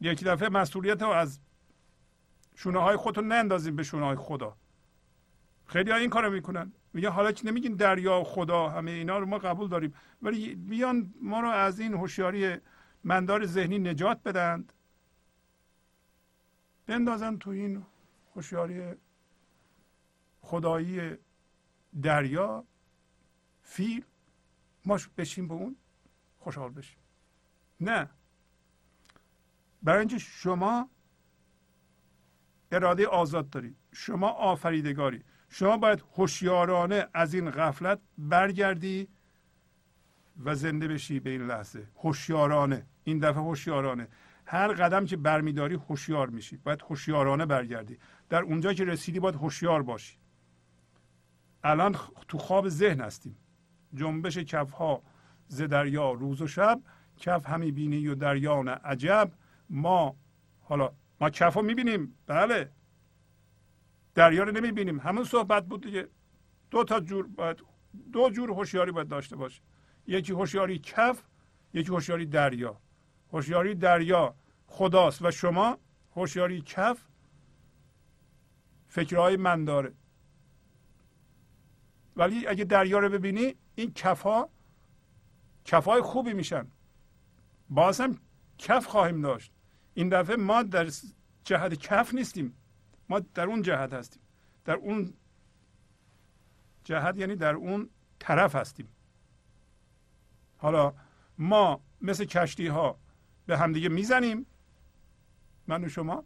[0.00, 1.40] یکی دفعه مسئولیت رو از
[2.54, 4.56] شونه های خودتون نندازیم به شونه های خدا.
[5.66, 6.72] خیلی ها این کارو می‌کنن.
[6.92, 9.94] میگن حالا که نمیگین دریا و خدا همه اینا رو ما قبول داریم.
[10.22, 12.56] ولی بیان ما رو از این هوشیاری
[13.04, 14.72] مندار ذهنی نجات بدند
[16.86, 17.86] بندازن تو این
[18.34, 18.94] هوشیاری
[20.40, 21.16] خدایی
[22.02, 22.64] دریا.
[23.68, 24.04] فیل.
[24.84, 25.76] ما بشیم به اون
[26.38, 26.98] خوشحال بشیم.
[27.80, 28.10] نه.
[29.82, 30.90] برای اینکه شما
[32.72, 33.76] اراده آزاد دارید.
[33.92, 35.24] شما آفریدگاری.
[35.48, 39.08] شما باید هوشیارانه از این غفلت برگردی
[40.44, 41.88] و زنده بشی به این لحظه.
[41.96, 42.86] هوشیارانه.
[43.04, 44.08] این دفعه هوشیارانه.
[44.46, 46.56] هر قدم که برمیداری هوشیار میشی.
[46.56, 47.98] باید هوشیارانه برگردی.
[48.28, 50.18] در اونجا که رسیدی باید هوشیار باشی.
[51.64, 51.96] الان
[52.28, 53.36] تو خواب ذهن هستیم.
[53.94, 55.02] جنبش کف ها
[55.48, 56.80] ز دریا روز و شب
[57.16, 59.32] کف همی بینی و دریا نه عجب.
[59.70, 60.16] ما
[60.62, 62.14] حالا ما کف رو می‌بینیم.
[62.26, 62.70] بله.
[64.14, 65.00] دریا رو نمی‌بینیم.
[65.00, 66.08] همون صحبت بود دیگه.
[66.70, 67.62] دو تا جور باید
[68.12, 69.62] دو جور هوشیاری باید داشته باشه.
[70.06, 71.22] یکی هوشیاری کف
[71.74, 72.76] یکی هوشیاری دریا.
[73.32, 74.34] هوشیاری دریا
[74.66, 75.78] خداست و شما
[76.16, 77.04] هوشیاری کف
[78.88, 79.92] فکرهای من داره.
[82.16, 84.50] ولی اگه دریا رو ببینی این کف ها
[85.64, 86.66] کف های خوبی میشن.
[87.70, 88.18] باز هم
[88.58, 89.52] کف خواهیم داشت.
[89.94, 90.90] این دفعه ما در
[91.44, 92.54] جهت کف نیستیم.
[93.08, 94.22] ما در اون جهت هستیم.
[94.64, 95.14] در اون
[96.84, 98.88] جهت یعنی در اون طرف هستیم.
[100.56, 100.94] حالا
[101.38, 102.98] ما مثل کشتی ها
[103.46, 104.46] به همدیگه می‌زنیم.
[105.66, 106.24] من و شما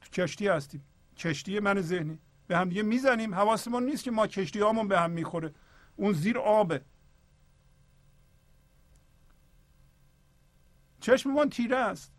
[0.00, 0.84] تو کشتی هستیم.
[1.16, 2.18] کشتی من ذهنی.
[2.46, 3.34] به همدیگه می‌زنیم.
[3.34, 5.54] حواسمون نیست که ما کشتی هامون به هم می‌خوره.
[5.96, 6.84] اون زیر آبه.
[11.00, 12.12] چشممون تیره است.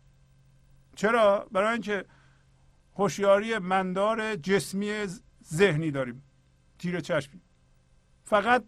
[0.96, 2.04] چرا؟ برای اینکه
[2.94, 5.06] هوشیاری مندار جسمی
[5.44, 6.22] ذهنی داریم.
[6.78, 7.40] تیره چشمی.
[8.24, 8.64] فقط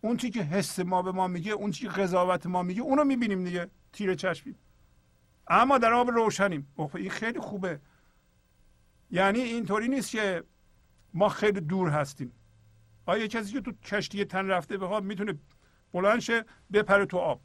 [0.00, 3.04] اون چی که حس ما به ما میگه اون چی که قضاوت ما میگه اونو
[3.04, 3.70] می‌بینیم دیگه.
[3.92, 4.54] تیره چشمی.
[5.46, 6.68] اما در آب روشنیم.
[6.94, 7.80] این خیلی خوبه.
[9.10, 10.44] یعنی اینطوری نیست که
[11.14, 12.32] ما خیلی دور هستیم.
[13.08, 15.38] آیا کسی که تو کشتی تن رفته به خواب می‌تونه
[15.92, 17.40] بلند شه بپره تو آب؟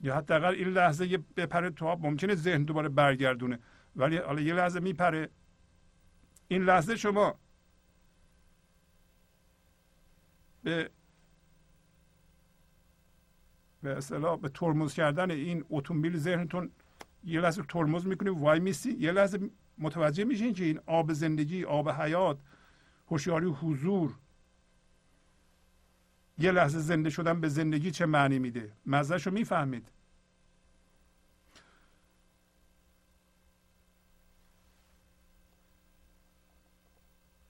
[0.00, 3.58] یا حداقل این لحظه یه بپره تو آب ممکنه ذهن دوباره برگردونه
[3.96, 5.30] ولی حالا یه لحظه میپره.
[6.48, 7.34] این لحظه شما
[10.62, 10.90] به
[13.82, 16.70] به اصطلاح به ترمز کردن این اتومبیل ذهنتون
[17.24, 21.90] یه لحظه ترمز می‌کنید وای میسی یه لحظه متوجه میشین که این آب زندگی آب
[21.90, 22.38] حیات
[23.12, 24.14] هوشیاری حضور.
[26.38, 29.88] یه لحظه زنده شدن به زندگی چه معنی میده؟ مزهش رو می‌فهمید.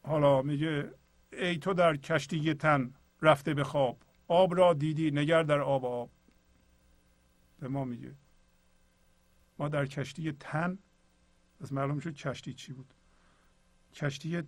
[0.02, 0.94] حالا میگه
[1.32, 3.98] ای تو در کشتی تن رفته به خواب.
[4.28, 6.10] آب را دیدی نگر در آب آب.
[7.60, 8.14] به ما میگه
[9.58, 10.78] ما در کشتی تن
[11.60, 12.94] از معلوم شد کشتی چی بود؟
[13.94, 14.42] کشتی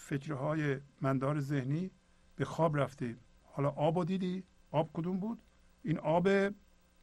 [0.00, 1.90] فکرهای مندار ذهنی
[2.36, 5.38] به خواب رفته حالا آب رو دیدی؟ آب کدوم بود؟
[5.82, 6.28] این آب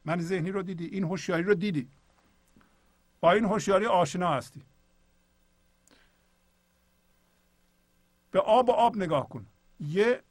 [0.04, 1.88] من ذهنی رو دیدی این هوشیاری رو دیدی.
[3.20, 4.62] با این هوشیاری آشنا هستی.
[8.30, 9.46] به آب و آب نگاه کن.
[9.80, 10.22] یه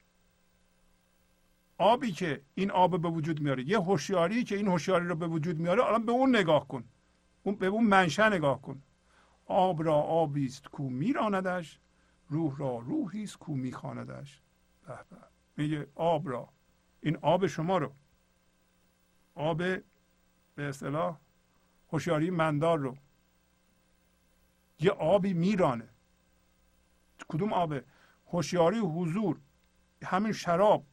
[1.78, 5.58] آبی که این آب به وجود میاره یه هوشیاری که این هوشیاری رو به وجود
[5.58, 6.84] میاره الان به اون نگاه کن.
[7.42, 8.82] اون به اون منشأ نگاه کن.
[9.46, 11.80] آب را آبی است کو میراندش.
[12.28, 14.40] روح را روحی است کو میخواندش.
[14.86, 14.94] به
[15.56, 16.48] میگه آب را.
[17.00, 17.92] این آب شما رو.
[19.34, 19.82] آب به
[20.68, 21.18] اصطلاح
[21.92, 22.96] هوشیاری مندار رو.
[24.80, 25.88] یه آبی میرانه.
[27.28, 27.84] کدوم آبه
[28.26, 29.40] هوشیاری حضور.
[30.04, 30.86] همین شراب.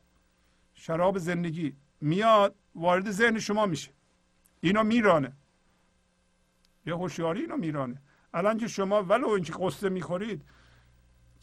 [0.74, 1.76] شراب زندگی.
[2.02, 3.92] میاد وارد ذهن شما میشه.
[4.62, 5.34] اینا میرانه.
[6.86, 8.02] یه هوشیاری اینو میرانه.
[8.34, 10.46] الان که شما ولو اینکه قصه می‌خورید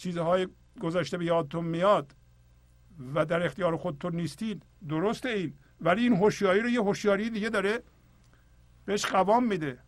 [0.03, 0.49] چیزهای
[0.81, 2.17] گذشته به یادتون میاد
[3.15, 5.55] و در اختیار خودتون نیستید درسته این.
[5.81, 7.83] ولی این هوشیاری رو یه هوشیاری دیگه داره
[8.85, 9.79] بهش قوام میده.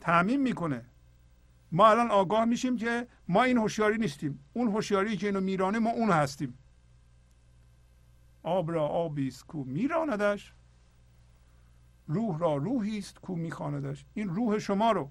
[0.00, 0.84] تعمین می‌کنه.
[1.72, 4.44] ما الان آگاه میشیم که ما این هوشیاری نیستیم.
[4.52, 6.58] اون هوشیاری که اینو میرانه ما اون هستیم.
[8.42, 10.54] آب را آبی است کو میراندش.
[12.06, 14.04] روح را روحی است کو میخواندش.
[14.14, 15.10] این روح شما رو.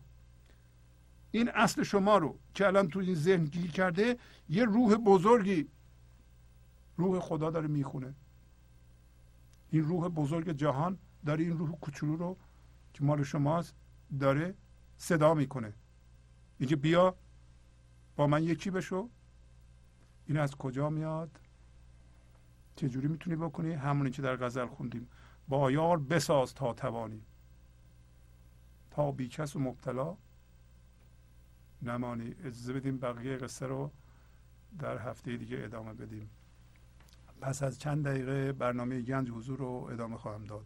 [1.35, 4.17] این اصل شما رو که الان تو این ذهن گیر کرده
[4.49, 5.67] یه روح بزرگی
[6.97, 8.13] روح خدا داره می‌خونه.
[9.69, 12.37] این روح بزرگ جهان داره این روح کوچولو رو
[12.93, 13.75] که مال شماست
[14.19, 14.55] داره
[14.97, 15.73] صدا می‌کنه.
[16.59, 17.15] میگه بیا
[18.15, 19.09] با من یکی بشو.
[20.25, 21.39] این از کجا میاد؟
[22.75, 25.09] چجوری می‌تونی بکنی؟ همونی که در غزل خوندیم.
[25.47, 27.21] با یار بساز تا توانی.
[28.91, 30.17] تا بیکس و مبتلا.
[31.83, 32.35] نمانی.
[32.43, 33.91] اجازه بدیم بقیه قصه رو
[34.79, 36.29] در هفته دیگه ادامه بدیم.
[37.41, 40.65] پس از چند دقیقه برنامه گنج حضور رو ادامه خواهم داد.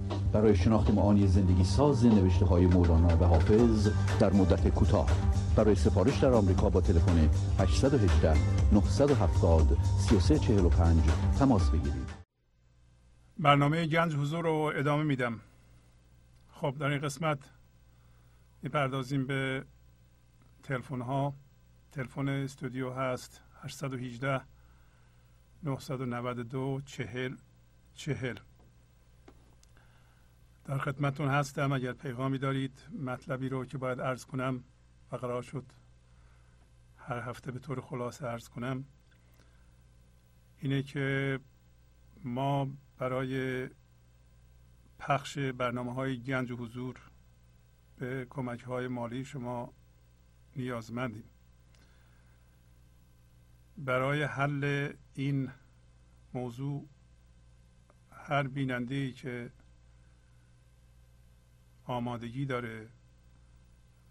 [0.33, 3.89] برای شناخت معانی زندگی ساز نوشته های مولانا و حافظ
[4.19, 5.09] در مدت کوتاه.
[5.55, 7.29] برای سفارش در آمریکا با تلفن
[7.59, 8.33] 818
[8.73, 9.77] 970
[10.07, 11.03] 3345
[11.39, 12.09] تماس بگیرید.
[13.39, 15.39] برنامه گنج حضور رو ادامه میدم.
[16.51, 17.39] خب در این قسمت
[18.63, 19.65] می‌پردازیم به
[20.63, 21.33] تلفن ها
[21.91, 24.41] تلفن استودیو هست 818
[25.63, 27.35] 992 40
[27.95, 28.35] 40
[30.71, 31.71] در خدمتون هستم.
[31.71, 34.63] اگر پیغامی دارید مطلبی رو که باید ارز کنم
[35.11, 35.65] و قرار شد.
[36.97, 38.85] هر هفته به طور خلاصه ارز کنم.
[40.59, 41.39] اینه که
[42.23, 42.67] ما
[42.97, 43.69] برای
[44.99, 46.95] پخش برنامه های گنج و حضور
[47.97, 49.73] به کمک های مالی شما
[50.55, 51.29] نیازمندیم.
[53.77, 55.51] برای حل این
[56.33, 56.87] موضوع
[58.11, 59.51] هر بیننده ای که
[61.91, 62.89] آمادگی داره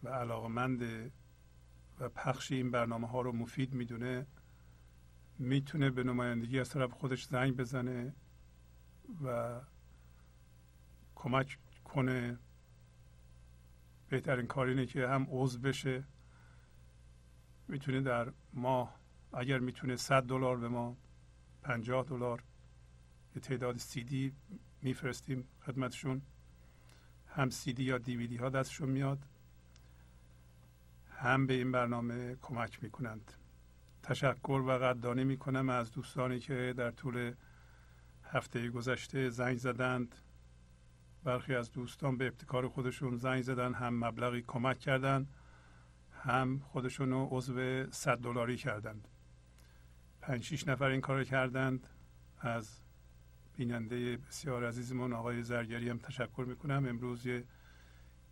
[0.02, 0.82] و علاقمند
[2.00, 4.26] و پخش این برنامه ها رو مفید می‌دونه
[5.38, 8.14] می‌تونه به نمایندگی از طرف خودش زنگ بزنه
[9.24, 9.60] و
[11.14, 12.38] کمک کنه.
[14.08, 16.04] بهترین کار اینه که هم عضو بشه.
[17.68, 19.00] می‌تونه در ماه
[19.32, 20.96] اگر می‌تونه 100 دلار به ما
[21.62, 22.44] 50 دلار
[23.36, 24.32] یه تعداد سی دی
[24.82, 26.22] میفرستیم خدمتشون.
[27.34, 29.26] هم سی دی یا دیویدی ها دستشون میاد
[31.10, 33.32] هم به این برنامه کمک می‌کنند.
[34.02, 37.34] تشکر و قدردانی می‌کنم از دوستانی که در طول
[38.24, 40.14] هفته گذشته زنگ زدند.
[41.24, 45.34] برخی از دوستان به ابتکار خودشون زنگ زدن هم مبلغی کمک کردند
[46.24, 49.08] هم خودشون رو عضو صد دلاری کردند.
[50.20, 51.88] پنج شیش نفر این کار کردند
[52.38, 52.80] از
[53.60, 56.86] بیننده بسیار عزیزمون آقای زرگری هم تشکر می‌کنم.
[56.88, 57.44] امروز یه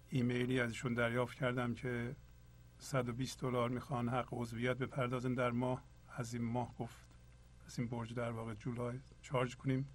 [0.09, 2.17] ایمیلی ازشون دریافت کردم که
[2.79, 5.85] 120 دلار می‌خوان حق عضویت بپردازن در ماه.
[6.17, 7.07] از این ماه گفت
[7.67, 9.89] از این برج در واقع جولای چارج کنیم.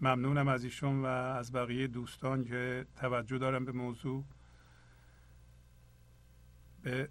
[0.00, 4.24] ممنونم از ایشون و از بقیه دوستان که توجه دارم به موضوع.
[6.82, 7.08] به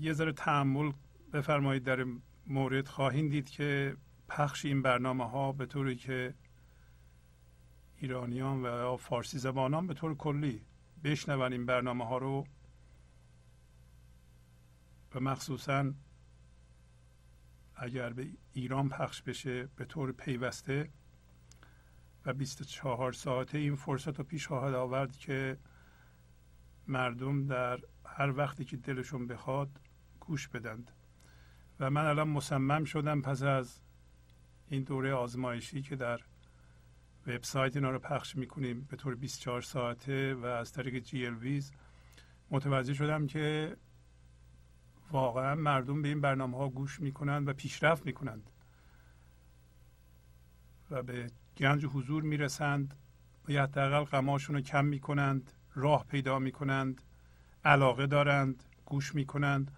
[0.00, 0.92] یه ذره تحمل
[1.32, 2.06] بفرمایید در
[2.46, 3.96] مورد خواهید دید که
[4.28, 6.34] پخش این برنامه ها به طوری که
[7.96, 10.62] ایرانیان و فارسی زبانان به طور کلی
[11.04, 12.46] بشنون این برنامه ها رو
[15.14, 15.92] و مخصوصا
[17.76, 20.90] اگر به ایران پخش بشه به طور پیوسته
[22.26, 25.58] و 24 ساعته این فرصت رو پیش خواهد آورد که
[26.86, 29.80] مردم در هر وقتی که دلشون بخواد
[30.20, 30.90] گوش بدند.
[31.80, 33.80] و من الان مصمم شدم پس از
[34.68, 36.20] این دوره آزمایشی که در
[37.26, 41.72] وبسایت اینا رو پخش می‌کنیم به طور 24 ساعته و از طریق جی ویز
[42.50, 43.76] متوجه شدم که
[45.10, 48.50] واقعا مردم به این برنامه ها گوش می‌کنند و پیشرفت می‌کنند
[50.90, 52.94] و به گنج حضور می‌رسند
[53.48, 57.02] و یا حداقل غماشون رو کم می‌کنند راه پیدا می‌کنند
[57.64, 59.70] علاقه دارند گوش می‌کنند.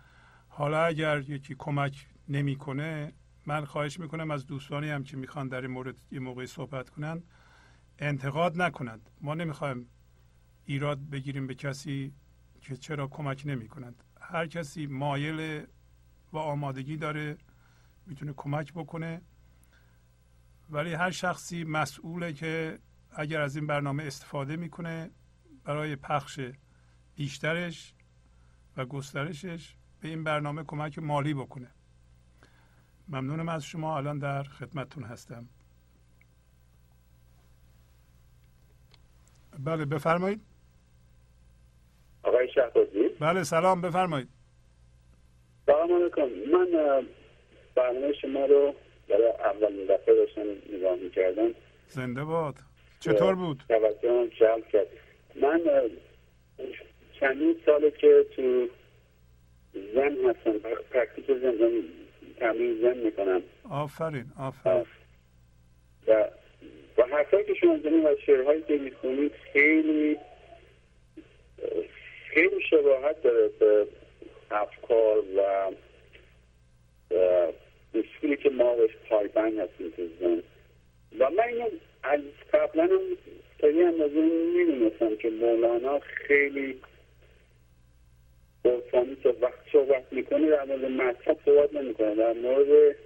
[0.48, 3.12] حالا اگر یکی کمک نمی‌کنه
[3.48, 7.24] من خواهش می‌کنم از دوستانی هم که می‌خوان در این مورد یه موقعی صحبت کنند
[7.98, 9.10] انتقاد نکنند.
[9.20, 9.88] ما نمی‌خوایم
[10.64, 12.14] ایراد بگیریم به کسی
[12.60, 15.66] که چرا کمک نمی کنند هر کسی مایل
[16.32, 17.38] و آمادگی داره
[18.06, 19.22] می‌تونه کمک بکنه.
[20.70, 22.78] ولی هر شخصی مسئوله که
[23.10, 25.10] اگر از این برنامه استفاده می‌کنه
[25.64, 26.40] برای پخش
[27.14, 27.94] بیشترش
[28.76, 31.70] و گسترشش به این برنامه کمک مالی بکنه.
[33.08, 33.96] ممنونم از شما.
[33.96, 35.48] الان در خدمتتون هستم.
[39.58, 40.40] بله بفرمایید.
[42.22, 43.08] آقای شهبازی.
[43.20, 44.28] بله سلام بفرمایید.
[45.66, 46.28] سلام علیکم.
[46.52, 47.06] من
[47.74, 48.74] برنامه شما رو
[49.08, 51.50] برای اولین دفعه داشتم نگاه می‌کردم.
[51.86, 52.58] زنده باد.
[53.00, 54.86] چطور بود؟ توجهم جلب کرد.
[55.42, 55.60] من
[57.20, 58.68] چندین ساله که تو
[59.94, 60.58] زن هستم
[60.90, 61.82] پرکتیک زن
[62.40, 63.42] تمرین زن می‌کنم.
[63.70, 64.84] آفرین آفرین.
[66.06, 66.24] و
[66.98, 70.16] و حرفایی که شما زنید و شعرهایی که می‌خونید خیلی
[72.34, 73.86] خیلی شباهت داره به
[74.50, 75.70] افکار و
[77.94, 80.42] اصولی که ما بهش پایبند هستیم تو زن.
[81.18, 81.68] و من اینو
[82.02, 82.20] از
[82.52, 83.00] قبلا هم
[83.58, 84.20] تا یه اندازه
[84.56, 86.80] می‌دونستم که مولانا خیلی
[88.64, 92.96] قرفانی که وقت صحبت می‌کنه در مورد مذهب صحبت نمی‌کنه در مورد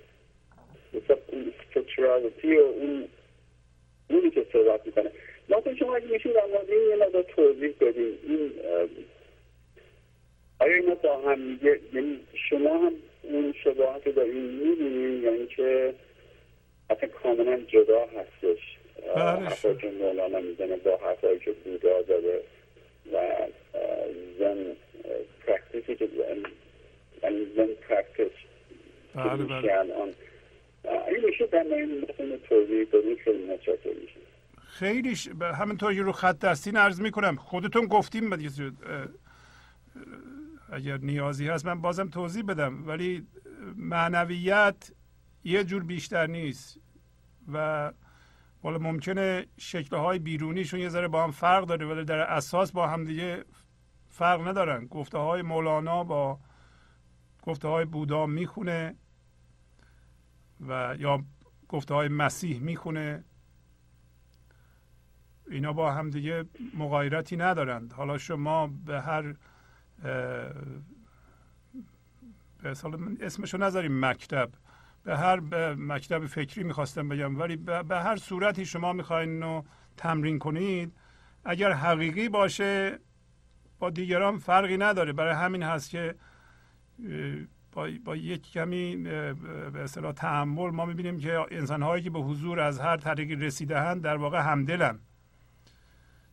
[1.74, 3.08] سکشوالیتی و اون
[4.10, 5.10] اونی که صحبت می‌کنه.
[5.48, 8.18] لازم شما اگه میشین در مورد این یه مقدار توضیح بدین.
[8.22, 8.52] این
[10.60, 12.20] آیا اینا با هم میگه یعنی
[12.50, 12.92] شما هم
[13.22, 15.94] اون شباهت رو دارین می‌بینین؟ یا اینکه
[16.90, 18.58] اصلا کاملا جدا هستش؟
[19.16, 22.40] حرفایی که مولانا می‌زنه با حرفایی که بودا داره
[23.12, 23.46] و
[24.38, 24.76] Zen
[25.46, 26.08] practice ی که
[27.22, 28.32] یعنی Zen practice
[29.14, 29.72] بله بله.
[29.72, 30.14] الان.
[30.84, 32.06] این میشه در این
[32.48, 32.84] توضیح
[33.24, 34.20] خیلی متشکر میشه.
[34.66, 35.28] خیلی ش...
[35.54, 37.36] همینطور رو خط دستین عرض می‌کنم.
[37.36, 38.30] خودتون گفتیم
[40.72, 42.86] اگر نیازی هست من بازم توضیح بدم.
[42.86, 43.26] ولی
[43.76, 44.92] معنویت
[45.44, 46.80] یه جور بیشتر نیست
[47.52, 47.92] و
[48.62, 53.04] حالا ممکنه شکلهای بیرونیشون یه ذره با هم فرق داره ولی در اساس با هم
[53.04, 53.44] دیگه
[54.08, 54.86] فرق ندارن.
[54.86, 56.38] گفته های مولانا با
[57.42, 58.94] گفته های بودا می‌خونه
[60.68, 61.24] و یا
[61.68, 63.24] گفته های مسیح می‌خونه.
[65.50, 66.44] اینا با هم دیگه
[66.74, 67.92] مغایرتی ندارند.
[67.92, 69.34] حالا شما به هر
[72.62, 72.70] به
[73.20, 74.50] اسمشو نذاریم مکتب.
[75.04, 75.40] به هر
[75.74, 79.64] مکتب فکری می‌خواستم بگم ولی به هر صورتی شما می‌خواین رو
[79.96, 80.92] تمرین کنید
[81.44, 82.98] اگر حقیقی باشه
[83.78, 85.12] با دیگران فرقی نداره.
[85.12, 86.14] برای همین هست که
[87.72, 92.80] با, با یک کمی به اصطلاح تحمل ما می‌بینیم که انسانهایی که به حضور از
[92.80, 94.98] هر طریقی رسیدهند در واقع همدلن.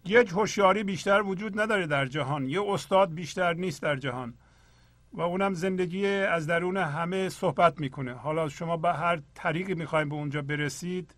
[0.05, 2.45] یک هوشیاری بیشتر وجود نداره در جهان.
[2.45, 4.33] یه استاد بیشتر نیست در جهان.
[5.14, 8.14] و اونم زندگی از درون همه صحبت می‌کنه.
[8.14, 11.15] حالا شما به هر طریقی می‌خوایم به اونجا برسید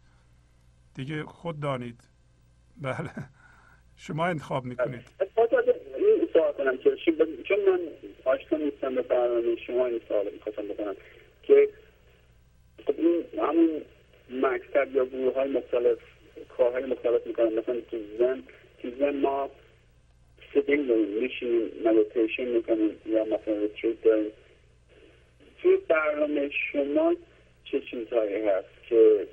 [0.95, 2.09] دیگه خود دانید.
[2.81, 3.09] بله.
[3.95, 5.01] شما انتخاب می‌کنید.
[5.97, 6.89] این سوال کنم که
[7.47, 7.79] چون من
[8.25, 10.95] آشنا نیستم به برنامه شما این سوال می‌خواستم بکنم
[11.43, 11.69] که
[12.85, 13.81] خب این همون
[14.29, 15.97] مکتب یا گروه های مختلف
[16.57, 17.59] کارهای مختلف می‌کنن.
[17.59, 18.43] مثلا تو ذن
[18.99, 19.49] ذن ما
[20.53, 24.31] sitting میشینیم مدیتیشن می‌کنیم یا مثلا retreat داریم
[25.61, 27.15] توی برنامه شما
[27.63, 29.27] چه چیزهایی هست که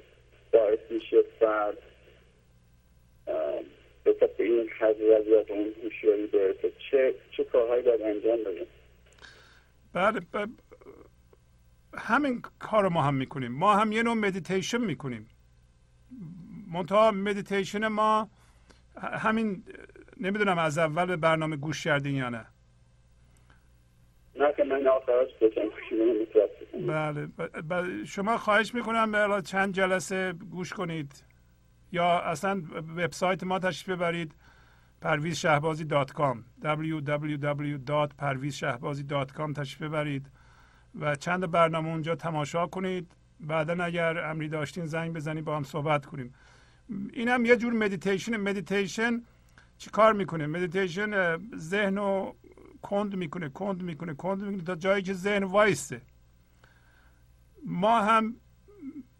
[0.52, 1.78] باعث میشه فرد
[4.38, 8.66] به این حضور اون هوشیاری برسه چه چه کارهایی باید انجام بده؟
[9.92, 10.20] بله
[11.94, 13.52] همین کار ما هم می‌کنیم.
[13.52, 15.28] ما هم یه نوع مدیتیشن می‌کنیم.
[16.72, 18.30] منتها مدیتیشن ما
[18.96, 19.64] همین
[20.20, 22.46] نمی‌دونم از اول برنامه گوش کردین یا نه.
[24.36, 24.84] نه که من
[26.86, 27.26] بله
[27.68, 31.24] بله شما خواهش می‌کنم به چند جلسه گوش کنید.
[31.92, 32.62] یا اصلا
[32.96, 34.34] وبسایت ما تشریف ببرید
[35.00, 40.30] پرویز شهبازی dot com www.pervizshahbazi.com تشریف ببرید
[41.00, 43.12] و چند برنامه اونجا تماشا کنید.
[43.40, 46.34] بعدا اگر امری داشتین زنگ بزنید با هم صحبت کنیم.
[47.12, 49.22] این هم یه جور مدیتیشن مدیتیشن
[49.78, 52.36] چی کار می‌کنه مدیتیشن ذهن رو
[52.82, 56.02] کند می‌کنه کند می‌کنه کند می‌کنه تا جایی که ذهن وایسته
[57.66, 58.36] ما هم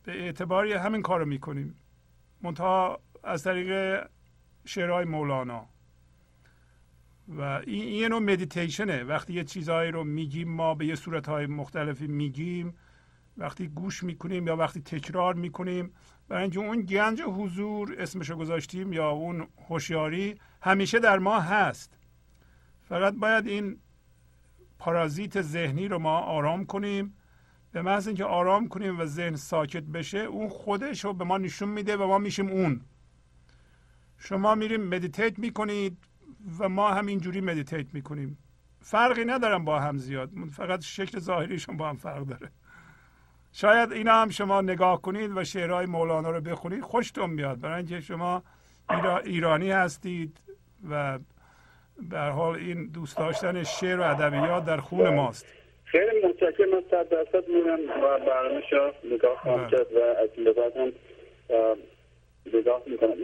[0.03, 1.75] به اعتباری همین کار رو می‌کنیم.
[2.43, 4.03] منتها از طریق
[4.65, 5.69] شعرهای مولانا.
[7.29, 12.07] و این یه نوع مدیتیشنه وقتی یه چیزهایی رو میگیم ما به یه صورتهای مختلفی
[12.07, 12.75] میگیم.
[13.37, 15.93] وقتی گوش می‌کنیم یا وقتی تکرار می‌کنیم
[16.29, 21.99] برای اینکه اون گنج حضور اسمشو گذاشتیم یا اون هوشیاری همیشه در ما هست.
[22.83, 23.79] فقط باید این
[24.79, 27.15] پارازیت ذهنی رو ما آرام کنیم.
[27.73, 31.69] به محض اینکه آرام کنیم و ذهن ساکت بشه اون خودش رو به ما نشون
[31.69, 32.81] میده و ما میشیم اون.
[34.19, 35.99] شما میرین meditate می‌کنید
[36.59, 38.39] و ما هم اینجوری meditate می‌کنیم.
[38.81, 40.31] فرقی ندارن با هم زیاد.
[40.53, 42.51] فقط شکل ظاهریشون با هم فرق داره.
[43.53, 48.01] شاید اینا هم شما نگاه کنید و شعرهای مولانا رو بخونید خوشتون بیاد برای اینکه
[48.01, 48.43] شما
[49.25, 50.37] ایرانی هستید
[50.91, 51.19] و
[52.11, 55.47] به هر حال این دوست داشتن شعر و ادبیات در خون ماست.
[55.85, 56.71] خیلی متشکرم.
[56.71, 58.63] من صد درصد میرم و برنامه
[59.05, 59.71] نگاه خواهم بله.
[59.71, 60.93] کرد و از لباس هم
[62.55, 63.15] نگاه می‌کنم.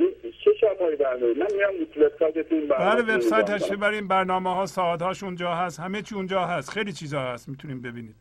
[0.45, 5.55] چه شبهایی برنامه من میرم وبسایتتون بله وبسایت هست برای برنامه ها ساعت هاش اونجا
[5.55, 5.81] هست.
[5.81, 6.71] همه چی اونجا هست.
[6.71, 7.49] خیلی چیزا هست.
[7.49, 8.15] می‌تونیم ببینید.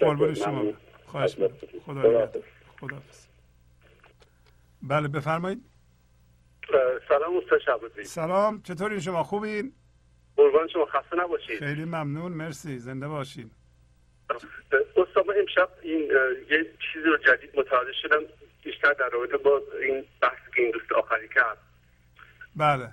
[0.00, 0.64] قربون شما.
[1.06, 1.36] خواهش
[1.86, 2.30] خدا
[2.80, 3.02] خدا
[4.82, 5.64] بله بفرمایید.
[7.08, 8.62] سلام استاد شعبازی سلام.
[8.62, 9.72] چطوری شما؟ خوبین؟
[10.36, 10.86] قربان شما.
[10.86, 11.58] خسته نباشید.
[11.58, 12.32] خیلی ممنون.
[12.32, 12.78] مرسی.
[12.78, 13.50] زنده باشین.
[14.96, 16.00] استاد امشب این
[16.50, 18.20] یه چیزی رو جدید متوجه شدم.
[18.64, 21.58] بیشتر در رابطه با این بحث که این دوست آخری کرد.
[22.56, 22.88] بله.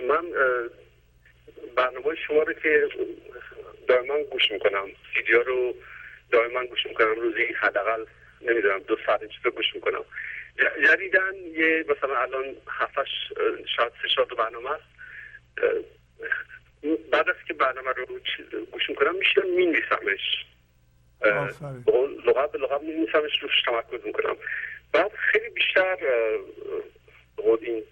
[0.00, 0.24] من
[1.78, 2.88] برنامه شما رو که
[3.88, 4.86] دائما گوش می‌کنم.
[5.16, 5.74] ویدیو رو
[6.32, 7.14] دائما گوش می‌کنم.
[7.14, 8.04] روزی حداقل
[8.40, 10.04] نمی‌دونم دو ساعت چیز رو گوش می‌کنم.
[10.86, 13.08] جدیدن یه مثلا الان هفتش
[13.76, 14.84] شاید سه برنامه است.
[17.10, 18.06] بعد از که برنامه رو
[18.72, 20.44] گوش می‌کنم میشه می نیسمش
[22.26, 24.36] لغت به لغت می نیسمش روش تمرکز می‌کنم.
[24.92, 25.96] بعد خیلی بیشتر
[27.62, 27.82] این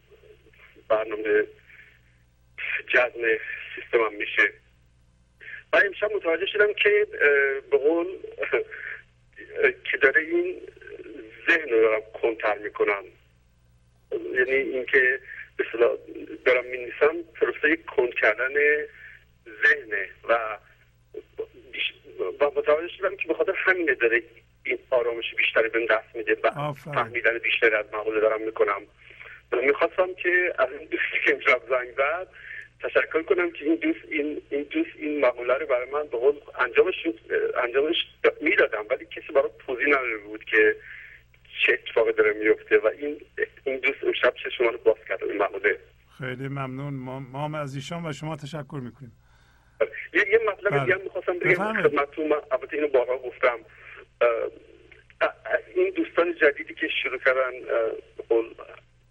[0.89, 1.45] برنامه
[2.89, 3.23] جزم
[3.75, 4.53] سیستمم میشه.
[5.73, 7.07] و امشب متوجه شدم که
[7.71, 8.07] به قول
[9.91, 10.61] که داره این
[11.49, 13.05] ذهن رو دارم کنتر می‌کنم.
[14.13, 15.21] یعنی اینکه
[15.57, 15.65] به
[16.45, 16.93] دارم می
[17.41, 18.55] پروسه کند کردن
[19.65, 20.59] ذهنه و
[22.41, 24.23] و متوجه شدم که بخاطر همینه داره
[24.65, 28.83] این آرامش بیشتری به دست میده و فهمیدن بیشتری از مقوله دارم می‌کنم.
[29.53, 32.29] و می‌خواستم که از این دوستی که امشب زنگ زد
[32.82, 36.35] تشکر کنم که این دوست این این دوست این مقوله رو برای من به قول
[36.59, 36.94] انجامش
[37.62, 37.97] انجامش
[38.40, 38.85] می‌دادم.
[38.90, 40.77] ولی کسی برای توضیح نداده بود که
[41.66, 43.20] چه اتفاقی داره میفته و این
[43.65, 45.78] این دوست امشب چه شما رو باز کرد این مقوله
[46.19, 46.94] خیلی ممنون.
[46.94, 49.12] ما, ما از ایشان و شما تشکر می‌کنیم.
[50.15, 50.85] یه یه مطلب بله.
[50.85, 51.82] دیگه می‌خواستم بگم.
[51.82, 52.28] خدمتتون.
[52.28, 53.59] من البته اینو بارها گفتم.
[55.74, 57.53] این دوستان جدیدی که شروع کردن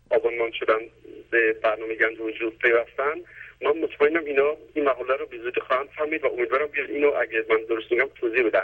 [0.10, 0.80] آبانمان شدن
[1.32, 3.16] به برنامه گنج وجود پیوستن
[3.62, 7.46] من مطمئنم اینا این مقاله رو به زودی خواهم فهمید و امیدوارم بیاد اینو اگه
[7.50, 8.64] من درست میگم توضیح بدن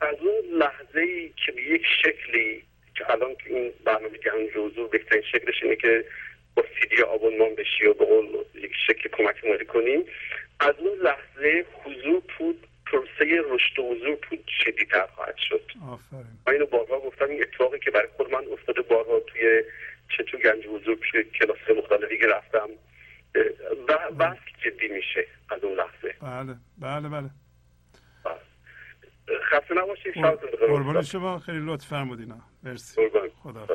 [0.00, 2.62] از اون لحظه ای که به یک شکلی
[2.94, 6.04] که الان که این برنامه گنج حضور بهترین شکلش اینه که
[6.54, 10.04] با سیدی آبونمان بشی و به قول یک شکل کمک مالی کنیم
[10.60, 15.62] از اون لحظه حضور پود پروسه رشد و حضور پود شدیدتر خواهد شد.
[15.92, 16.26] آفرین.
[16.46, 19.62] من اینو بارها گفتم این اتفاقی که برای خود من افتاده بارها توی
[20.16, 22.68] چه تو گنج حضور توی کلاس مختلفی که رفتم
[24.18, 26.14] بحث جدی میشه از اون لحظه.
[26.22, 27.30] بله بله بله.
[29.50, 30.14] خسته نباشید
[30.68, 31.38] قربان شما.
[31.38, 32.34] خیلی لطف فرمودین.
[32.62, 33.00] مرسی.
[33.42, 33.66] خدا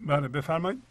[0.00, 0.82] بله بفرمایید.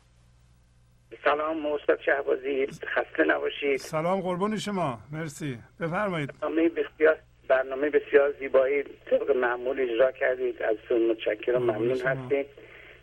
[1.24, 2.68] سلام استاد شهبازی.
[2.68, 3.78] خسته نباشید.
[3.78, 5.00] سلام قربان شما.
[5.12, 5.60] مرسی.
[5.80, 6.40] بفرمایید.
[6.40, 7.18] برنامه بسیار
[7.48, 8.84] برنامه بسیار زیبایی.
[8.84, 10.62] طبق معمول اجرا کردید.
[10.62, 11.64] از متشکرم.
[11.64, 12.48] ممنون هستید.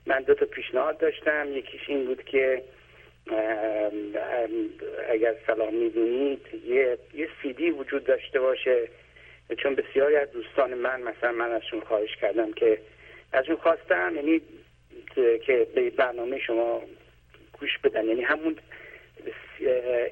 [0.06, 1.46] من دو تا پیشنهاد داشتم.
[1.52, 2.62] یکیش این بود که
[5.08, 8.88] اگر سلام می‌دونید یه یه سیدی وجود داشته باشه.
[9.58, 12.78] چون بسیاری از دوستان من مثلا من ازشون خواهش کردم که
[13.32, 14.40] ازشون خواستم یعنی
[15.46, 16.82] که به برنامه شما
[17.60, 18.04] گوش بدن.
[18.04, 18.56] یعنی همون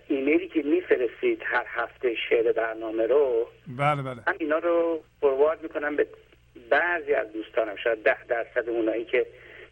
[0.08, 4.22] ایمیلی که میفرستید هر هفته شعر برنامه رو بله بله.
[4.26, 6.06] هم اینا رو فوروارد می‌کنم به
[6.70, 7.76] بعضی از دوستانم.
[7.76, 9.26] شاید ده درصد اونایی که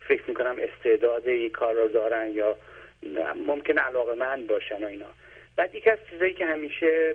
[0.08, 2.56] فکر می‌کنم استعداد این کار رو دارن یا
[3.46, 5.06] ممکن علاقه من باشن و اینا.
[5.56, 7.14] بعد یکی از چیزایی که همیشه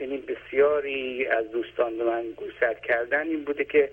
[0.00, 3.90] یعنی بسیاری از دوستان به من گوشزد کردن این بوده که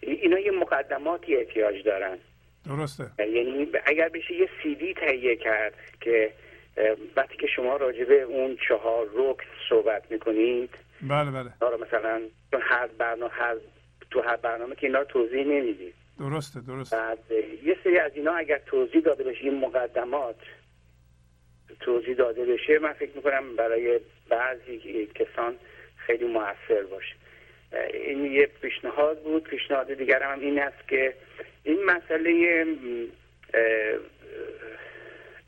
[0.00, 2.18] اینا یه مقدماتی احتیاج دارن.
[2.66, 3.04] درسته.
[3.18, 6.32] یعنی اگر بشه یه سیدی تهیه کرد که
[7.16, 10.70] وقتی که شما راجبه اون چهار رکن صحبت می‌کنید
[11.02, 11.76] بله بله.
[11.86, 12.22] مثلا
[12.62, 13.56] هر برنامه هر
[14.10, 15.94] تو هر برنامه که اینا رو توضیح نمی‌دید.
[16.20, 16.96] درسته درسته.
[16.96, 17.18] بعد
[17.64, 20.36] یه سری از اینا اگر توضیح داده بشه این مقدمات
[21.80, 25.56] توضیح داده بشه من فکر می‌کنم برای بعضی کسان
[25.96, 27.14] خیلی موثر باشه.
[27.92, 29.42] این یه پیشنهاد بود.
[29.42, 31.14] پیشنهاد دیگر هم این است که
[31.64, 32.30] این مسئله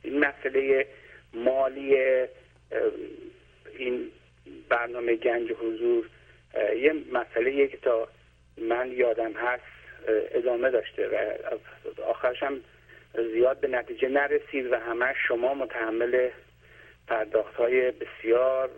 [0.02, 0.86] این مسئله
[1.34, 1.96] مالی
[3.78, 4.10] این
[4.68, 6.08] برنامه گنج حضور
[6.76, 8.08] یه مسئله که تا
[8.58, 12.60] من یادم هست ادامه داشته و آخرش هم
[13.32, 16.28] زیاد به نتیجه نرسید و همه شما متحمل
[17.08, 18.70] پرداخت های بسیار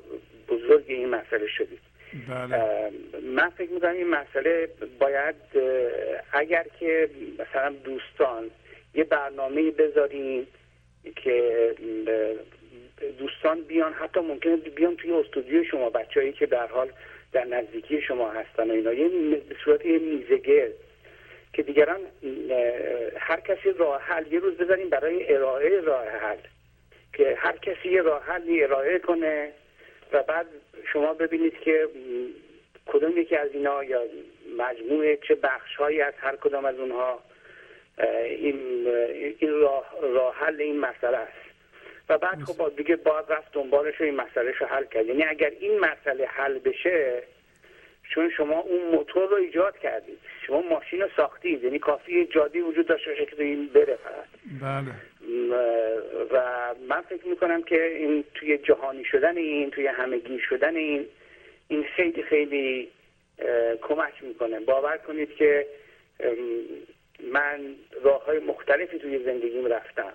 [0.49, 1.81] بزرگ این مسئله شدید
[2.28, 2.91] بله.
[3.23, 5.35] من فکر می‌کنم این مسئله باید
[6.33, 8.51] اگر که مثلا دوستان
[8.94, 10.47] یه برنامه بذاریم
[11.17, 11.75] که
[13.19, 16.89] دوستان بیان حتی ممکنه بیان توی استودیو شما بچههایی که در حال
[17.33, 20.39] در نزدیکی شما هستن و اینا یه به صورت یه میزه
[21.55, 22.00] که دیگران
[23.16, 26.39] هر کسی راه حل یه روز بذاریم برای ارائه راه حل.
[27.12, 29.52] که هر کسی یه راه حلی ارائه کنه
[30.12, 30.47] و بعد
[30.92, 31.89] شما ببینید که
[32.86, 34.02] کدوم یکی از اینا یا
[34.58, 37.18] مجموعه چه بخش هایی از هر کدام از اونها
[38.24, 38.86] این
[39.39, 41.44] این راه, راه حل این مسئله است.
[42.08, 45.07] و بعد خب دیگه باید رفت دنبالش و این مسئله رو حل کرد.
[45.07, 47.23] یعنی اگر این مسئله حل بشه
[48.15, 50.18] چون شما اون موتور رو ایجاد کردید.
[50.47, 51.65] شما ماشین رو ساختید.
[51.65, 54.25] یعنی کافی جادی وجود داشته باشه که این بره فقط.
[54.62, 54.93] بله.
[56.31, 61.07] و من فکر می‌کنم که این توی جهانی شدن این توی همگی شدن این
[61.68, 62.89] این خیلی خیلی
[63.83, 64.60] کمک می‌کنه.
[64.60, 65.67] باور کنید که
[67.33, 67.60] من
[68.02, 70.12] راه های مختلفی توی زندگیم رفتم.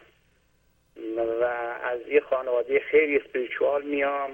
[1.17, 1.43] و
[1.83, 4.31] از یه خانواده خیلی اسپریچوال میام.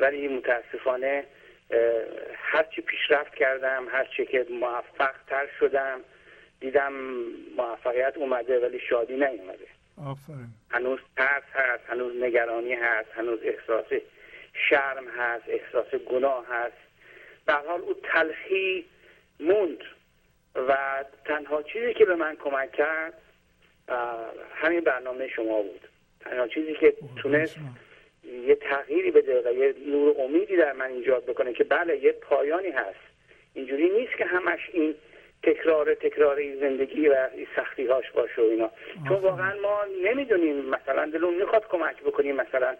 [0.00, 1.24] ولی متاسفانه
[2.34, 6.00] هرچی پیشرفت کردم هرچی که موفق تر شدم
[6.60, 6.92] دیدم
[7.56, 9.66] موفقیت اومده ولی شادی نیومده.
[10.06, 10.48] آفرین.
[10.70, 13.86] هنوز ترس هست هنوز نگرانی هست هنوز احساس
[14.68, 16.76] شرم هست احساس گناه هست.
[17.46, 18.84] به حال او تلخی
[19.40, 19.78] موند
[20.54, 23.14] و تنها چیزی که به من کمک کرد
[24.54, 25.88] همین برنامه شما بود.
[26.20, 27.56] تنها چیزی که تونست
[28.24, 32.70] یه تغییری بده و یه نور امیدی در من ایجاد بکنه که بله یه پایانی
[32.70, 33.00] هست.
[33.54, 34.94] اینجوری نیست که همش این
[35.42, 38.70] تکرار تکرار این زندگی و این سختی هاش باشه و اینا.
[39.08, 42.76] چون واقعا ما نمی‌دونیم مثلا دلون می‌خواد کمک بکنیم مثلا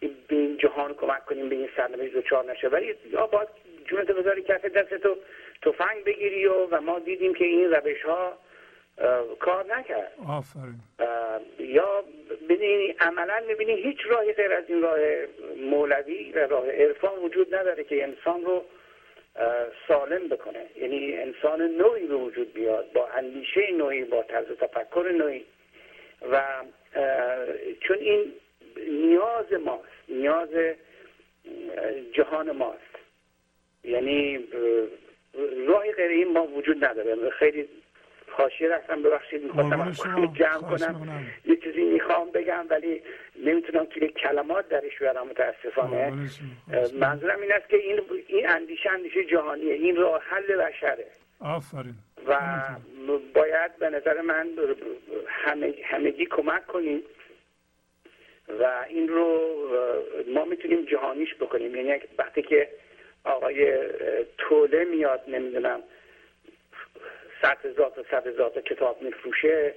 [0.00, 2.68] به این جهان کمک کنیم به این سرنوشت دچار نشه.
[2.68, 3.48] ولی یا باید
[3.84, 5.16] جونتو بذاری کف دستتو
[5.62, 8.38] تفنگ بگیری و, و ما دیدیم که این روش ها
[9.40, 10.12] کار نکرد.
[10.28, 10.74] آفرین.
[11.58, 12.04] یا
[12.48, 14.98] ببینی عملا می‌بینی هیچ راهی غیر از این راه
[15.56, 18.64] مولوی و راه عرفان وجود نداره که انسان رو
[19.88, 20.66] سالم بکنه.
[20.76, 25.44] یعنی انسان نوعی به وجود بیاد با اندیشه نوعی با طرز تفکر نوعی.
[26.32, 26.42] و
[27.80, 28.32] چون این
[28.88, 30.48] نیاز ماست نیاز
[32.12, 32.92] جهان ماست.
[33.84, 34.48] یعنی
[35.66, 37.30] راهی غیر این ما وجود نداره.
[37.30, 37.68] خیلی
[38.32, 41.26] حاشیه رفتم ببخشید می‌خواستم جمع کنم.
[41.44, 43.02] یه چیزی می‌خوام بگم ولی
[43.44, 46.12] نمی‌تونم توی کلمات درش بیارم متاسفانه.
[47.00, 49.72] منظورم این است که این این اندیشه اندیشه جهانیه.
[49.72, 51.06] این راه حل بشره.
[51.40, 51.94] آفرین.
[52.26, 52.38] و
[53.34, 54.48] باید به نظر من
[55.82, 57.02] همگی کمک کنیم
[58.60, 59.40] و این رو
[60.34, 61.74] ما می‌تونیم جهانیش بکنیم.
[61.74, 62.68] یعنی وقتی که
[63.24, 63.78] آقای
[64.38, 65.82] توله میاد نمی‌دونم
[67.42, 69.74] صد هزار تا صد هزار تا کتاب میفروشه.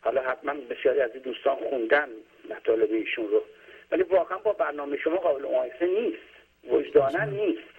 [0.00, 2.08] حالا حتما بسیاری از دوستان خوندن
[2.50, 3.42] مطالب ایشون رو.
[3.90, 6.34] ولی واقعا با برنامه شما قابل مقایسه نیست.
[6.68, 7.74] وجدانن نیست.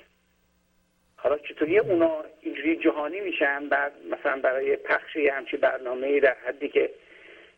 [1.15, 6.69] حالا چطوری اونا اینجوری جهانی میشن؟ بعد مثلا برای پخش یه همچی برنامه در حدی
[6.69, 6.89] که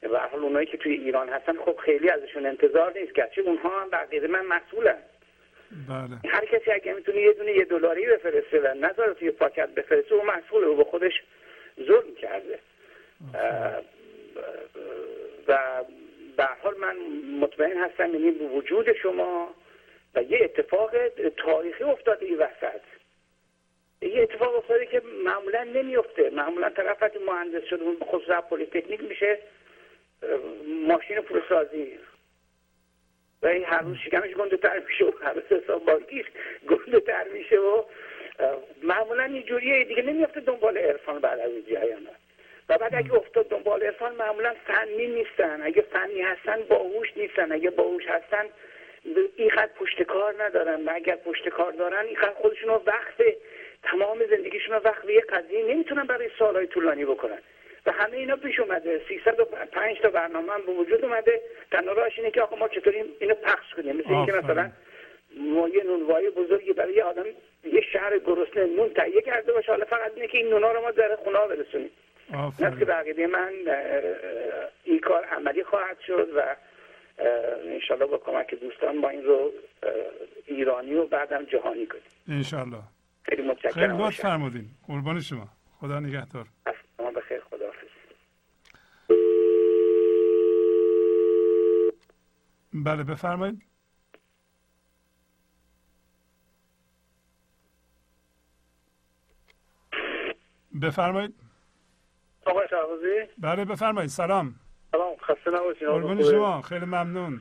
[0.01, 3.13] به حال اونایی که توی ایران هستن خب خیلی ازشون انتظار نیست.
[3.13, 4.97] گرچه اونها هم بقیه من مسئولن.
[5.89, 6.31] بله.
[6.33, 10.25] هر کسی اگه می‌تونه یه دونه یه دلاری بفرسته و نظر توی پاکت بفرسته اون
[10.25, 10.67] مسئوله.
[10.67, 11.13] و به خودش
[11.79, 12.59] ظلم کرده.
[15.47, 15.83] و
[16.37, 16.97] به حال من
[17.39, 19.55] مطمئن هستم یعنی وجود شما
[20.15, 20.91] و یه اتفاق
[21.37, 22.81] تاریخی افتاده این وسط.
[24.01, 29.39] یه اتفاق افتاده که معمولا نمیفته معمولا طرف وقتی مهندس شده خصوصا پلیتکنیک میشه
[30.87, 31.99] ماشین پولسازی
[33.41, 36.25] و این هر روز شکمش گنده تر میشه و هر روز حساب بانکیش
[36.69, 37.83] گنده تر میشه و
[38.83, 42.11] معمولا اینجوریه دیگه نمیفته دنبال عرفان بعد از نه
[42.69, 45.61] و بعد اگه افتاد دنبال عرفان معمولا فنی نیستن.
[45.63, 47.51] اگه فنی هستن باهوش نیستن.
[47.51, 48.45] اگه باهوش هستن
[49.35, 50.85] اینقدر پشت کار ندارن.
[50.85, 53.23] و اگر پشت کار دارن اینقدر خودشون رو وقت
[53.83, 57.39] تمام زندگیشون رو وقت به یه قضیه نمی‌تونن برای سالهای طولانی بکنن.
[57.85, 59.01] و همه اینا پیش اومده.
[59.07, 61.41] 305 تا برنامه هم به وجود اومده.
[61.71, 63.95] تنها راهش اینه که آقا ما چطوری اینو پخش کنیم.
[63.95, 64.71] مثل اینکه مثلا
[65.37, 67.25] ما یه نونوای بزرگی برای یه آدم
[67.63, 69.71] یه شهر گرسنه نون تهیه کرده باشه.
[69.71, 71.89] حالا فقط اینه که این نونا رو ما در خونه برسونیم.
[72.59, 73.53] نفس که من
[74.83, 76.55] این کار عملی خواهد شد و
[77.65, 79.51] انشالله با کمک دوستان با این رو
[80.45, 82.03] ایرانی و بعدم جهانی کنیم.
[82.29, 82.81] انشالله.
[83.23, 83.73] خیلی متشکرم.
[83.73, 84.65] خیلی لطف فرمودین.
[84.87, 85.47] قربان شما.
[85.79, 86.45] خدا نگهدار.
[86.97, 87.71] شما بخیر خدا
[92.73, 93.61] بله بفرمایید.
[100.81, 101.33] بفرمایید.
[102.45, 104.09] آقای شهبازی؟ بله بفرمایید.
[104.09, 104.55] سلام.
[104.91, 106.61] سلام خسته نباشید قربون شما.
[106.61, 107.39] خیلی ممنون.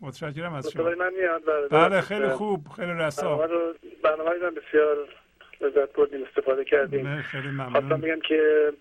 [0.00, 0.82] متشکرم از شما.
[0.82, 1.44] من میاد.
[1.44, 3.36] بله, بله خیلی خوب خیلی رسا.
[4.02, 4.96] برنامه من بسیار
[5.60, 7.22] لذت بردیم استفاده کردیم.
[7.22, 7.70] خیلی ممنون.
[7.70, 8.72] خواستم بگم که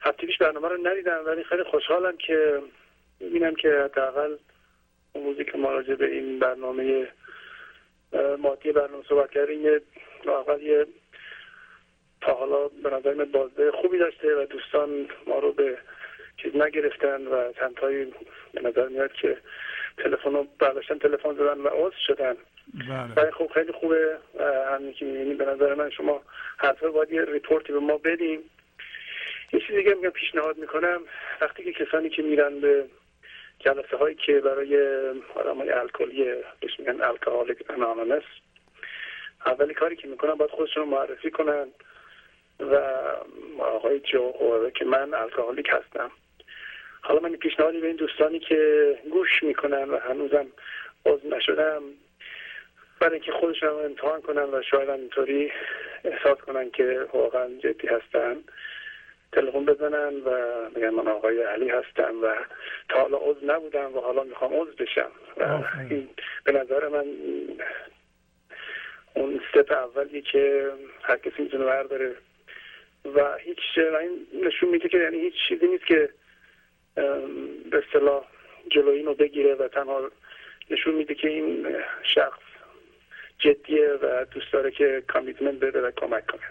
[0.00, 2.62] هفته پیش برنامه رو ندیدم ولی خیلی خوشحالم که
[3.20, 4.36] می‌بینم که حداقل
[5.14, 7.08] روزی که ما راجع به این برنامه
[8.38, 9.82] مادی برنامه صحبت کردیم یه
[10.62, 10.86] یه
[12.24, 15.78] تا حالا به نظر بازده خوبی داشته و دوستان ما رو به
[16.36, 18.14] چیز نگرفتن و چندتایی
[18.52, 19.36] به نظر میاد که
[19.98, 22.36] تلفن رو برداشتن تلفن زدن و عضو شدن.
[23.16, 23.30] بله.
[23.30, 24.18] خب خیلی خوبه.
[24.72, 26.22] همین که می‌بینیم به نظر من شما
[26.56, 28.50] حتما باید یه report ی به ما بدیم
[29.52, 31.00] یه چیزی دیگه میگم پیشنهاد می‌کنم.
[31.40, 32.84] وقتی که کسانی که میرن به
[33.58, 34.76] جلسه هایی که برای
[35.34, 36.24] آدم های الکلی
[36.60, 38.22] بهش میگن Alcoholics Anonymous
[39.46, 41.66] اولین کاری که می‌کنن باید خودشون رو معرفی کنن.
[42.60, 42.74] و
[43.58, 44.32] آقای جو
[44.70, 46.10] که من alcoholic هستم.
[47.02, 50.46] حالا من پیشنهادی به این دوستانی که گوش می‌کنن و هنوزم
[51.06, 51.82] عضو نشدن
[53.00, 55.52] برای اینکه خودشون امتحان کنن و شاید اینطوری
[56.04, 58.36] احساس کنن که واقعا جدی هستن
[59.32, 60.30] تلفن بزنن و
[60.74, 62.34] میگن من آقای علی هستم و
[62.88, 65.10] تا حالا عضو نبودم و حالا می‌خوام عضو بشم.
[65.36, 66.08] و این
[66.44, 67.06] به نظر من
[69.14, 70.70] اون ستپ اولی که
[71.02, 72.14] هر کسی می‌تونه برداره.
[73.04, 76.08] و هیچ این نشون میده که یعنی هیچ چیزی نیست که
[77.70, 78.24] به اصطلاح
[78.70, 80.10] جلوی اینو بگیره و تنها
[80.70, 81.66] نشون میده که این
[82.02, 82.40] شخص
[83.38, 86.42] جدیه و دوست داره که کامیتمنت بده و کمک کنه.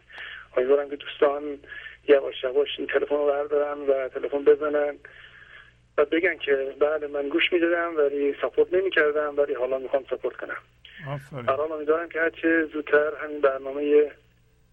[0.57, 1.59] امیدوارم که دوستان
[2.07, 4.95] یواش یواش این تلفن رو بردارن و تلفن بزنن
[5.98, 10.57] و بگن که بله من گوش می‌دادم ولی ساپورت نمی‌کردم ولی حالا می‌خوام ساپورت کنم.
[11.48, 14.11] الان امیدوارم که هرچه زودتر همین برنامه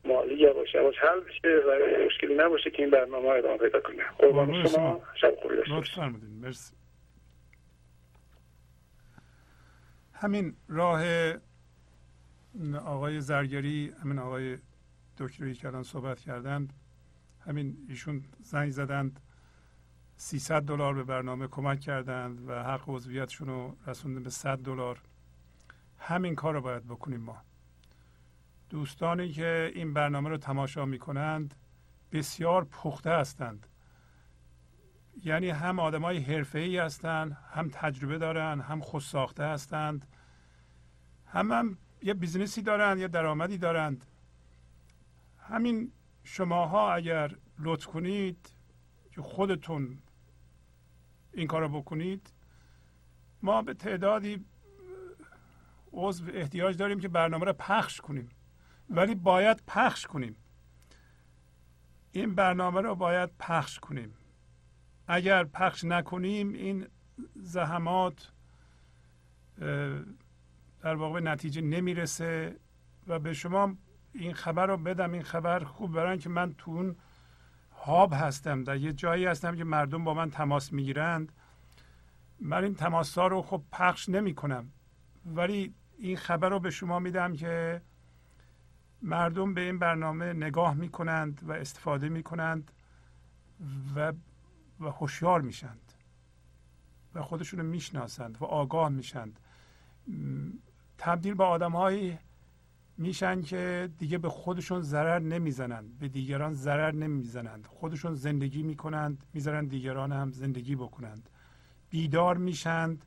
[0.05, 4.69] مالی یواش یواش حل بشه و مشکلی نباشه که این برنامه ادامه پیدا کنه قربان
[4.69, 5.03] شما.
[5.21, 6.07] شب خوبی داشته
[6.43, 6.75] مرسی.
[10.13, 11.05] همین راه
[12.87, 14.59] آقای زرگری همین آقای
[15.19, 16.73] دکتری که الان صحبت کردند
[17.47, 19.21] همین ایشون زنگ زدند
[20.17, 24.99] 300 دلار به برنامه کمک کردند و حق عضویتشون رو رسوندن به 100 دلار.
[25.99, 27.43] همین کار رو باید بکنیم ما.
[28.71, 31.55] دوستانی که این برنامه رو تماشا می کنند
[32.13, 33.67] بسیار پخته هستند.
[35.25, 40.07] یعنی هم آدم های حرفه ای هستند هم تجربه دارند هم خود ساخته هستند
[41.27, 44.07] هم, هم یه business ی دارند یا درآمدی دارند.
[45.39, 45.93] همین
[46.25, 48.53] شماها اگر لطف کنید
[49.11, 49.99] که خودتون
[51.33, 52.33] این کار رو بکنید
[53.43, 54.45] ما به تعدادی
[55.93, 58.29] عضو احتیاج داریم که برنامه رو پخش کنیم.
[58.91, 60.37] ولی باید پخش کنیم.
[62.13, 64.15] این برنامه رو باید پخش کنیم.
[65.07, 66.87] اگر پخش نکنیم این
[67.37, 68.33] زحمات
[70.81, 72.57] در واقع نتیجه نمی‌رسه
[73.07, 73.77] و به شما
[74.13, 75.13] این خبر رو بدم.
[75.13, 76.97] این خبر خوب برای که من تو اون
[77.85, 78.65] هاب هستم.
[78.65, 81.33] در یه جایی هستم که مردم با من تماس می‌گیرند.
[82.41, 84.73] من این تماس ها رو خب پخش نمی کنم
[85.27, 87.83] ولی این خبر رو به شما میدم که
[89.03, 92.71] مردم به این برنامه نگاه می کنند و استفاده می کنند
[93.97, 94.13] و
[94.81, 95.93] و هوشیار میشند
[97.15, 99.41] و خودشون رو می‌شناسند و آگاه میشند.
[100.99, 101.73] تبدیل به آدم
[102.97, 107.67] میشن که دیگه به خودشون ضرر نمی‌زنند به دیگران ضرر نمی‌زنند.
[107.67, 111.29] خودشون زندگی می‌کنند می‌ذارن دیگران هم زندگی بکنند.
[111.91, 113.07] بیدار میشند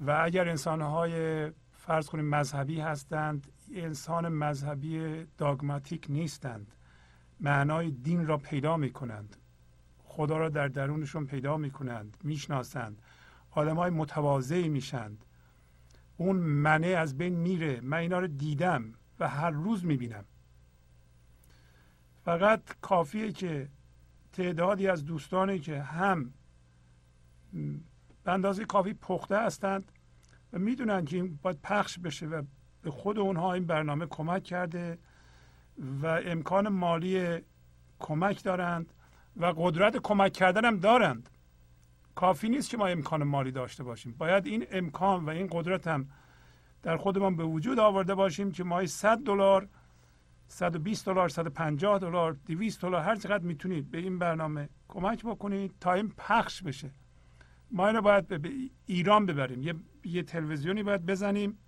[0.00, 1.46] و اگر انسانهای
[1.86, 6.72] فرض کنیم مذهبی هستند انسان مذهبی داگماتیک نیستند.
[7.40, 9.36] معنای دین را پیدا می کنند
[10.04, 13.02] خدا را در درونشون پیدا می کنند می‌شناسند.
[13.50, 15.24] آدم های متواضعی میشند
[16.16, 17.80] اون منه از بین میره.
[17.80, 20.24] من اینا رو دیدم و هر روز می‌بینم.
[22.24, 23.68] فقط کافیه که
[24.32, 26.32] تعدادی از دوستانی که هم
[28.24, 29.92] به اندازه کافی پخته هستند
[30.52, 32.42] و می‌دونن که این باید پخش بشه و
[32.82, 34.98] به خود اونها این برنامه کمک کرده
[36.02, 37.38] و امکان مالی
[37.98, 38.92] کمک دارند
[39.36, 41.28] و قدرت کمک کردن هم دارند.
[42.14, 44.14] کافی نیست که ما امکان مالی داشته باشیم.
[44.18, 46.08] باید این امکان و این قدرت هم
[46.82, 49.68] در خودمان به وجود آورده باشیم که ماهی 100 دلار
[50.48, 55.92] 120 دلار 150 دلار 200 دلار هر چقدر می‌تونید به این برنامه کمک بکنید تا
[55.92, 56.90] این پخش بشه.
[57.72, 58.50] ما اینو باید به
[58.86, 59.62] ایران ببریم.
[59.62, 61.58] یه, یه تلویزیونی باید بزنیم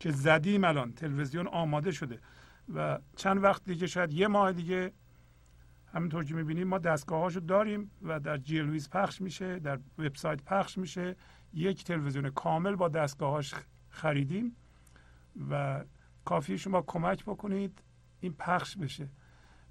[0.00, 0.92] که زدیم الان.
[0.92, 2.18] تلویزیون آماده شده.
[2.74, 4.92] و چند وقت دیگه شاید یه ماه دیگه
[5.92, 11.16] همینطور که می‌بینیم ما دستگاهاشو داریم و در جیلویز پخش میشه در وبسایت پخش میشه.
[11.54, 13.54] یک تلویزیون کامل با دستگاهاش
[13.88, 14.56] خریدیم
[15.50, 15.84] و
[16.24, 17.82] کافی شما کمک بکنید
[18.20, 19.08] این پخش بشه.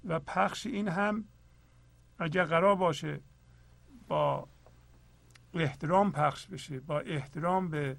[0.04, 1.24] و پخش این هم
[2.18, 3.20] اگر قرار باشه
[4.08, 4.48] با
[5.60, 7.96] احترام پخش بشه با احترام به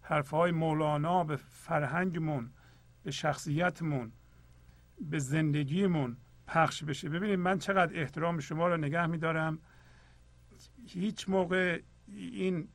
[0.00, 2.50] حرفهای مولانا به فرهنگمون
[3.02, 4.12] به شخصیتمون
[5.00, 7.08] به زندگیمون پخش بشه.
[7.08, 9.58] ببینید من چقدر احترام شما رو نگه میدارم.
[10.86, 12.68] هیچ موقع این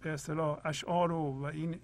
[0.00, 1.80] به اصطلاح اشعار و, و این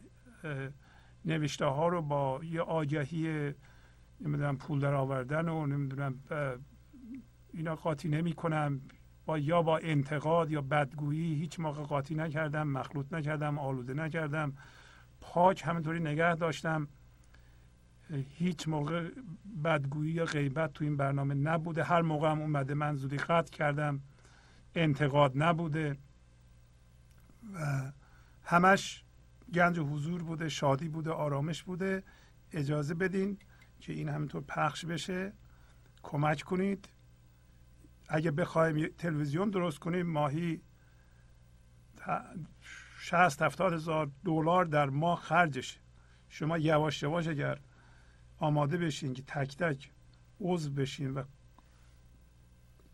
[1.25, 3.53] نوشته ها رو با یه آگهی
[4.21, 6.21] نمی‌دونم پول در آوردن و نمی‌دونم
[7.53, 8.81] اینا قاطی نمی کنم
[9.27, 14.53] با یا با انتقاد یا بدگویی هیچ موقع قاطی نکردم مخلوط نکردم آلوده نکردم.
[15.21, 16.89] پاک همینطوری نگه داشتم.
[18.11, 19.11] هیچ موقع
[19.65, 21.85] بدگویی یا غیبت تو این برنامه نبوده.
[21.85, 24.01] هر موقع هم اومده من زودی قطع کردم.
[24.75, 25.97] انتقاد نبوده.
[27.55, 27.93] و
[28.43, 29.05] همش
[29.55, 32.03] گنج و حضور بوده شادی بوده آرامش بوده.
[32.53, 33.39] اجازه بدین
[33.81, 35.33] که این همینطور پخش بشه.
[36.03, 36.89] کمک کنید.
[38.11, 40.63] اگه بخوایم تلویزیون درست کنیم ماهی
[42.99, 45.79] 60 70 هزار دلار در ماه خرجش
[46.29, 47.59] شما یواش یواش اگر
[48.39, 49.91] آماده بشین که تک تک
[50.41, 51.23] عضو بشین و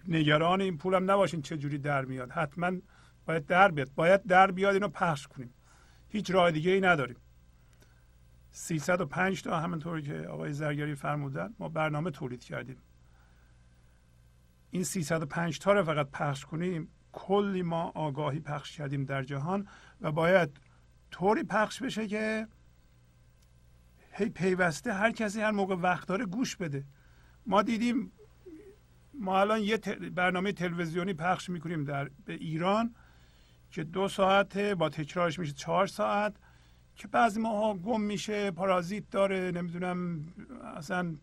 [0.08, 2.30] نگران این پولم نباشین چه جوری در میاد.
[2.30, 2.72] حتما
[3.26, 3.90] باید در بیاد.
[3.94, 5.54] باید در بیاد اینو پخش کنیم.
[6.08, 7.16] هیچ راه دیگه ای نداریم
[8.50, 12.76] 305 تا همونطوری که آقای زرگری فرمودن ما برنامه تولید کردیم.
[14.70, 16.88] این 305 تا رو فقط پخش کنیم.
[17.12, 19.68] کلی ما آگاهی پخش کردیم در جهان
[20.00, 20.60] و باید
[21.10, 22.48] طوری پخش بشه که
[24.12, 26.84] هی پیوسته هر کسی هر موقع وقت داره گوش بده.
[27.46, 28.12] ما دیدیم
[29.14, 29.76] ما الان یه
[30.14, 32.94] برنامه تلویزیونی پخش می‌کنیم در به ایران
[33.70, 36.36] که دو ساعت با تکرارش میشه چهار ساعت
[36.96, 40.28] که بعضی ماها گم میشه پارازیت داره نمی‌دونم
[40.76, 41.16] اصلا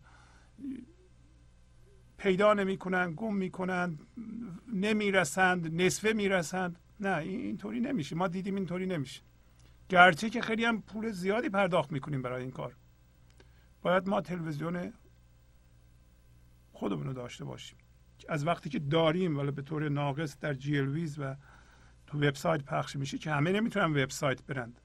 [2.24, 3.98] پیدا نمی‌کنن گم می‌کنن
[4.72, 6.78] نمی‌رسند نصفه می‌رسند.
[7.00, 8.16] نه اینطوری نمیشه.
[8.16, 9.22] ما دیدیم اینطوری نمیشه.
[9.88, 12.76] گرچه که خیلی هم پول زیادی پرداخت می‌کنیم برای این کار.
[13.82, 14.92] باید ما تلویزیون
[16.72, 17.78] خودمون رو داشته باشیم.
[18.28, 21.36] از وقتی که داریم ولی به طور ناقص در جیلویز و
[22.06, 24.80] تو وبسایت پخش میشه که همه نمی‌تونن وبسایت برند.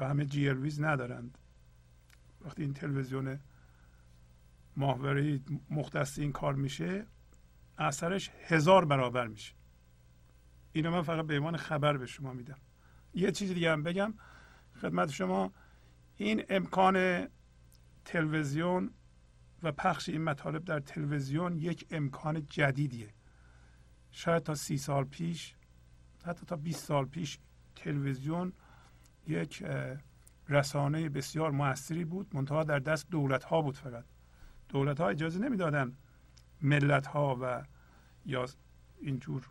[0.00, 1.38] یا همه جیلویز ندارند.
[2.40, 3.38] وقتی این تلویزیون
[4.76, 5.40] ماهواره
[5.70, 7.06] مختص این کار میشه
[7.78, 9.54] اثرش هزار برابر میشه.
[10.72, 12.58] اینو من فقط به عنوان خبر به شما میدم.
[13.14, 14.14] یه چیز دیگه هم بگم.
[14.80, 15.52] خدمت شما
[16.16, 17.26] این امکان
[18.04, 18.90] تلویزیون
[19.62, 23.14] و پخش این مطالب در تلویزیون یک امکان جدیدیه.
[24.10, 25.56] شاید تا سی سال پیش
[26.24, 27.38] حتی تا 20 سال پیش
[27.76, 28.52] تلویزیون
[29.26, 29.64] یک
[30.48, 34.04] رسانه بسیار موثری بود منتها در دست دولت ها بود فقط.
[34.68, 35.96] دولت ها اجازه نمی‌دادن
[36.62, 37.64] ملت ها و
[38.26, 38.46] یا
[39.00, 39.48] اینجور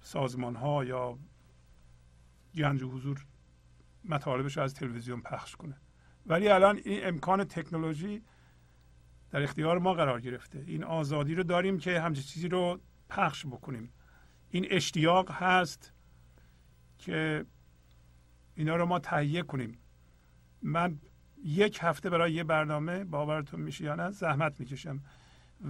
[0.00, 1.18] سازمان ها یا
[2.54, 3.26] گنج و حضور
[4.04, 5.76] مطالبش از تلویزیون پخش کنه.
[6.26, 8.22] ولی الان این امکان تکنولوژی
[9.30, 10.64] در اختیار ما قرار گرفته.
[10.66, 13.92] این آزادی رو داریم که همچین چیزی رو پخش بکنیم.
[14.50, 15.92] این اشتیاق هست
[16.98, 17.46] که
[18.54, 19.78] اینا رو ما تهیه کنیم.
[20.62, 21.00] من
[21.44, 25.00] یک هفته برای یه برنامه باورتون میشه یا نه زحمت می‌کشم.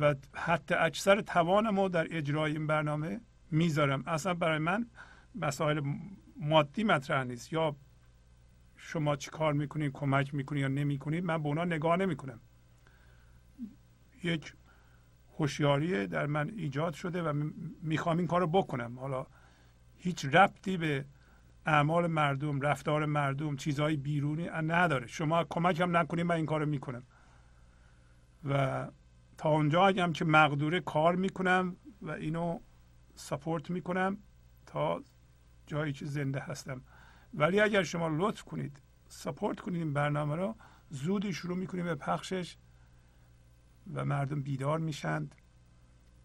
[0.01, 3.21] و حتی اکثر توانم رو در اجرای این برنامه
[3.51, 4.03] می‌ذارم.
[4.07, 4.87] اصلا برای من
[5.35, 5.81] مسائل
[6.37, 7.53] مادی مطرح نیست.
[7.53, 7.77] یا
[8.77, 12.41] شما چی کار می‌کنید کمک می‌کنید یا نمی‌کنید من به اونا نگاه نمی‌کنم.
[14.23, 14.55] یک
[15.39, 17.51] هوشیاری در من ایجاد شده و
[17.83, 18.99] می‌خوام این کار رو بکنم.
[18.99, 19.27] حالا
[19.97, 21.05] هیچ ربطی به
[21.67, 25.07] اعمال مردم رفتار مردم چیزهای بیرونی نداره.
[25.07, 27.03] شما کمک هم نکنید من این کار رو می‌کنم.
[28.45, 28.87] و
[29.39, 32.61] تا اونجا هم که مقدوره کار می‌کنم و اینو
[33.15, 34.19] سپورت می‌کنم
[34.67, 35.03] تا
[35.67, 36.83] جایی که زنده هستم.
[37.35, 40.57] ولی اگر شما لطف کنید سپورت کنید این برنامه رو
[40.91, 42.57] زودی شروع می‌کنیم به پخشش
[43.95, 45.35] و مردم بیدار میشند.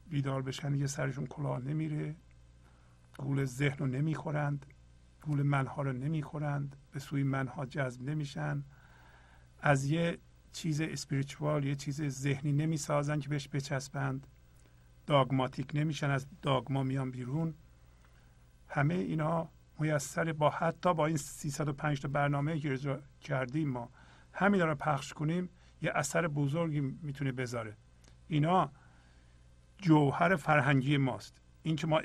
[0.08, 2.16] بیدار بشن یه سرشون کلاه نمیره
[3.18, 4.66] گول ذهن رو نمی‌خورند.
[5.22, 8.64] گول منها رو نمی‌خورند به سوی منها جذب نمیشن.
[9.59, 10.17] از یه
[10.51, 14.27] چیز اسپریچوال یه چیز ذهنی نمی‌سازن که بهش بچسبند.
[15.07, 17.53] داگماتیک نمیشن از داگما میان بیرون.
[18.67, 19.49] همه اینا
[19.80, 23.89] میسر با حتی با این 305 تا برنامه که اجرا کردیم ما.
[24.33, 25.49] همین رو پخش کنیم
[25.81, 27.77] یه اثر بزرگی می‌تونه بذاره.
[28.27, 28.72] اینا
[29.77, 31.41] جوهر فرهنگی ماست.
[31.64, 32.01] این که ما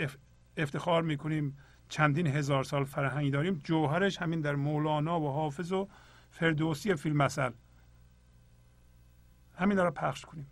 [0.56, 1.56] افتخار می‌کنیم
[1.88, 3.60] چندین هزار سال فرهنگی داریم.
[3.64, 5.88] جوهرش همین در مولانا و حافظ و
[6.30, 7.50] فردوسی فیلم مثل
[9.56, 10.46] همین رو پخش کنیم.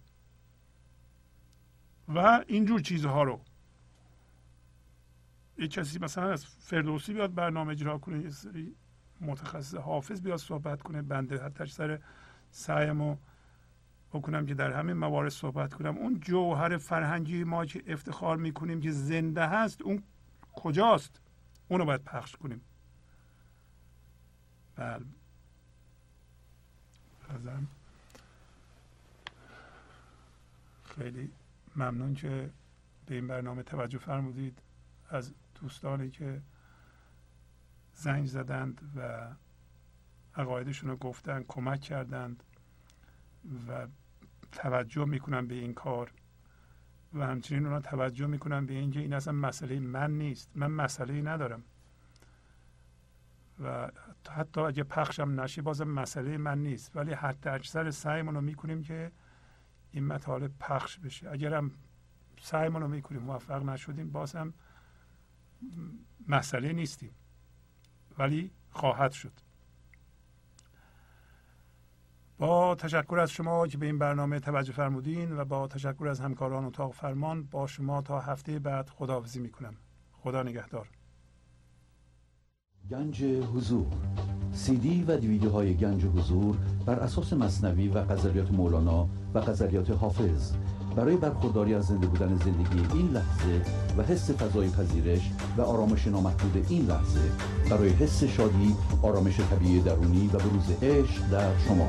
[2.08, 3.40] و اینجور چیزها رو.
[5.58, 8.74] یه کسی مثلا از فردوسی بیاد برنامه اجرا کنه یه سری
[9.20, 11.98] متخصص حافظ بیاد صحبت کنه بنده حتی سر
[12.50, 13.16] سعیمو
[14.12, 15.96] بکنم که در همین موارد صحبت کنم.
[15.96, 20.02] اون جوهر فرهنگی ما که افتخار می‌کنیم که زنده هست اون
[20.54, 21.21] کجاست؟
[21.72, 22.60] اونو باید پخش کنیم.
[24.76, 25.04] بله.
[30.84, 31.32] خیلی
[31.76, 32.50] ممنون که
[33.06, 34.62] به این برنامه توجه فرمودید.
[35.08, 36.42] از دوستانی که
[37.94, 39.28] زنگ زدند و
[40.34, 42.42] عقایدشون رو گفتن کمک کردند
[43.68, 43.86] و
[44.52, 46.12] توجه می‌کنن به این کار.
[47.14, 50.50] و همچنین اونا توجه می‌کنن به اینکه این اصلا مسئله من نیست.
[50.54, 51.62] من مسئله ندارم.
[53.60, 53.90] و
[54.30, 56.96] حتی اگه پخشم نشه بازم مسئله من نیست.
[56.96, 59.12] ولی حتی اکثر سعیمون رو می‌کنیم که
[59.90, 61.30] این مطالب پخش بشه.
[61.30, 61.70] اگرم
[62.40, 64.54] سعیمون رو می‌کنیم موفق نشدیم بازم
[66.28, 67.10] مسئله نیستیم.
[68.18, 69.32] ولی خواهد شد.
[72.42, 76.64] با تشکر از شما که به این برنامه توجه فرمودین و با تشکر از همکاران
[76.64, 79.74] اتاق فرمان با شما تا هفته بعد خداحافظی می‌کنم.
[80.12, 80.88] خدا نگهدار.
[82.90, 83.86] گنج حضور.
[84.52, 86.56] سی دی و دیویدیو های گنج حضور
[86.86, 90.52] بر اساس مصنوی و قذریات مولانا و قذریات حافظ.
[90.96, 93.62] برای برخورداری از زنده بودن زندگی این لحظه
[93.98, 97.20] و حس فضای پذیرش و آرامش نامحدود این لحظه
[97.70, 101.88] برای حس شادی آرامش طبیعی درونی و بروز عشق در شما.